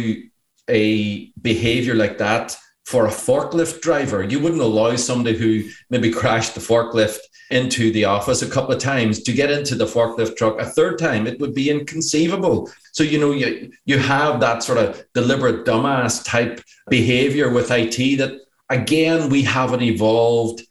a 0.69 1.27
behavior 1.41 1.95
like 1.95 2.19
that 2.19 2.57
for 2.85 3.07
a 3.07 3.11
forklift 3.11 3.81
driver. 3.81 4.23
You 4.23 4.39
wouldn't 4.39 4.61
allow 4.61 4.95
somebody 4.97 5.37
who 5.37 5.69
maybe 5.91 6.11
crashed 6.11 6.55
the 6.55 6.61
forklift 6.61 7.19
into 7.51 7.93
the 7.93 8.05
office 8.05 8.43
a 8.43 8.51
couple 8.51 8.73
of 8.73 8.81
times 8.81 9.23
to 9.23 9.33
get 9.33 9.51
into 9.51 9.77
the 9.77 9.85
forklift 9.85 10.37
truck 10.37 10.61
a 10.61 10.65
third 10.65 10.99
time. 10.99 11.27
It 11.27 11.41
would 11.41 11.55
be 11.55 11.71
inconceivable. 11.71 12.71
So, 12.93 13.03
you 13.03 13.19
know, 13.19 13.33
you, 13.33 13.71
you 13.85 13.99
have 13.99 14.41
that 14.41 14.63
sort 14.63 14.79
of 14.79 15.05
deliberate 15.15 15.65
dumbass 15.65 16.25
type 16.25 16.61
behavior 16.89 17.51
with 17.51 17.71
IT 17.71 18.19
that, 18.19 18.41
again, 18.69 19.31
we 19.31 19.43
haven't 19.43 19.83
evolved 19.83 20.63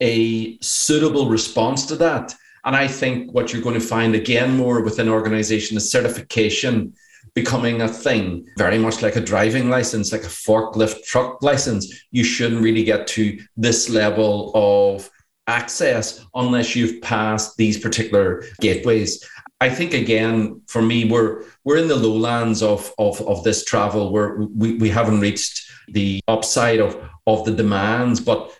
a 0.00 0.58
suitable 0.60 1.28
response 1.28 1.86
to 1.86 1.96
that. 1.96 2.34
And 2.64 2.76
I 2.76 2.88
think 2.88 3.32
what 3.32 3.52
you're 3.52 3.62
going 3.62 3.80
to 3.80 3.86
find 3.86 4.14
again 4.14 4.56
more 4.56 4.82
within 4.82 5.08
organization 5.08 5.76
is 5.76 5.90
certification 5.90 6.92
becoming 7.34 7.82
a 7.82 7.88
thing, 7.88 8.46
very 8.56 8.78
much 8.78 9.02
like 9.02 9.16
a 9.16 9.20
driving 9.20 9.70
license, 9.70 10.12
like 10.12 10.24
a 10.24 10.26
forklift 10.26 11.04
truck 11.04 11.42
license. 11.42 12.04
You 12.10 12.24
shouldn't 12.24 12.62
really 12.62 12.84
get 12.84 13.06
to 13.08 13.38
this 13.56 13.88
level 13.88 14.50
of 14.54 15.08
access 15.46 16.24
unless 16.34 16.76
you've 16.76 17.00
passed 17.02 17.56
these 17.56 17.78
particular 17.78 18.44
gateways. 18.60 19.24
I 19.60 19.68
think 19.68 19.92
again, 19.92 20.62
for 20.68 20.80
me, 20.80 21.04
we're 21.04 21.44
we're 21.64 21.76
in 21.76 21.88
the 21.88 21.96
lowlands 21.96 22.62
of 22.62 22.92
of, 22.98 23.20
of 23.22 23.44
this 23.44 23.64
travel 23.64 24.10
where 24.10 24.36
we, 24.36 24.74
we 24.74 24.88
haven't 24.88 25.20
reached 25.20 25.70
the 25.88 26.20
upside 26.28 26.80
of 26.80 26.96
of 27.26 27.44
the 27.44 27.52
demands, 27.52 28.20
but 28.20 28.50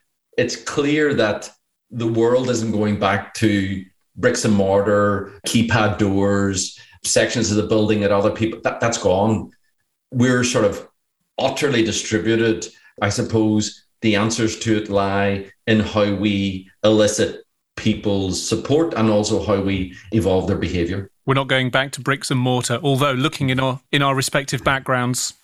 it's 0.41 0.57
clear 0.57 1.13
that 1.13 1.51
the 1.91 2.07
world 2.07 2.49
isn't 2.49 2.73
going 2.73 2.99
back 2.99 3.35
to 3.35 3.85
bricks 4.17 4.47
and 4.47 4.55
mortar, 4.55 5.39
keypad 5.47 5.99
doors, 5.99 6.81
sections 7.05 7.51
of 7.51 7.59
the 7.59 7.67
building 7.67 8.01
that 8.01 8.11
other 8.11 8.31
people 8.31 8.59
that, 8.63 8.81
that's 8.81 8.97
gone. 8.97 9.51
We're 10.11 10.45
sort 10.45 10.65
of 10.65 10.89
utterly 11.39 11.85
distributed. 11.85 12.67
I 13.03 13.11
suppose 13.11 13.85
the 14.01 14.17
answers 14.17 14.59
to 14.61 14.79
it 14.79 14.89
lie 14.89 15.51
in 15.67 15.81
how 15.81 16.15
we 16.15 16.71
elicit 16.83 17.45
people's 17.77 18.47
support 18.47 18.95
and 18.95 19.11
also 19.11 19.45
how 19.45 19.61
we 19.61 19.95
evolve 20.13 20.47
their 20.47 20.57
behavior. 20.57 21.11
We're 21.27 21.35
not 21.35 21.49
going 21.49 21.69
back 21.69 21.93
to 21.93 22.01
bricks 22.01 22.31
and 22.31 22.41
mortar, 22.41 22.81
although 22.83 23.13
looking 23.13 23.51
in 23.51 23.61
our 23.61 23.81
in 23.93 24.01
our 24.01 24.15
respective 24.15 24.65
backgrounds, 24.65 25.35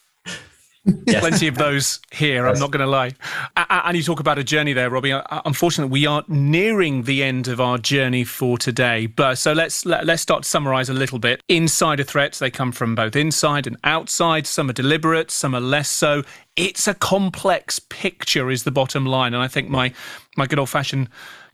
Yes. 1.07 1.21
Plenty 1.21 1.49
of 1.49 1.57
those 1.57 2.01
here, 2.13 2.47
yes. 2.47 2.55
I'm 2.55 2.61
not 2.61 2.71
going 2.71 2.81
to 2.81 2.87
lie. 2.87 3.13
And 3.57 3.97
you 3.97 4.03
talk 4.03 4.21
about 4.21 4.39
a 4.39 4.45
journey 4.45 4.73
there, 4.73 4.89
Robbie. 4.89 5.13
Uh, 5.13 5.23
uh, 5.31 5.43
unfortunately, 5.45 5.91
we 5.91 6.07
are 6.07 6.25
nearing 6.29 7.03
the 7.03 7.23
end 7.23 7.49
of 7.49 7.61
our 7.61 7.79
journey 7.79 8.25
for 8.25 8.57
today. 8.57 9.07
But 9.07 9.37
so 9.37 9.53
let's 9.53 9.85
let, 9.85 10.07
let's 10.07 10.23
start 10.23 10.45
to 10.45 10.49
summarize 10.49 10.89
a 10.89 10.95
little 10.95 11.19
bit. 11.19 11.43
Insider 11.49 12.05
threats, 12.05 12.39
they 12.39 12.51
come 12.51 12.71
from 12.71 12.95
both 12.95 13.17
inside 13.17 13.67
and 13.67 13.77
outside. 13.83 14.47
Some 14.47 14.71
are 14.71 14.73
deliberate, 14.73 15.31
some 15.31 15.55
are 15.55 15.61
less 15.61 15.91
so. 15.91 16.23
It's 16.55 16.87
a 16.87 16.95
complex 16.95 17.79
picture 17.79 18.51
is 18.51 18.65
the 18.65 18.71
bottom 18.71 19.07
line. 19.07 19.35
And 19.35 19.43
I 19.43 19.49
think 19.49 19.69
my 19.69 19.93
my 20.37 20.47
good 20.47 20.59
old 20.59 20.71
fashioned 20.71 21.09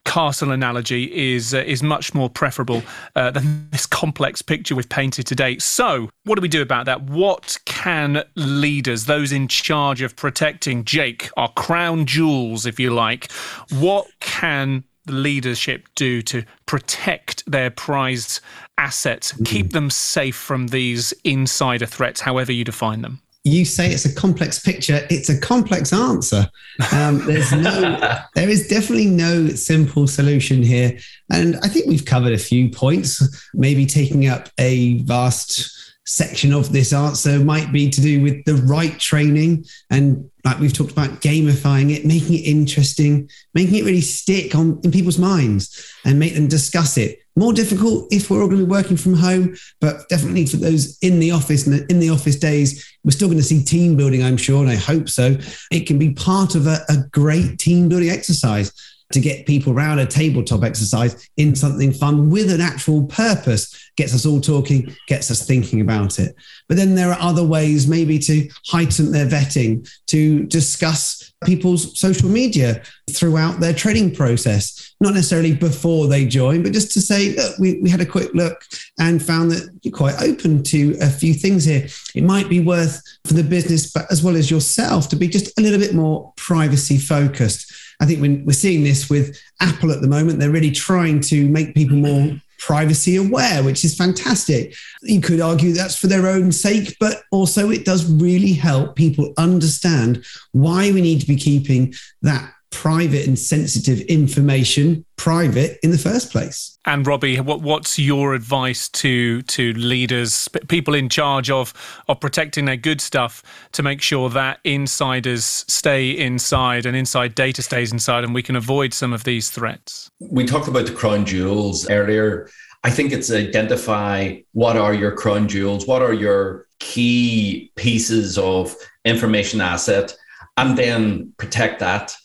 castle 0.04 0.50
analogy 0.50 1.34
is 1.34 1.54
uh, 1.54 1.58
is 1.58 1.82
much 1.82 2.14
more 2.14 2.28
preferable 2.28 2.82
uh, 3.16 3.30
than 3.30 3.68
this 3.70 3.86
complex 3.86 4.42
picture 4.42 4.74
we've 4.74 4.88
painted 4.88 5.26
today. 5.26 5.58
So, 5.58 6.10
what 6.24 6.36
do 6.36 6.42
we 6.42 6.48
do 6.48 6.62
about 6.62 6.86
that? 6.86 7.02
What 7.04 7.58
can 7.64 8.24
leaders, 8.34 9.06
those 9.06 9.32
in 9.32 9.48
charge 9.48 10.02
of 10.02 10.16
protecting 10.16 10.84
Jake, 10.84 11.30
our 11.36 11.50
crown 11.52 12.06
jewels, 12.06 12.66
if 12.66 12.78
you 12.78 12.90
like, 12.90 13.30
what 13.70 14.06
can 14.20 14.84
the 15.04 15.12
leadership 15.12 15.88
do 15.94 16.22
to 16.22 16.44
protect 16.66 17.50
their 17.50 17.70
prized 17.70 18.40
assets, 18.78 19.32
keep 19.44 19.66
mm. 19.66 19.72
them 19.72 19.90
safe 19.90 20.36
from 20.36 20.68
these 20.68 21.12
insider 21.24 21.86
threats, 21.86 22.20
however 22.20 22.52
you 22.52 22.64
define 22.64 23.02
them? 23.02 23.20
You 23.44 23.64
say 23.64 23.90
it's 23.90 24.04
a 24.04 24.14
complex 24.14 24.60
picture 24.60 25.04
it's 25.10 25.28
a 25.28 25.38
complex 25.38 25.92
answer. 25.92 26.48
Um, 26.92 27.26
there's 27.26 27.50
no 27.52 27.98
there 28.34 28.48
is 28.48 28.68
definitely 28.68 29.06
no 29.06 29.48
simple 29.48 30.06
solution 30.06 30.62
here. 30.62 30.96
And 31.30 31.56
i 31.62 31.68
think 31.68 31.86
we've 31.86 32.04
covered 32.04 32.32
a 32.32 32.38
few 32.38 32.70
points 32.70 33.50
maybe 33.54 33.86
taking 33.86 34.28
up 34.28 34.48
a 34.58 34.98
vast 35.02 35.81
section 36.04 36.52
of 36.52 36.72
this 36.72 36.92
answer 36.92 37.38
might 37.38 37.72
be 37.72 37.88
to 37.88 38.00
do 38.00 38.22
with 38.22 38.44
the 38.44 38.54
right 38.54 38.98
training 38.98 39.64
and 39.90 40.28
like 40.44 40.58
we've 40.58 40.72
talked 40.72 40.90
about 40.90 41.20
gamifying 41.20 41.94
it 41.94 42.04
making 42.04 42.34
it 42.34 42.40
interesting 42.40 43.28
making 43.54 43.76
it 43.76 43.84
really 43.84 44.00
stick 44.00 44.54
on 44.56 44.80
in 44.82 44.90
people's 44.90 45.18
minds 45.18 45.94
and 46.04 46.18
make 46.18 46.34
them 46.34 46.48
discuss 46.48 46.96
it. 46.96 47.20
More 47.36 47.52
difficult 47.52 48.12
if 48.12 48.28
we're 48.28 48.42
all 48.42 48.48
going 48.48 48.58
to 48.58 48.66
be 48.66 48.70
working 48.70 48.96
from 48.96 49.14
home 49.14 49.54
but 49.80 50.08
definitely 50.08 50.46
for 50.46 50.56
those 50.56 50.98
in 51.02 51.20
the 51.20 51.30
office 51.30 51.68
and 51.68 51.88
in 51.88 52.00
the 52.00 52.10
office 52.10 52.36
days 52.36 52.84
we're 53.04 53.12
still 53.12 53.28
going 53.28 53.38
to 53.38 53.44
see 53.44 53.62
team 53.62 53.96
building 53.96 54.24
i'm 54.24 54.36
sure 54.36 54.60
and 54.60 54.70
i 54.70 54.76
hope 54.76 55.08
so. 55.08 55.36
It 55.70 55.86
can 55.86 55.98
be 55.98 56.14
part 56.14 56.56
of 56.56 56.66
a, 56.66 56.80
a 56.88 56.96
great 57.12 57.58
team 57.60 57.88
building 57.88 58.10
exercise 58.10 58.72
to 59.12 59.20
get 59.20 59.46
people 59.46 59.72
around 59.72 59.98
a 59.98 60.06
tabletop 60.06 60.62
exercise 60.62 61.28
in 61.36 61.54
something 61.54 61.92
fun 61.92 62.30
with 62.30 62.50
an 62.50 62.60
actual 62.60 63.06
purpose 63.06 63.90
gets 63.96 64.14
us 64.14 64.24
all 64.24 64.40
talking, 64.40 64.94
gets 65.06 65.30
us 65.30 65.46
thinking 65.46 65.80
about 65.80 66.18
it. 66.18 66.34
But 66.68 66.76
then 66.76 66.94
there 66.94 67.10
are 67.10 67.20
other 67.20 67.44
ways, 67.44 67.86
maybe 67.86 68.18
to 68.20 68.48
heighten 68.66 69.12
their 69.12 69.26
vetting, 69.26 69.88
to 70.06 70.44
discuss 70.44 71.32
people's 71.44 71.98
social 71.98 72.28
media 72.28 72.82
throughout 73.10 73.60
their 73.60 73.74
training 73.74 74.14
process, 74.14 74.94
not 75.00 75.14
necessarily 75.14 75.54
before 75.54 76.06
they 76.06 76.24
join, 76.24 76.62
but 76.62 76.72
just 76.72 76.92
to 76.92 77.00
say, 77.00 77.34
look, 77.34 77.58
we, 77.58 77.80
we 77.80 77.90
had 77.90 78.00
a 78.00 78.06
quick 78.06 78.32
look 78.32 78.64
and 78.98 79.22
found 79.22 79.50
that 79.50 79.68
you're 79.82 79.92
quite 79.92 80.20
open 80.22 80.62
to 80.62 80.96
a 81.00 81.10
few 81.10 81.34
things 81.34 81.64
here. 81.64 81.86
It 82.14 82.24
might 82.24 82.48
be 82.48 82.60
worth 82.60 83.02
for 83.26 83.34
the 83.34 83.42
business, 83.42 83.92
but 83.92 84.10
as 84.10 84.22
well 84.22 84.36
as 84.36 84.50
yourself, 84.50 85.08
to 85.10 85.16
be 85.16 85.28
just 85.28 85.58
a 85.58 85.62
little 85.62 85.80
bit 85.80 85.94
more 85.94 86.32
privacy 86.36 86.96
focused. 86.96 87.72
I 88.02 88.04
think 88.04 88.20
when 88.20 88.44
we're 88.44 88.52
seeing 88.52 88.82
this 88.82 89.08
with 89.08 89.40
Apple 89.60 89.92
at 89.92 90.00
the 90.00 90.08
moment, 90.08 90.40
they're 90.40 90.50
really 90.50 90.72
trying 90.72 91.20
to 91.20 91.48
make 91.48 91.72
people 91.72 91.96
more 91.96 92.32
privacy 92.58 93.14
aware, 93.14 93.62
which 93.62 93.84
is 93.84 93.94
fantastic. 93.94 94.74
You 95.02 95.20
could 95.20 95.40
argue 95.40 95.72
that's 95.72 95.96
for 95.96 96.08
their 96.08 96.26
own 96.26 96.50
sake, 96.50 96.96
but 96.98 97.22
also 97.30 97.70
it 97.70 97.84
does 97.84 98.04
really 98.04 98.54
help 98.54 98.96
people 98.96 99.32
understand 99.38 100.24
why 100.50 100.90
we 100.90 101.00
need 101.00 101.20
to 101.20 101.28
be 101.28 101.36
keeping 101.36 101.94
that 102.22 102.52
private 102.72 103.26
and 103.26 103.38
sensitive 103.38 104.00
information 104.02 105.04
private 105.16 105.78
in 105.84 105.92
the 105.92 105.98
first 105.98 106.32
place. 106.32 106.76
And 106.84 107.06
Robbie, 107.06 107.38
what, 107.38 107.60
what's 107.60 107.98
your 107.98 108.34
advice 108.34 108.88
to 108.88 109.42
to 109.42 109.72
leaders, 109.74 110.48
people 110.66 110.94
in 110.94 111.08
charge 111.08 111.48
of 111.48 111.72
of 112.08 112.18
protecting 112.18 112.64
their 112.64 112.76
good 112.76 113.00
stuff, 113.00 113.42
to 113.72 113.82
make 113.82 114.02
sure 114.02 114.28
that 114.30 114.58
insiders 114.64 115.64
stay 115.68 116.10
inside 116.10 116.86
and 116.86 116.96
inside 116.96 117.36
data 117.36 117.62
stays 117.62 117.92
inside, 117.92 118.24
and 118.24 118.34
we 118.34 118.42
can 118.42 118.56
avoid 118.56 118.92
some 118.92 119.12
of 119.12 119.22
these 119.22 119.50
threats? 119.50 120.10
We 120.18 120.44
talked 120.44 120.66
about 120.66 120.86
the 120.86 120.92
crown 120.92 121.24
jewels 121.24 121.88
earlier. 121.88 122.50
I 122.82 122.90
think 122.90 123.12
it's 123.12 123.30
identify 123.30 124.38
what 124.52 124.76
are 124.76 124.92
your 124.92 125.12
crown 125.12 125.46
jewels, 125.46 125.86
what 125.86 126.02
are 126.02 126.12
your 126.14 126.66
key 126.80 127.70
pieces 127.76 128.38
of 128.38 128.74
information 129.04 129.60
asset, 129.60 130.16
and 130.56 130.76
then 130.76 131.32
protect 131.36 131.78
that 131.78 132.16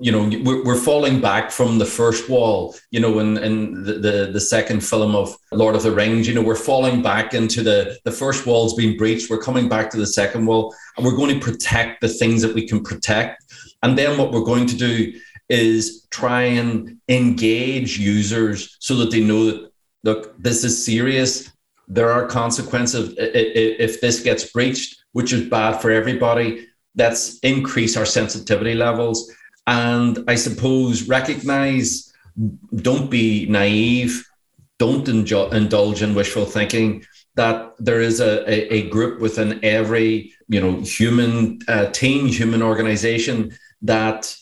you 0.00 0.10
know 0.10 0.30
we're, 0.44 0.64
we're 0.64 0.80
falling 0.80 1.20
back 1.20 1.50
from 1.50 1.76
the 1.76 1.84
first 1.84 2.30
wall 2.30 2.74
you 2.90 2.98
know 2.98 3.18
in, 3.18 3.36
in 3.36 3.84
the, 3.84 3.92
the, 3.94 4.30
the 4.32 4.40
second 4.40 4.82
film 4.82 5.14
of 5.14 5.36
lord 5.52 5.76
of 5.76 5.82
the 5.82 5.90
rings 5.90 6.26
you 6.26 6.32
know 6.32 6.40
we're 6.40 6.56
falling 6.56 7.02
back 7.02 7.34
into 7.34 7.62
the 7.62 7.98
the 8.04 8.12
first 8.12 8.46
wall's 8.46 8.74
been 8.74 8.96
breached. 8.96 9.30
We're 9.30 9.38
coming 9.38 9.68
back 9.68 9.90
to 9.90 9.96
the 9.96 10.06
second 10.06 10.46
wall 10.46 10.74
and 10.96 11.04
we're 11.04 11.16
going 11.16 11.38
to 11.38 11.44
protect 11.44 12.00
the 12.00 12.08
things 12.08 12.42
that 12.42 12.54
we 12.54 12.66
can 12.66 12.82
protect. 12.82 13.44
And 13.82 13.96
then 13.96 14.18
what 14.18 14.32
we're 14.32 14.44
going 14.44 14.66
to 14.66 14.76
do 14.76 15.18
is 15.48 16.06
try 16.10 16.42
and 16.42 16.98
engage 17.08 17.98
users 17.98 18.76
so 18.80 18.94
that 18.96 19.10
they 19.10 19.22
know 19.22 19.46
that 19.46 19.72
look 20.04 20.34
this 20.38 20.64
is 20.64 20.84
serious. 20.84 21.52
There 21.88 22.10
are 22.10 22.26
consequences 22.26 23.14
if 23.18 24.00
this 24.00 24.20
gets 24.20 24.50
breached 24.50 24.98
which 25.12 25.32
is 25.32 25.48
bad 25.48 25.78
for 25.80 25.90
everybody. 25.90 26.66
Let's 26.96 27.38
increase 27.40 27.98
our 27.98 28.06
sensitivity 28.06 28.74
levels 28.74 29.30
and 29.66 30.24
I 30.28 30.34
suppose 30.34 31.08
recognize 31.08 32.12
don't 32.74 33.10
be 33.10 33.46
naive, 33.46 34.26
don't 34.78 35.08
indulge 35.08 36.02
in 36.02 36.14
wishful 36.14 36.44
thinking. 36.44 37.04
That 37.34 37.72
there 37.78 38.00
is 38.00 38.20
a, 38.20 38.48
a, 38.50 38.74
a 38.74 38.90
group 38.90 39.20
within 39.20 39.58
every 39.64 40.34
you 40.48 40.60
know 40.60 40.80
human 40.80 41.60
uh, 41.68 41.86
team, 41.86 42.26
human 42.26 42.62
organization 42.62 43.56
that 43.82 44.34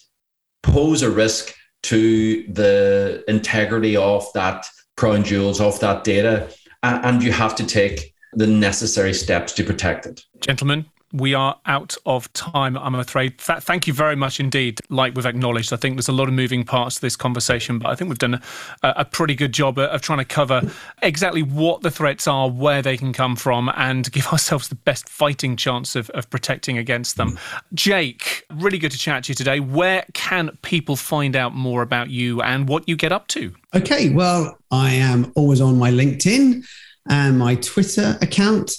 pose 0.63 1.03
a 1.03 1.11
risk 1.11 1.55
to 1.83 2.45
the 2.53 3.25
integrity 3.29 3.97
of 3.97 4.27
that 4.35 4.67
crown 4.97 5.25
jewels 5.25 5.61
of 5.61 5.79
that 5.81 6.05
data, 6.05 6.49
and 6.83 7.23
you 7.23 7.33
have 7.33 7.55
to 7.57 7.67
take 7.67 8.15
the 8.33 8.47
necessary 8.47 9.15
steps 9.15 9.53
to 9.53 9.65
protect 9.65 10.07
it. 10.07 10.21
Gentlemen, 10.41 10.85
we 11.13 11.35
are 11.35 11.59
out 11.67 11.97
of 12.07 12.33
time, 12.33 12.77
I'm 12.77 12.95
afraid. 12.95 13.39
Th- 13.39 13.59
thank 13.61 13.87
you 13.87 13.93
very 13.93 14.17
much 14.17 14.39
indeed. 14.39 14.81
Like 14.89 15.15
we've 15.15 15.27
acknowledged, 15.27 15.73
I 15.73 15.77
think 15.77 15.97
there's 15.97 16.09
a 16.09 16.13
lot 16.13 16.29
of 16.29 16.35
moving 16.35 16.65
parts 16.65 16.97
to 16.97 17.01
this 17.01 17.17
conversation, 17.17 17.79
but 17.79 17.89
I 17.89 17.95
think 17.95 18.09
we've 18.09 18.19
done 18.19 18.35
a, 18.35 18.43
a 18.83 19.05
pretty 19.05 19.35
good 19.35 19.53
job 19.53 19.79
of 19.79 20.01
trying 20.03 20.19
to 20.19 20.25
cover 20.25 20.63
exactly 21.03 21.43
what 21.43 21.83
the 21.83 21.91
threats 21.91 22.29
are, 22.29 22.49
where 22.49 22.83
they 22.83 22.97
can 22.97 23.13
come 23.13 23.37
from, 23.37 23.71
and 23.77 24.11
give 24.13 24.27
ourselves 24.33 24.69
the 24.69 24.75
best 24.75 25.09
fighting 25.09 25.57
chance 25.57 25.97
of, 25.97 26.11
of 26.11 26.31
protecting 26.31 26.79
against 26.79 27.17
them. 27.17 27.39
Jake, 27.75 28.45
really 28.53 28.79
good 28.79 28.93
to 28.93 28.99
chat 28.99 29.25
to 29.25 29.31
you 29.31 29.35
today. 29.35 29.61
Where 29.61 30.05
can 30.15 30.57
people 30.63 30.97
find 30.97 31.35
out 31.35 31.55
more 31.55 31.83
about 31.83 32.11
you 32.11 32.41
and 32.43 32.69
what 32.69 32.89
you 32.89 32.97
get 32.97 33.13
up 33.13 33.27
to? 33.29 33.55
Okay, 33.75 34.11
well, 34.11 34.59
I 34.71 34.93
am 34.93 35.33
always 35.35 35.61
on 35.61 35.79
my 35.79 35.91
LinkedIn 35.91 36.65
and 37.09 37.39
my 37.39 37.57
Twitter 37.57 38.19
account. 38.21 38.73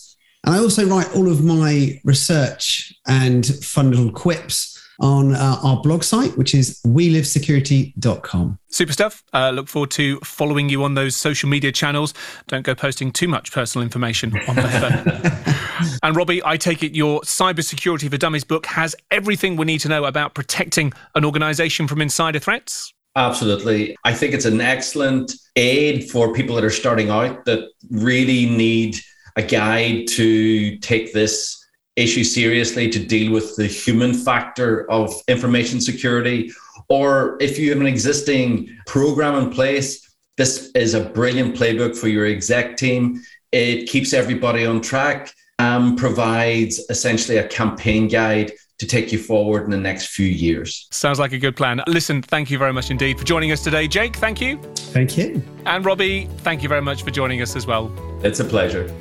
And 0.43 0.55
I 0.55 0.59
also 0.59 0.87
write 0.87 1.13
all 1.15 1.29
of 1.29 1.43
my 1.43 1.99
research 2.03 2.93
and 3.07 3.45
fun 3.45 3.91
little 3.91 4.11
quips 4.11 4.77
on 4.99 5.33
uh, 5.33 5.59
our 5.63 5.81
blog 5.81 6.03
site, 6.03 6.37
which 6.37 6.53
is 6.53 6.79
welivesecurity.com. 6.85 8.59
Super 8.69 8.93
stuff. 8.93 9.23
Uh, 9.33 9.49
look 9.49 9.67
forward 9.67 9.91
to 9.91 10.19
following 10.19 10.69
you 10.69 10.83
on 10.83 10.93
those 10.93 11.15
social 11.15 11.49
media 11.49 11.71
channels. 11.71 12.13
Don't 12.47 12.63
go 12.63 12.75
posting 12.75 13.11
too 13.11 13.27
much 13.27 13.51
personal 13.51 13.83
information 13.83 14.31
on 14.47 14.55
there. 14.55 15.43
and 16.03 16.15
Robbie, 16.15 16.41
I 16.45 16.55
take 16.57 16.83
it 16.83 16.95
your 16.95 17.21
Cybersecurity 17.21 18.09
for 18.09 18.17
Dummies 18.17 18.43
book 18.43 18.65
has 18.67 18.95
everything 19.09 19.55
we 19.55 19.65
need 19.65 19.79
to 19.79 19.89
know 19.89 20.05
about 20.05 20.35
protecting 20.35 20.93
an 21.15 21.25
organization 21.25 21.87
from 21.87 21.99
insider 22.01 22.39
threats? 22.39 22.93
Absolutely. 23.15 23.97
I 24.05 24.13
think 24.13 24.33
it's 24.33 24.45
an 24.45 24.61
excellent 24.61 25.33
aid 25.55 26.09
for 26.09 26.33
people 26.33 26.55
that 26.55 26.63
are 26.63 26.69
starting 26.69 27.09
out 27.09 27.43
that 27.45 27.67
really 27.89 28.45
need 28.45 28.97
a 29.41 29.47
guide 29.47 30.07
to 30.07 30.77
take 30.77 31.13
this 31.13 31.57
issue 31.95 32.23
seriously, 32.23 32.89
to 32.89 32.99
deal 32.99 33.31
with 33.31 33.55
the 33.55 33.67
human 33.67 34.13
factor 34.13 34.89
of 34.89 35.13
information 35.27 35.81
security. 35.81 36.51
Or 36.89 37.37
if 37.41 37.59
you 37.59 37.69
have 37.71 37.81
an 37.81 37.87
existing 37.87 38.69
program 38.87 39.35
in 39.35 39.49
place, 39.49 40.09
this 40.37 40.71
is 40.73 40.93
a 40.93 41.01
brilliant 41.01 41.55
playbook 41.55 41.97
for 41.97 42.07
your 42.07 42.25
exec 42.25 42.77
team. 42.77 43.21
It 43.51 43.89
keeps 43.89 44.13
everybody 44.13 44.65
on 44.65 44.81
track 44.81 45.33
and 45.59 45.97
provides 45.97 46.79
essentially 46.89 47.37
a 47.37 47.47
campaign 47.47 48.07
guide 48.07 48.51
to 48.79 48.87
take 48.87 49.11
you 49.11 49.19
forward 49.19 49.65
in 49.65 49.69
the 49.69 49.77
next 49.77 50.07
few 50.07 50.25
years. 50.25 50.87
Sounds 50.89 51.19
like 51.19 51.33
a 51.33 51.37
good 51.37 51.55
plan. 51.55 51.81
Listen, 51.85 52.23
thank 52.23 52.49
you 52.49 52.57
very 52.57 52.73
much 52.73 52.89
indeed 52.89 53.19
for 53.19 53.25
joining 53.25 53.51
us 53.51 53.63
today. 53.63 53.87
Jake, 53.87 54.15
thank 54.15 54.41
you. 54.41 54.57
Thank 54.75 55.17
you. 55.17 55.43
And 55.67 55.85
Robbie, 55.85 56.27
thank 56.37 56.63
you 56.63 56.69
very 56.69 56.81
much 56.81 57.03
for 57.03 57.11
joining 57.11 57.43
us 57.43 57.55
as 57.55 57.67
well. 57.67 57.91
It's 58.23 58.39
a 58.39 58.45
pleasure. 58.45 58.91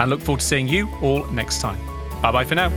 And 0.00 0.10
look 0.10 0.20
forward 0.20 0.40
to 0.40 0.46
seeing 0.46 0.68
you 0.68 0.88
all 1.02 1.24
next 1.30 1.60
time. 1.60 1.78
Bye 2.22 2.32
bye 2.32 2.44
for 2.44 2.54
now. 2.54 2.70